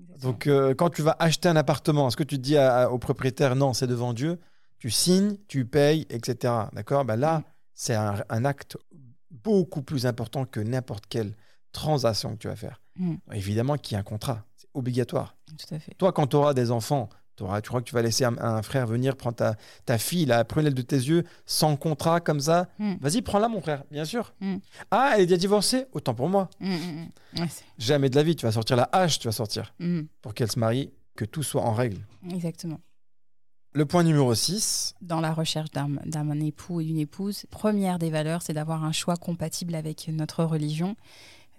Exactement. 0.00 0.30
Donc, 0.32 0.46
euh, 0.46 0.74
quand 0.74 0.90
tu 0.90 1.02
vas 1.02 1.16
acheter 1.18 1.48
un 1.48 1.56
appartement, 1.56 2.08
est-ce 2.08 2.16
que 2.16 2.22
tu 2.24 2.38
dis 2.38 2.56
à- 2.56 2.82
à- 2.84 2.88
au 2.88 2.98
propriétaire 2.98 3.54
Non, 3.56 3.72
c'est 3.72 3.86
devant 3.86 4.12
Dieu 4.12 4.38
Tu 4.78 4.90
signes, 4.90 5.36
tu 5.48 5.64
payes, 5.64 6.04
etc. 6.10 6.52
D'accord? 6.74 7.04
Ben 7.06 7.16
Là, 7.16 7.38
Mm. 7.38 7.44
c'est 7.74 7.94
un, 7.94 8.22
un 8.28 8.44
acte 8.44 8.76
beaucoup 9.30 9.82
plus 9.82 10.04
important 10.06 10.44
que 10.44 10.60
n'importe 10.60 11.06
quelle 11.08 11.34
transaction 11.72 12.32
que 12.34 12.38
tu 12.38 12.48
vas 12.48 12.56
faire. 12.56 12.80
Mm. 12.96 13.14
Évidemment 13.32 13.76
qu'il 13.78 13.94
y 13.94 13.96
a 13.96 14.00
un 14.00 14.04
contrat, 14.04 14.44
c'est 14.56 14.68
obligatoire. 14.74 15.36
Tout 15.46 15.74
à 15.74 15.78
fait. 15.78 15.94
Toi, 15.94 16.12
quand 16.12 16.26
tu 16.26 16.36
auras 16.36 16.52
des 16.54 16.70
enfants, 16.70 17.08
tu 17.36 17.44
crois 17.44 17.80
que 17.80 17.86
tu 17.88 17.94
vas 17.94 18.02
laisser 18.02 18.24
un, 18.24 18.36
un 18.38 18.62
frère 18.62 18.86
venir 18.86 19.16
prendre 19.16 19.36
ta, 19.36 19.56
ta 19.86 19.98
fille, 19.98 20.24
la 20.26 20.44
prunelle 20.44 20.74
de 20.74 20.82
tes 20.82 20.96
yeux, 20.96 21.24
sans 21.46 21.76
contrat, 21.76 22.20
comme 22.20 22.40
ça 22.40 22.68
Mm. 22.78 22.94
Vas-y, 23.00 23.22
prends-la, 23.22 23.48
mon 23.48 23.60
frère, 23.60 23.84
bien 23.90 24.04
sûr. 24.04 24.34
Mm. 24.40 24.56
Ah, 24.90 25.12
elle 25.14 25.22
est 25.22 25.26
déjà 25.26 25.36
divorcée? 25.38 25.86
Autant 25.92 26.14
pour 26.14 26.28
moi. 26.28 26.48
Mm, 26.60 26.68
mm, 26.68 26.76
mm. 27.36 27.40
Ouais, 27.40 27.48
c'est- 27.48 27.64
Jamais 27.78 28.08
de 28.10 28.16
la 28.16 28.22
vie, 28.22 28.36
tu 28.36 28.46
vas 28.46 28.52
sortir 28.52 28.76
la 28.76 28.88
hache, 28.92 29.18
tu 29.18 29.28
vas 29.28 29.32
sortir, 29.32 29.74
pour 30.22 30.34
qu'elle 30.34 30.50
se 30.50 30.58
marie, 30.58 30.92
que 31.16 31.24
tout 31.24 31.42
soit 31.42 31.62
en 31.62 31.72
règle. 31.72 31.98
Exactement. 32.30 32.80
Le 33.72 33.86
point 33.86 34.04
numéro 34.04 34.32
6, 34.34 34.94
Dans 35.00 35.20
la 35.20 35.32
recherche 35.32 35.68
d'un 35.72 36.40
époux 36.40 36.80
et 36.80 36.84
d'une 36.84 36.98
épouse, 36.98 37.44
première 37.50 37.98
des 37.98 38.08
valeurs, 38.10 38.42
c'est 38.42 38.52
d'avoir 38.52 38.84
un 38.84 38.92
choix 38.92 39.16
compatible 39.16 39.74
avec 39.74 40.06
notre 40.08 40.44
religion. 40.44 40.94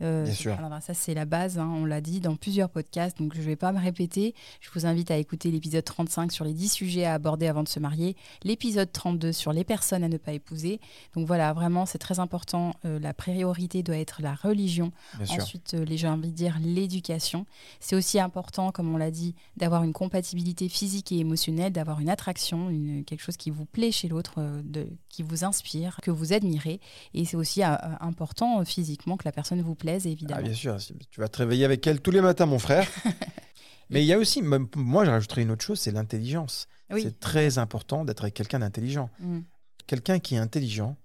Euh, 0.01 0.25
Bien 0.25 0.33
sûr. 0.33 0.51
subhanallah, 0.51 0.81
ça, 0.81 0.93
c'est 0.93 1.13
la 1.13 1.25
base, 1.25 1.57
hein, 1.57 1.71
on 1.73 1.85
l'a 1.85 2.01
dit 2.01 2.19
dans 2.19 2.35
plusieurs 2.35 2.69
podcasts, 2.69 3.17
donc 3.17 3.33
je 3.33 3.39
ne 3.39 3.45
vais 3.45 3.55
pas 3.55 3.71
me 3.71 3.79
répéter. 3.79 4.35
Je 4.61 4.69
vous 4.73 4.85
invite 4.85 5.09
à 5.11 5.17
écouter 5.17 5.51
l'épisode 5.51 5.83
35 5.85 6.31
sur 6.31 6.43
les 6.45 6.53
10 6.53 6.69
sujets 6.69 7.05
à 7.05 7.13
aborder 7.13 7.47
avant 7.47 7.63
de 7.63 7.69
se 7.69 7.79
marier, 7.79 8.15
l'épisode 8.43 8.91
32 8.91 9.31
sur 9.31 9.53
les 9.53 9.63
personnes 9.63 10.03
à 10.03 10.09
ne 10.09 10.17
pas 10.17 10.33
épouser. 10.33 10.79
Donc 11.15 11.27
voilà, 11.27 11.53
vraiment, 11.53 11.85
c'est 11.85 11.97
très 11.97 12.19
important. 12.19 12.73
Euh, 12.85 12.99
la 12.99 13.13
priorité 13.13 13.83
doit 13.83 13.97
être 13.97 14.21
la 14.21 14.35
religion. 14.35 14.91
bien. 15.17 15.27
Ensuite, 15.41 15.73
euh, 15.75 15.85
les, 15.85 15.97
j'ai 15.97 16.07
envie 16.09 16.31
de 16.31 16.35
dire 16.35 16.57
l'éducation. 16.61 17.45
C'est 17.79 17.95
aussi 17.95 18.19
important, 18.19 18.71
comme 18.71 18.93
on 18.93 18.97
l'a 18.97 19.11
dit, 19.11 19.33
d'avoir 19.57 19.83
une 19.83 19.93
compatibilité 19.93 20.69
physique 20.69 21.11
et 21.11 21.19
émotionnelle, 21.19 21.71
d'avoir 21.71 21.99
une 21.99 22.09
attraction, 22.09 22.69
une- 22.69 23.03
quelque 23.05 23.21
chose 23.21 23.37
qui 23.37 23.49
vous 23.49 23.65
plaît 23.65 23.91
chez 23.91 24.07
l'autre, 24.07 24.35
euh, 24.39 24.61
qui 25.09 25.23
vous 25.23 25.43
inspire, 25.45 25.99
que 26.01 26.11
vous 26.11 26.33
admirez. 26.33 26.79
Et 27.13 27.23
c'est 27.25 27.37
aussi 27.37 27.63
important 27.63 28.63
physiquement 28.65 29.17
que 29.17 29.23
la 29.25 29.31
personne 29.31 29.61
vous 29.61 29.75
plaise, 29.75 29.84
Ah, 29.93 30.07
évidemment. 30.09 30.41
bien 30.41 30.53
sûr, 30.53 30.77
tu 31.09 31.19
vas 31.19 31.27
te 31.27 31.37
réveiller 31.37 31.65
avec 31.65 31.85
elle 31.87 32.01
tous 32.01 32.11
les 32.11 32.21
matins, 32.21 32.45
mon 32.45 32.59
frère. 32.59 32.87
Mais 33.89 34.03
il 34.03 34.07
y 34.07 34.13
a 34.13 34.17
aussi, 34.17 34.41
même- 34.41 34.67
moi, 34.75 35.05
je 35.05 35.11
rajouterais 35.11 35.43
une 35.43 35.51
autre 35.51 35.63
chose, 35.63 35.79
c'est 35.79 35.91
l'intelligence. 35.91 36.67
oui. 36.89 37.03
C'est 37.03 37.19
très 37.19 37.57
important 37.57 38.05
d'être 38.05 38.23
avec 38.23 38.33
quelqu'un 38.33 38.59
d'intelligent. 38.59 39.09
Mm. 39.19 39.39
Quelqu'un 39.87 40.19
qui 40.19 40.35
est 40.35 40.39
intelligent, 40.39 40.97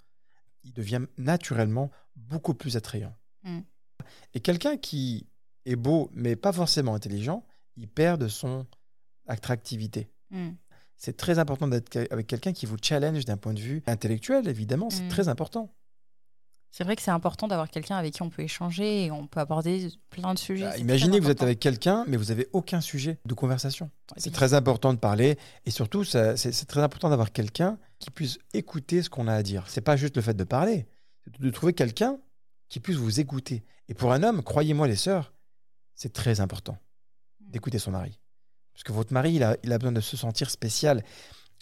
il 0.64 0.72
devient 0.72 1.02
naturellement 1.18 1.90
beaucoup 2.16 2.54
plus 2.54 2.76
attrayant. 2.76 3.14
Mm. 3.42 3.60
Et 4.34 4.40
quelqu'un 4.40 4.76
qui 4.76 5.26
est 5.66 5.76
beau, 5.76 6.10
mais 6.14 6.36
pas 6.36 6.52
forcément 6.52 6.94
intelligent, 6.94 7.44
il 7.76 7.86
perd 7.88 8.20
de 8.20 8.28
son 8.28 8.66
attractivité. 9.26 10.10
Mm. 10.30 10.50
C'est 10.96 11.16
très 11.16 11.38
important 11.38 11.68
d'être 11.68 11.96
avec 12.10 12.26
quelqu'un 12.26 12.52
qui 12.52 12.66
vous 12.66 12.76
challenge 12.82 13.24
d'un 13.24 13.36
point 13.38 13.54
de 13.54 13.60
vue 13.60 13.82
intellectuel, 13.86 14.48
évidemment, 14.48 14.90
c'est 14.90 15.08
très 15.08 15.28
important. 15.28 15.74
C'est 16.70 16.84
vrai 16.84 16.94
que 16.94 17.02
c'est 17.02 17.10
important 17.10 17.48
d'avoir 17.48 17.68
quelqu'un 17.68 17.96
avec 17.96 18.14
qui 18.14 18.22
on 18.22 18.30
peut 18.30 18.42
échanger 18.42 19.06
et 19.06 19.10
on 19.10 19.26
peut 19.26 19.40
aborder 19.40 19.88
plein 20.08 20.34
de 20.34 20.38
sujets. 20.38 20.66
Bah, 20.66 20.78
imaginez 20.78 21.18
que 21.18 21.24
vous 21.24 21.30
êtes 21.30 21.42
avec 21.42 21.58
quelqu'un, 21.58 22.04
mais 22.06 22.16
vous 22.16 22.26
n'avez 22.26 22.48
aucun 22.52 22.80
sujet 22.80 23.18
de 23.24 23.34
conversation. 23.34 23.90
C'est 24.16 24.32
très 24.32 24.54
important 24.54 24.92
de 24.92 24.98
parler 24.98 25.36
et 25.66 25.70
surtout, 25.70 26.04
c'est 26.04 26.36
c'est 26.36 26.66
très 26.66 26.82
important 26.82 27.10
d'avoir 27.10 27.32
quelqu'un 27.32 27.78
qui 27.98 28.10
puisse 28.10 28.38
écouter 28.54 29.02
ce 29.02 29.10
qu'on 29.10 29.26
a 29.26 29.34
à 29.34 29.42
dire. 29.42 29.64
C'est 29.68 29.80
pas 29.80 29.96
juste 29.96 30.16
le 30.16 30.22
fait 30.22 30.34
de 30.34 30.44
parler, 30.44 30.86
c'est 31.24 31.40
de 31.40 31.50
trouver 31.50 31.72
quelqu'un 31.72 32.18
qui 32.68 32.78
puisse 32.78 32.96
vous 32.96 33.18
écouter. 33.18 33.64
Et 33.88 33.94
pour 33.94 34.12
un 34.12 34.22
homme, 34.22 34.42
croyez-moi 34.42 34.86
les 34.86 34.96
sœurs, 34.96 35.34
c'est 35.96 36.12
très 36.12 36.40
important 36.40 36.78
d'écouter 37.40 37.80
son 37.80 37.90
mari. 37.90 38.20
Parce 38.72 38.84
que 38.84 38.92
votre 38.92 39.12
mari, 39.12 39.34
il 39.34 39.42
a, 39.42 39.56
il 39.64 39.72
a 39.72 39.78
besoin 39.78 39.92
de 39.92 40.00
se 40.00 40.16
sentir 40.16 40.48
spécial. 40.50 41.04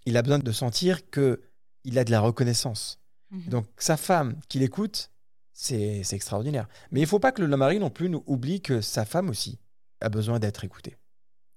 Il 0.04 0.16
a 0.16 0.22
besoin 0.22 0.38
de 0.38 0.52
sentir 0.52 1.10
que 1.10 1.40
il 1.84 1.98
a 1.98 2.04
de 2.04 2.10
la 2.10 2.20
reconnaissance. 2.20 3.00
Mhm. 3.30 3.42
Donc 3.48 3.66
sa 3.76 3.96
femme 3.96 4.36
qui 4.48 4.58
l'écoute, 4.58 5.10
c'est 5.52 6.02
c'est 6.04 6.16
extraordinaire. 6.16 6.68
Mais 6.90 7.00
il 7.00 7.06
faut 7.06 7.18
pas 7.18 7.32
que 7.32 7.42
le 7.42 7.56
mari 7.56 7.78
non 7.78 7.90
plus 7.90 8.08
nous 8.08 8.22
oublie 8.26 8.60
que 8.60 8.80
sa 8.80 9.04
femme 9.04 9.28
aussi 9.28 9.58
a 10.00 10.08
besoin 10.08 10.38
d'être 10.38 10.64
écoutée 10.64 10.96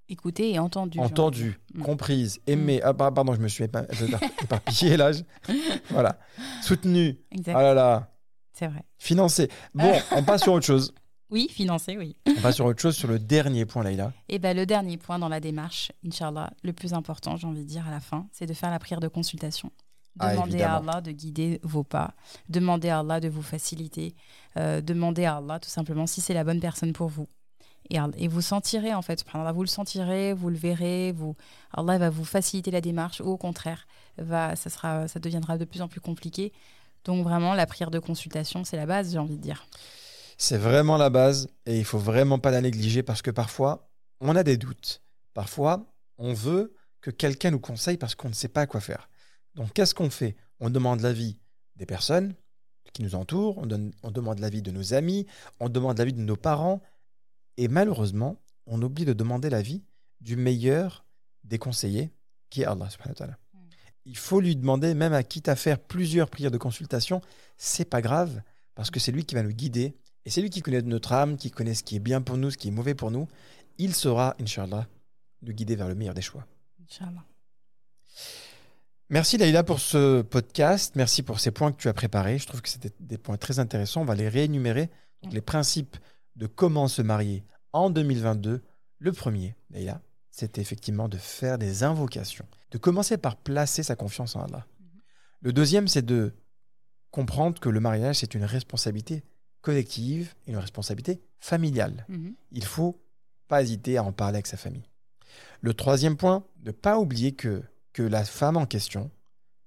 Écouter 0.09 0.51
et 0.51 0.59
entendue, 0.59 0.99
dire. 0.99 1.55
Mm. 1.76 1.82
comprise, 1.84 2.41
aimée. 2.45 2.82
Ah, 2.84 2.93
pa- 2.93 3.11
pardon, 3.11 3.34
je 3.34 3.39
me 3.39 3.47
suis 3.47 3.63
épa- 3.63 3.88
éparpillé 4.43 4.97
là. 4.97 5.13
je- 5.13 5.24
Voilà. 5.89 6.19
Soutenue. 6.61 7.17
Exact. 7.32 7.53
Ah 7.55 7.61
là 7.61 7.74
là. 7.74 8.11
C'est 8.51 8.67
vrai. 8.67 8.84
Financée. 8.97 9.47
Bon, 9.74 9.93
on 10.11 10.24
passe 10.24 10.43
sur 10.43 10.51
autre 10.53 10.65
chose. 10.65 10.93
Oui, 11.30 11.47
financer, 11.49 11.97
oui. 11.97 12.17
On 12.28 12.41
passe 12.41 12.55
sur 12.55 12.65
autre 12.65 12.82
chose, 12.82 12.97
sur 12.97 13.07
le 13.07 13.17
dernier 13.19 13.65
point, 13.65 13.84
Laïla. 13.84 14.11
Et 14.28 14.38
ben, 14.38 14.53
le 14.57 14.65
dernier 14.65 14.97
point 14.97 15.17
dans 15.17 15.30
la 15.30 15.39
démarche, 15.39 15.93
Inch'Allah, 16.05 16.51
le 16.61 16.74
plus 16.74 16.93
important, 16.93 17.38
j'ai 17.38 17.47
envie 17.47 17.63
de 17.63 17.69
dire 17.69 17.88
à 17.88 17.91
la 17.91 18.01
fin, 18.01 18.28
c'est 18.34 18.45
de 18.47 18.53
faire 18.53 18.69
la 18.69 18.80
prière 18.80 18.99
de 18.99 19.07
consultation. 19.07 19.72
Ah, 20.20 20.34
Demandez 20.34 20.62
à. 20.62 20.76
Allah 20.76 21.01
de 21.01 21.12
guider 21.12 21.59
vos 21.64 21.84
pas. 21.84 22.14
Demandez 22.49 22.89
à 22.89 22.99
Allah 22.99 23.20
de 23.20 23.30
vous 23.30 23.41
faciliter. 23.41 24.14
Euh, 24.57 24.82
demandez 24.82 25.26
à 25.26 25.38
Allah 25.38 25.59
tout 25.59 25.70
simplement 25.70 26.07
si 26.07 26.22
c'est 26.22 26.34
la 26.34 26.43
bonne 26.43 26.59
personne 26.59 26.93
pour 26.93 27.07
vous. 27.07 27.28
Et, 27.89 27.97
et 28.18 28.28
vous 28.28 28.41
sentirez 28.41 28.93
en 28.93 29.01
fait, 29.01 29.26
vous 29.53 29.62
le 29.62 29.68
sentirez, 29.68 30.34
vous 30.34 30.49
le 30.49 30.55
verrez, 30.55 31.12
vous, 31.12 31.36
Allah 31.74 31.97
va 31.97 32.09
vous 32.09 32.24
faciliter 32.24 32.72
la 32.72 32.80
démarche 32.80 33.22
ou 33.22 33.30
au 33.30 33.38
contraire, 33.38 33.88
va, 34.18 34.55
ça, 34.55 34.70
sera, 34.70 35.07
ça 35.07 35.20
deviendra 35.20 35.57
de 35.57 35.66
plus 35.66 35.82
en 35.82 35.88
plus 35.88 35.99
compliqué. 35.99 36.53
Donc 37.03 37.24
vraiment, 37.24 37.53
la 37.53 37.66
prière 37.66 37.91
de 37.91 37.99
consultation, 37.99 38.64
c'est 38.64 38.78
la 38.78 38.86
base, 38.86 39.12
j'ai 39.12 39.18
envie 39.18 39.38
de 39.38 39.41
dire. 39.41 39.66
C'est 40.38 40.57
vraiment 40.57 40.97
la 40.97 41.09
base 41.09 41.49
et 41.66 41.78
il 41.78 41.86
faut 41.86 41.97
vraiment 41.99 42.39
pas 42.39 42.51
la 42.51 42.62
négliger 42.62 43.03
parce 43.03 43.22
que 43.22 43.32
parfois, 43.32 43.89
on 44.22 44.36
a 44.36 44.43
des 44.43 44.57
doutes. 44.57 45.01
Parfois, 45.34 45.86
on 46.18 46.34
veut 46.34 46.74
que 47.01 47.12
quelqu'un 47.12 47.51
nous 47.51 47.59
conseille 47.59 47.97
parce 47.97 48.16
qu'on 48.16 48.30
ne 48.30 48.34
sait 48.34 48.47
pas 48.47 48.68
quoi 48.68 48.80
faire. 48.80 49.09
Donc 49.56 49.74
qu'est-ce 49.74 49.93
qu'on 49.93 50.10
fait? 50.10 50.36
On 50.60 50.70
demande 50.70 51.02
l'avis 51.02 51.38
des 51.76 51.86
personnes 51.86 52.34
qui 52.93 53.04
nous 53.04 53.16
entourent, 53.16 53.58
on, 53.58 53.66
donne- 53.66 53.93
on 54.04 54.12
demande 54.12 54.39
l'avis 54.39 54.62
de 54.62 54.72
nos 54.72 54.93
amis, 54.93 55.26
on 55.60 55.70
demande 55.70 55.97
l'avis 55.97 56.14
de 56.14 56.22
nos 56.22 56.36
parents, 56.36 56.82
et 57.58 57.68
malheureusement, 57.68 58.41
on 58.66 58.82
oublie 58.82 59.06
de 59.06 59.14
demander 59.14 59.49
l'avis 59.49 59.84
du 60.20 60.36
meilleur 60.36 61.06
des 61.43 61.58
conseillers, 61.58 62.12
qui 62.49 62.62
est 62.62 62.66
Allah 62.66 62.89
subhanahu 62.89 63.12
wa 63.12 63.16
ta'ala. 63.16 63.38
Mm. 63.54 63.58
Il 64.06 64.18
faut 64.18 64.41
lui 64.41 64.56
demander, 64.56 64.93
même 64.93 65.14
à 65.14 65.24
quitte 65.24 65.47
à 65.47 65.56
faire 65.56 65.80
plusieurs 65.80 66.30
prières 66.30 66.52
de 66.52 66.58
consultation, 66.58 67.22
c'est 67.58 67.86
pas 67.86 68.02
grave, 68.02 68.41
parce 68.76 68.91
que 68.91 68.99
c'est 68.99 69.12
lui 69.12 69.26
qui 69.26 69.36
va 69.36 69.43
nous 69.43 69.54
guider, 69.54 69.95
et 70.26 70.30
c'est 70.30 70.41
lui 70.41 70.49
qui 70.49 70.62
connaît 70.62 70.82
notre 70.82 71.14
âme, 71.14 71.38
qui 71.38 71.49
connaît 71.49 71.74
ce 71.74 71.84
qui 71.84 71.95
est 71.95 71.99
bien 71.99 72.22
pour 72.22 72.38
nous, 72.38 72.52
ce 72.52 72.58
qui 72.58 72.68
est 72.68 72.72
mauvais 72.72 72.93
pour 72.93 73.10
nous. 73.10 73.28
Il 73.78 73.95
saura, 73.95 74.36
Inch'Allah, 74.39 74.88
nous 75.41 75.54
guider 75.54 75.76
vers 75.76 75.88
le 75.88 75.95
meilleur 75.95 76.14
des 76.14 76.22
choix. 76.22 76.45
Inch'Allah. 76.84 77.24
Merci 79.12 79.38
Laïla 79.38 79.64
pour 79.66 79.82
ce 79.82 80.22
podcast. 80.22 80.95
Merci 80.95 81.22
pour 81.22 81.41
ces 81.41 81.51
points 81.51 81.74
que 81.74 81.78
tu 81.82 81.89
as 81.89 81.93
préparés. 81.93 82.38
Je 82.38 82.47
trouve 82.47 82.62
que 82.62 82.70
c'était 82.70 82.93
des 83.01 83.18
points 83.18 83.36
très 83.36 83.59
intéressants. 83.59 84.01
On 84.01 84.05
va 84.05 84.16
les 84.16 84.30
réénumérer. 84.30 84.89
Donc, 85.22 85.34
les 85.34 85.41
principes 85.41 85.97
de 86.38 86.47
comment 86.47 86.88
se 86.88 87.01
marier 87.01 87.43
en 87.74 87.89
2022. 87.89 88.64
Le 88.99 89.12
premier, 89.12 89.53
Laïla, 89.70 90.01
c'était 90.30 90.62
effectivement 90.62 91.09
de 91.09 91.18
faire 91.18 91.57
des 91.57 91.84
invocations. 91.84 92.45
De 92.72 92.78
commencer 92.78 93.18
par 93.18 93.36
placer 93.36 93.84
sa 93.84 93.97
confiance 93.97 94.38
en 94.38 94.43
Allah. 94.43 94.66
Le 95.41 95.51
deuxième, 95.51 95.89
c'est 95.89 96.05
de 96.05 96.34
comprendre 97.09 97.59
que 97.59 97.68
le 97.68 97.82
mariage, 97.82 98.18
c'est 98.20 98.34
une 98.34 98.45
responsabilité 98.45 99.24
collective, 99.62 100.36
une 100.47 100.55
responsabilité 100.55 101.22
familiale 101.38 102.05
Mhm. 102.07 102.34
il 102.51 102.64
faut 102.64 103.03
pas 103.49 103.62
hésiter 103.62 103.97
à 103.97 104.03
en 104.03 104.14
parler 104.14 104.38
avec 104.38 104.47
sa 104.47 104.55
famille. 104.55 104.88
Le 105.59 105.74
troisième 105.74 106.16
point, 106.16 106.45
ne 106.64 106.72
pas 106.72 106.97
oublier 106.97 107.34
que, 107.34 107.62
que 107.94 108.04
la 108.04 108.24
femme 108.24 108.58
en 108.58 108.66
question, 108.66 109.12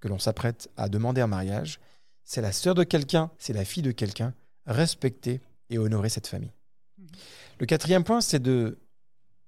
que 0.00 0.08
l'on 0.08 0.18
s'apprête 0.18 0.70
à 0.76 0.88
demander 0.88 1.22
en 1.22 1.28
mariage, 1.28 1.80
c'est 2.24 2.40
la 2.40 2.52
sœur 2.52 2.74
de 2.74 2.84
quelqu'un, 2.84 3.30
c'est 3.38 3.52
la 3.52 3.64
fille 3.64 3.82
de 3.82 3.92
quelqu'un. 3.92 4.34
Respecter 4.66 5.40
et 5.68 5.78
honorer 5.78 6.08
cette 6.08 6.26
famille. 6.26 6.52
Mhm. 6.98 7.06
Le 7.60 7.66
quatrième 7.66 8.04
point, 8.04 8.20
c'est 8.20 8.40
de 8.40 8.78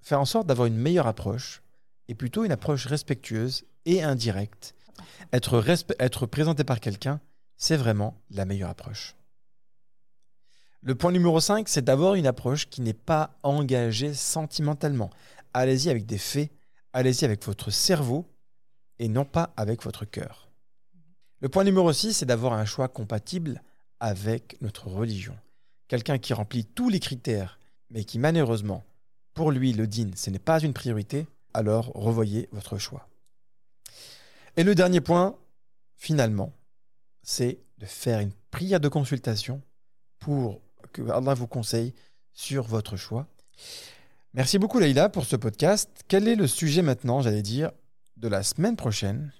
faire 0.01 0.21
en 0.21 0.25
sorte 0.27 0.47
d'avoir 0.47 0.67
une 0.67 0.77
meilleure 0.77 1.07
approche, 1.07 1.63
et 2.09 2.15
plutôt 2.15 2.45
une 2.45 2.53
approche 2.53 2.87
respectueuse 2.87 3.65
et 3.85 4.03
indirecte. 4.03 4.75
Être, 5.33 5.65
être 5.99 6.27
présenté 6.27 6.65
par 6.65 6.81
quelqu'un, 6.81 7.21
c'est 7.57 7.77
vraiment 7.77 8.23
la 8.31 8.45
meilleure 8.45 8.71
approche. 8.71 9.17
Le 10.83 10.95
point 10.95 11.11
numéro 11.11 11.41
5, 11.41 11.69
c'est 11.69 11.85
d'avoir 11.85 12.15
une 12.15 12.27
approche 12.27 12.69
qui 12.69 12.81
n'est 12.81 12.93
pas 12.93 13.37
engagée 13.43 14.15
sentimentalement. 14.15 15.11
Allez-y 15.53 15.91
avec 15.91 16.07
des 16.07 16.19
faits, 16.19 16.51
allez-y 16.93 17.25
avec 17.25 17.45
votre 17.45 17.71
cerveau 17.71 18.31
et 18.99 19.09
non 19.09 19.25
pas 19.25 19.53
avec 19.57 19.83
votre 19.83 20.05
cœur. 20.05 20.49
Le 21.41 21.49
point 21.49 21.65
numéro 21.65 21.93
6, 21.93 22.15
c'est 22.15 22.27
d'avoir 22.27 22.55
un 22.55 22.65
choix 22.65 22.89
compatible 22.89 23.63
avec 24.01 24.57
notre 24.63 24.89
religion. 24.89 25.37
Quelqu'un 25.89 26.19
qui 26.19 26.33
remplit 26.33 26.65
tous 26.65 26.89
les 26.89 27.01
critères, 27.01 27.59
mais 27.91 28.05
qui 28.05 28.19
malheureusement, 28.19 28.85
pour 29.35 29.53
lui, 29.53 29.73
le 29.73 29.87
din, 29.87 30.11
ce 30.17 30.31
n'est 30.31 30.39
pas 30.39 30.61
une 30.61 30.73
priorité, 30.73 31.27
alors 31.53 31.93
revoyez 31.95 32.49
votre 32.53 32.79
choix. 32.79 33.09
Et 34.57 34.65
le 34.65 34.75
dernier 34.75 35.01
point, 35.01 35.37
finalement, 35.97 36.53
c'est 37.23 37.59
de 37.79 37.87
faire 37.87 38.21
une 38.21 38.33
prière 38.51 38.81
de 38.81 38.89
consultation 38.89 39.61
pour 40.19 40.61
que 40.93 41.03
Allah 41.11 41.35
vous 41.35 41.47
conseille 41.47 41.93
sur 42.33 42.65
votre 42.67 42.97
choix. 42.97 43.27
Merci 44.33 44.59
beaucoup 44.59 44.79
Leïla 44.79 45.09
pour 45.09 45.25
ce 45.25 45.37
podcast. 45.37 45.91
Quel 46.09 46.29
est 46.29 46.35
le 46.35 46.47
sujet 46.47 46.83
maintenant, 46.83 47.21
j'allais 47.21 47.43
dire, 47.43 47.73
de 48.17 48.29
la 48.29 48.43
semaine 48.43 48.77
prochaine 48.77 49.33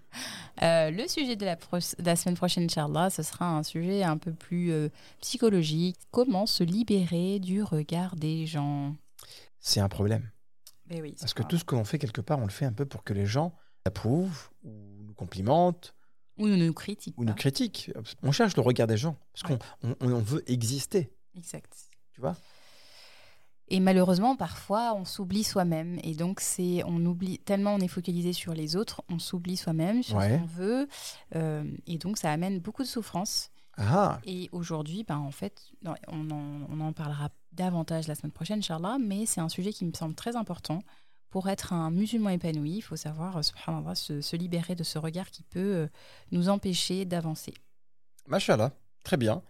Euh, 0.63 0.91
le 0.91 1.07
sujet 1.09 1.37
de 1.37 1.45
la, 1.45 1.57
pro- 1.57 1.77
de 1.79 2.05
la 2.05 2.17
semaine 2.17 2.37
prochaine, 2.37 2.65
Inch'Allah, 2.65 3.11
ce 3.11 3.23
sera 3.23 3.47
un 3.59 3.63
sujet 3.63 4.03
un 4.03 4.17
peu 4.17 4.33
plus 4.33 4.73
euh, 4.73 4.89
psychologique. 5.21 5.97
Comment 6.11 6.47
se 6.47 6.65
libérer 6.65 7.39
du 7.39 7.63
regard 7.63 8.17
des 8.17 8.47
gens? 8.47 8.97
C'est 9.61 9.81
un 9.81 9.89
problème. 9.91 10.31
Oui, 10.91 11.15
Parce 11.21 11.35
que 11.35 11.43
tout 11.43 11.59
ce 11.59 11.65
que 11.65 11.75
l'on 11.75 11.85
fait 11.85 11.99
quelque 11.99 12.21
part, 12.23 12.39
on 12.39 12.45
le 12.45 12.51
fait 12.51 12.65
un 12.65 12.73
peu 12.73 12.87
pour 12.87 13.03
que 13.05 13.13
les 13.13 13.27
gens 13.27 13.53
approuvent 13.85 14.49
ou 14.65 14.71
nous 15.03 15.13
complimentent 15.15 15.95
Ou 16.39 16.47
nous 16.47 16.57
nous 16.57 16.73
critiquent. 16.73 17.19
ou 17.19 17.25
nous 17.25 17.33
pas. 17.33 17.39
critiquent. 17.39 17.91
On 18.23 18.33
cherche 18.33 18.57
le 18.57 18.63
regard 18.63 18.87
des 18.87 18.97
gens 18.97 19.17
parce 19.35 19.43
qu'on 19.43 19.59
on- 19.83 19.97
on 20.01 20.19
veut 20.21 20.43
exister. 20.51 21.11
Exact. 21.37 21.73
Tu 22.13 22.21
vois? 22.23 22.37
Et 23.69 23.81
malheureusement, 23.81 24.37
parfois, 24.37 24.95
on 24.95 25.05
s'oublie 25.05 25.43
soi-même. 25.43 25.99
Et 26.05 26.15
donc, 26.15 26.41
c'est, 26.41 26.83
on 26.85 27.05
oublie 27.05 27.39
tellement 27.41 27.75
on 27.75 27.79
est 27.81 27.89
focalisé 27.89 28.33
sur 28.33 28.55
les 28.55 28.77
autres, 28.77 29.03
on 29.09 29.19
s'oublie 29.19 29.57
soi-même, 29.57 30.03
sur 30.03 30.17
Ouais. 30.17 30.35
ce 30.35 30.39
qu'on 30.39 30.47
veut. 30.47 30.89
Euh, 31.35 31.65
et 31.87 31.99
donc, 31.99 32.17
ça 32.17 32.31
amène 32.31 32.61
beaucoup 32.61 32.83
de 32.83 32.89
souffrance. 32.89 33.51
Ah, 33.77 34.21
Et 34.25 34.49
aujourd'hui, 34.53 35.05
ben, 35.05 35.19
en 35.19 35.31
fait, 35.33 35.71
on 36.09 36.31
en, 36.31 36.67
on 36.71 36.81
en 36.81 36.93
parlera 36.93 37.31
davantage 37.53 38.07
la 38.09 38.15
semaine 38.15 38.33
prochaine, 38.33 38.59
Inch'Allah, 38.61 38.97
mais 39.01 39.27
c'est 39.27 39.41
un 39.41 39.49
sujet 39.49 39.73
qui 39.73 39.85
me 39.85 39.93
semble 39.93 40.15
très 40.15 40.37
important. 40.37 40.83
Pour 41.29 41.49
être 41.49 41.73
un 41.73 41.91
musulman 41.91 42.31
épanoui, 42.31 42.77
il 42.77 42.81
faut 42.83 42.97
savoir, 42.97 43.37
euh, 43.37 43.43
subhanallah, 43.43 43.95
se, 43.97 44.21
se 44.21 44.37
libérer 44.37 44.75
de 44.77 44.85
ce 44.85 44.99
regard 44.99 45.31
qui 45.31 45.43
peut 45.43 45.59
euh, 45.75 45.87
nous 46.31 46.49
empêcher 46.49 47.05
d'avancer. 47.05 47.53
Machallah, 48.29 48.73
très 49.03 49.17
bien. 49.17 49.43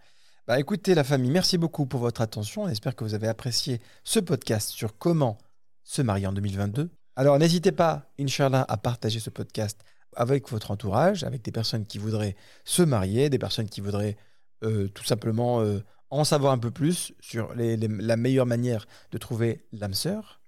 Bah 0.47 0.59
écoutez 0.59 0.95
la 0.95 1.03
famille, 1.03 1.31
merci 1.31 1.57
beaucoup 1.57 1.85
pour 1.85 1.99
votre 1.99 2.21
attention. 2.21 2.67
J'espère 2.67 2.95
que 2.95 3.03
vous 3.03 3.13
avez 3.13 3.27
apprécié 3.27 3.81
ce 4.03 4.19
podcast 4.19 4.69
sur 4.69 4.97
comment 4.97 5.37
se 5.83 6.01
marier 6.01 6.27
en 6.27 6.33
2022. 6.33 6.89
Alors 7.17 7.37
n'hésitez 7.37 7.71
pas, 7.73 8.09
Inch'Allah, 8.19 8.65
à 8.67 8.77
partager 8.77 9.19
ce 9.19 9.29
podcast 9.29 9.81
avec 10.15 10.49
votre 10.49 10.71
entourage, 10.71 11.23
avec 11.23 11.41
des 11.43 11.51
personnes 11.51 11.85
qui 11.85 11.97
voudraient 11.97 12.35
se 12.63 12.81
marier, 12.81 13.29
des 13.29 13.39
personnes 13.39 13.67
qui 13.67 13.81
voudraient 13.81 14.15
euh, 14.63 14.87
tout 14.87 15.03
simplement 15.03 15.61
euh, 15.61 15.83
en 16.09 16.23
savoir 16.23 16.53
un 16.53 16.57
peu 16.57 16.71
plus 16.71 17.13
sur 17.19 17.53
les- 17.53 17.75
les- 17.75 17.87
la 17.89 18.15
meilleure 18.15 18.45
manière 18.45 18.87
de 19.11 19.17
trouver 19.17 19.65
l'âme 19.73 19.93
sœur. 19.93 20.39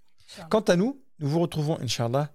Quant 0.50 0.62
à 0.62 0.76
nous, 0.78 1.04
nous 1.20 1.28
vous 1.28 1.40
retrouvons, 1.40 1.78
Inch'Allah, 1.82 2.32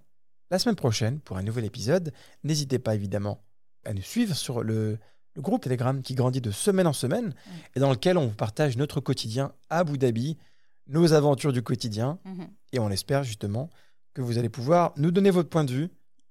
la 0.50 0.58
semaine 0.58 0.76
prochaine 0.76 1.18
pour 1.20 1.38
un 1.38 1.42
nouvel 1.42 1.64
épisode. 1.64 2.12
N'hésitez 2.42 2.78
pas 2.78 2.94
évidemment 2.94 3.42
à 3.86 3.94
nous 3.94 4.02
suivre 4.02 4.34
sur 4.36 4.62
le, 4.62 4.98
le 5.34 5.42
groupe 5.42 5.62
Telegram 5.62 6.00
qui 6.02 6.14
grandit 6.14 6.40
de 6.40 6.50
semaine 6.50 6.86
en 6.86 6.92
semaine 6.92 7.34
et 7.74 7.80
dans 7.80 7.90
lequel 7.90 8.18
on 8.18 8.26
vous 8.28 8.34
partage 8.34 8.76
notre 8.76 9.00
quotidien 9.00 9.52
à 9.70 9.78
Abu 9.78 9.98
Dhabi, 9.98 10.38
nos 10.86 11.12
aventures 11.12 11.52
du 11.52 11.62
quotidien. 11.62 12.18
Mhm. 12.24 12.48
Et 12.72 12.78
on 12.78 12.90
espère 12.90 13.24
justement 13.24 13.70
que 14.14 14.22
vous 14.22 14.38
allez 14.38 14.48
pouvoir 14.48 14.92
nous 14.96 15.10
donner 15.10 15.30
votre 15.30 15.48
point 15.48 15.64
de 15.64 15.72
vue 15.72 15.88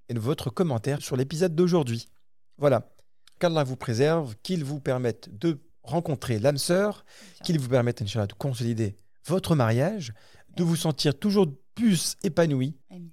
et 0.09 0.13
votre 0.13 0.49
commentaire 0.49 1.01
sur 1.01 1.15
l'épisode 1.15 1.55
d'aujourd'hui. 1.55 2.07
Voilà. 2.57 2.89
Qu'Allah 3.39 3.63
vous 3.63 3.75
préserve, 3.75 4.35
qu'il 4.43 4.63
vous 4.63 4.79
permette 4.79 5.29
de 5.37 5.59
rencontrer 5.81 6.39
l'âme 6.39 6.57
sœur, 6.57 7.03
qu'il 7.43 7.59
vous 7.59 7.67
permette, 7.67 8.01
Inch'Allah, 8.01 8.27
de 8.27 8.33
consolider 8.33 8.95
votre 9.25 9.55
mariage, 9.55 10.13
de 10.55 10.63
vous 10.63 10.75
sentir 10.75 11.17
toujours 11.17 11.47
plus 11.75 12.15
épanoui. 12.23 12.77
Amen. 12.89 13.09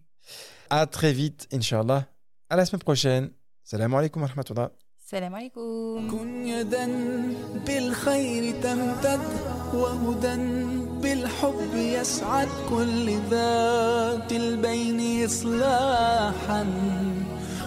À 0.69 0.87
très 0.87 1.13
vite, 1.13 1.49
Inch'Allah. 1.53 2.07
À 2.49 2.57
la 2.57 2.67
semaine 2.67 2.83
prochaine. 2.83 3.31
Salam 3.65 3.95
alaikum 3.95 4.23
wa 4.23 4.29
rahmatullah. 4.29 4.73
Salam 5.10 5.34
alaikum. 5.34 6.10
كن 6.12 6.48
يدا 6.48 6.86
بالخير 7.68 8.62
تمتد 8.62 9.20
وهدى 9.74 10.36
بالحب 11.02 11.76
يسعد 11.76 12.48
كل 12.70 13.18
ذات 13.30 14.32
البين 14.32 15.26
إصلاحا 15.26 16.66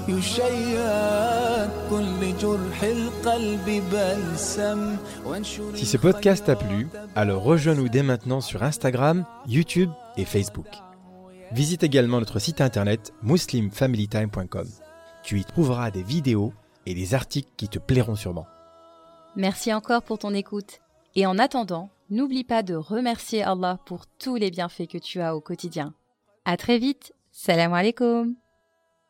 يشيد 0.09 1.71
كل 1.91 2.21
جرح 2.41 2.83
القلب 2.83 3.83
بلسم 3.93 4.97
وانشر 5.27 5.77
Si 5.77 5.87
ce 5.87 5.97
podcast 5.97 6.47
t'a 6.47 6.57
plu, 6.57 6.89
alors 7.15 7.43
rejoins-nous 7.43 7.89
dès 7.89 8.03
maintenant 8.03 8.41
sur 8.41 8.63
Instagram, 8.63 9.25
YouTube 9.47 9.91
et 10.17 10.25
Facebook. 10.25 10.67
Visite 11.53 11.83
également 11.83 12.19
notre 12.21 12.39
site 12.41 12.61
internet 12.61 13.13
muslimfamilytime.com. 13.23 14.67
Tu 15.23 15.39
y 15.39 15.45
trouveras 15.45 15.91
des 15.91 16.03
vidéos 16.03 16.53
et 16.86 16.94
des 16.94 17.14
articles 17.14 17.52
qui 17.58 17.70
te 17.70 17.80
plairont 17.80 18.16
sûrement. 18.16 18.48
Merci 19.36 19.74
encore 19.74 20.04
pour 20.04 20.20
ton 20.20 20.34
écoute. 20.34 20.80
Et 21.16 21.26
en 21.26 21.38
attendant, 21.40 21.90
n'oublie 22.10 22.44
pas 22.44 22.64
de 22.64 22.76
remercier 22.76 23.44
Allah 23.44 23.80
pour 23.86 24.06
tous 24.08 24.36
les 24.36 24.52
bienfaits 24.52 24.88
que 24.88 24.98
tu 24.98 25.22
as 25.22 25.36
au 25.36 25.42
quotidien. 25.42 25.94
À 26.46 26.58
très 26.58 26.78
vite. 26.78 27.14
Salam 27.32 27.74
alaikum. 27.74 28.36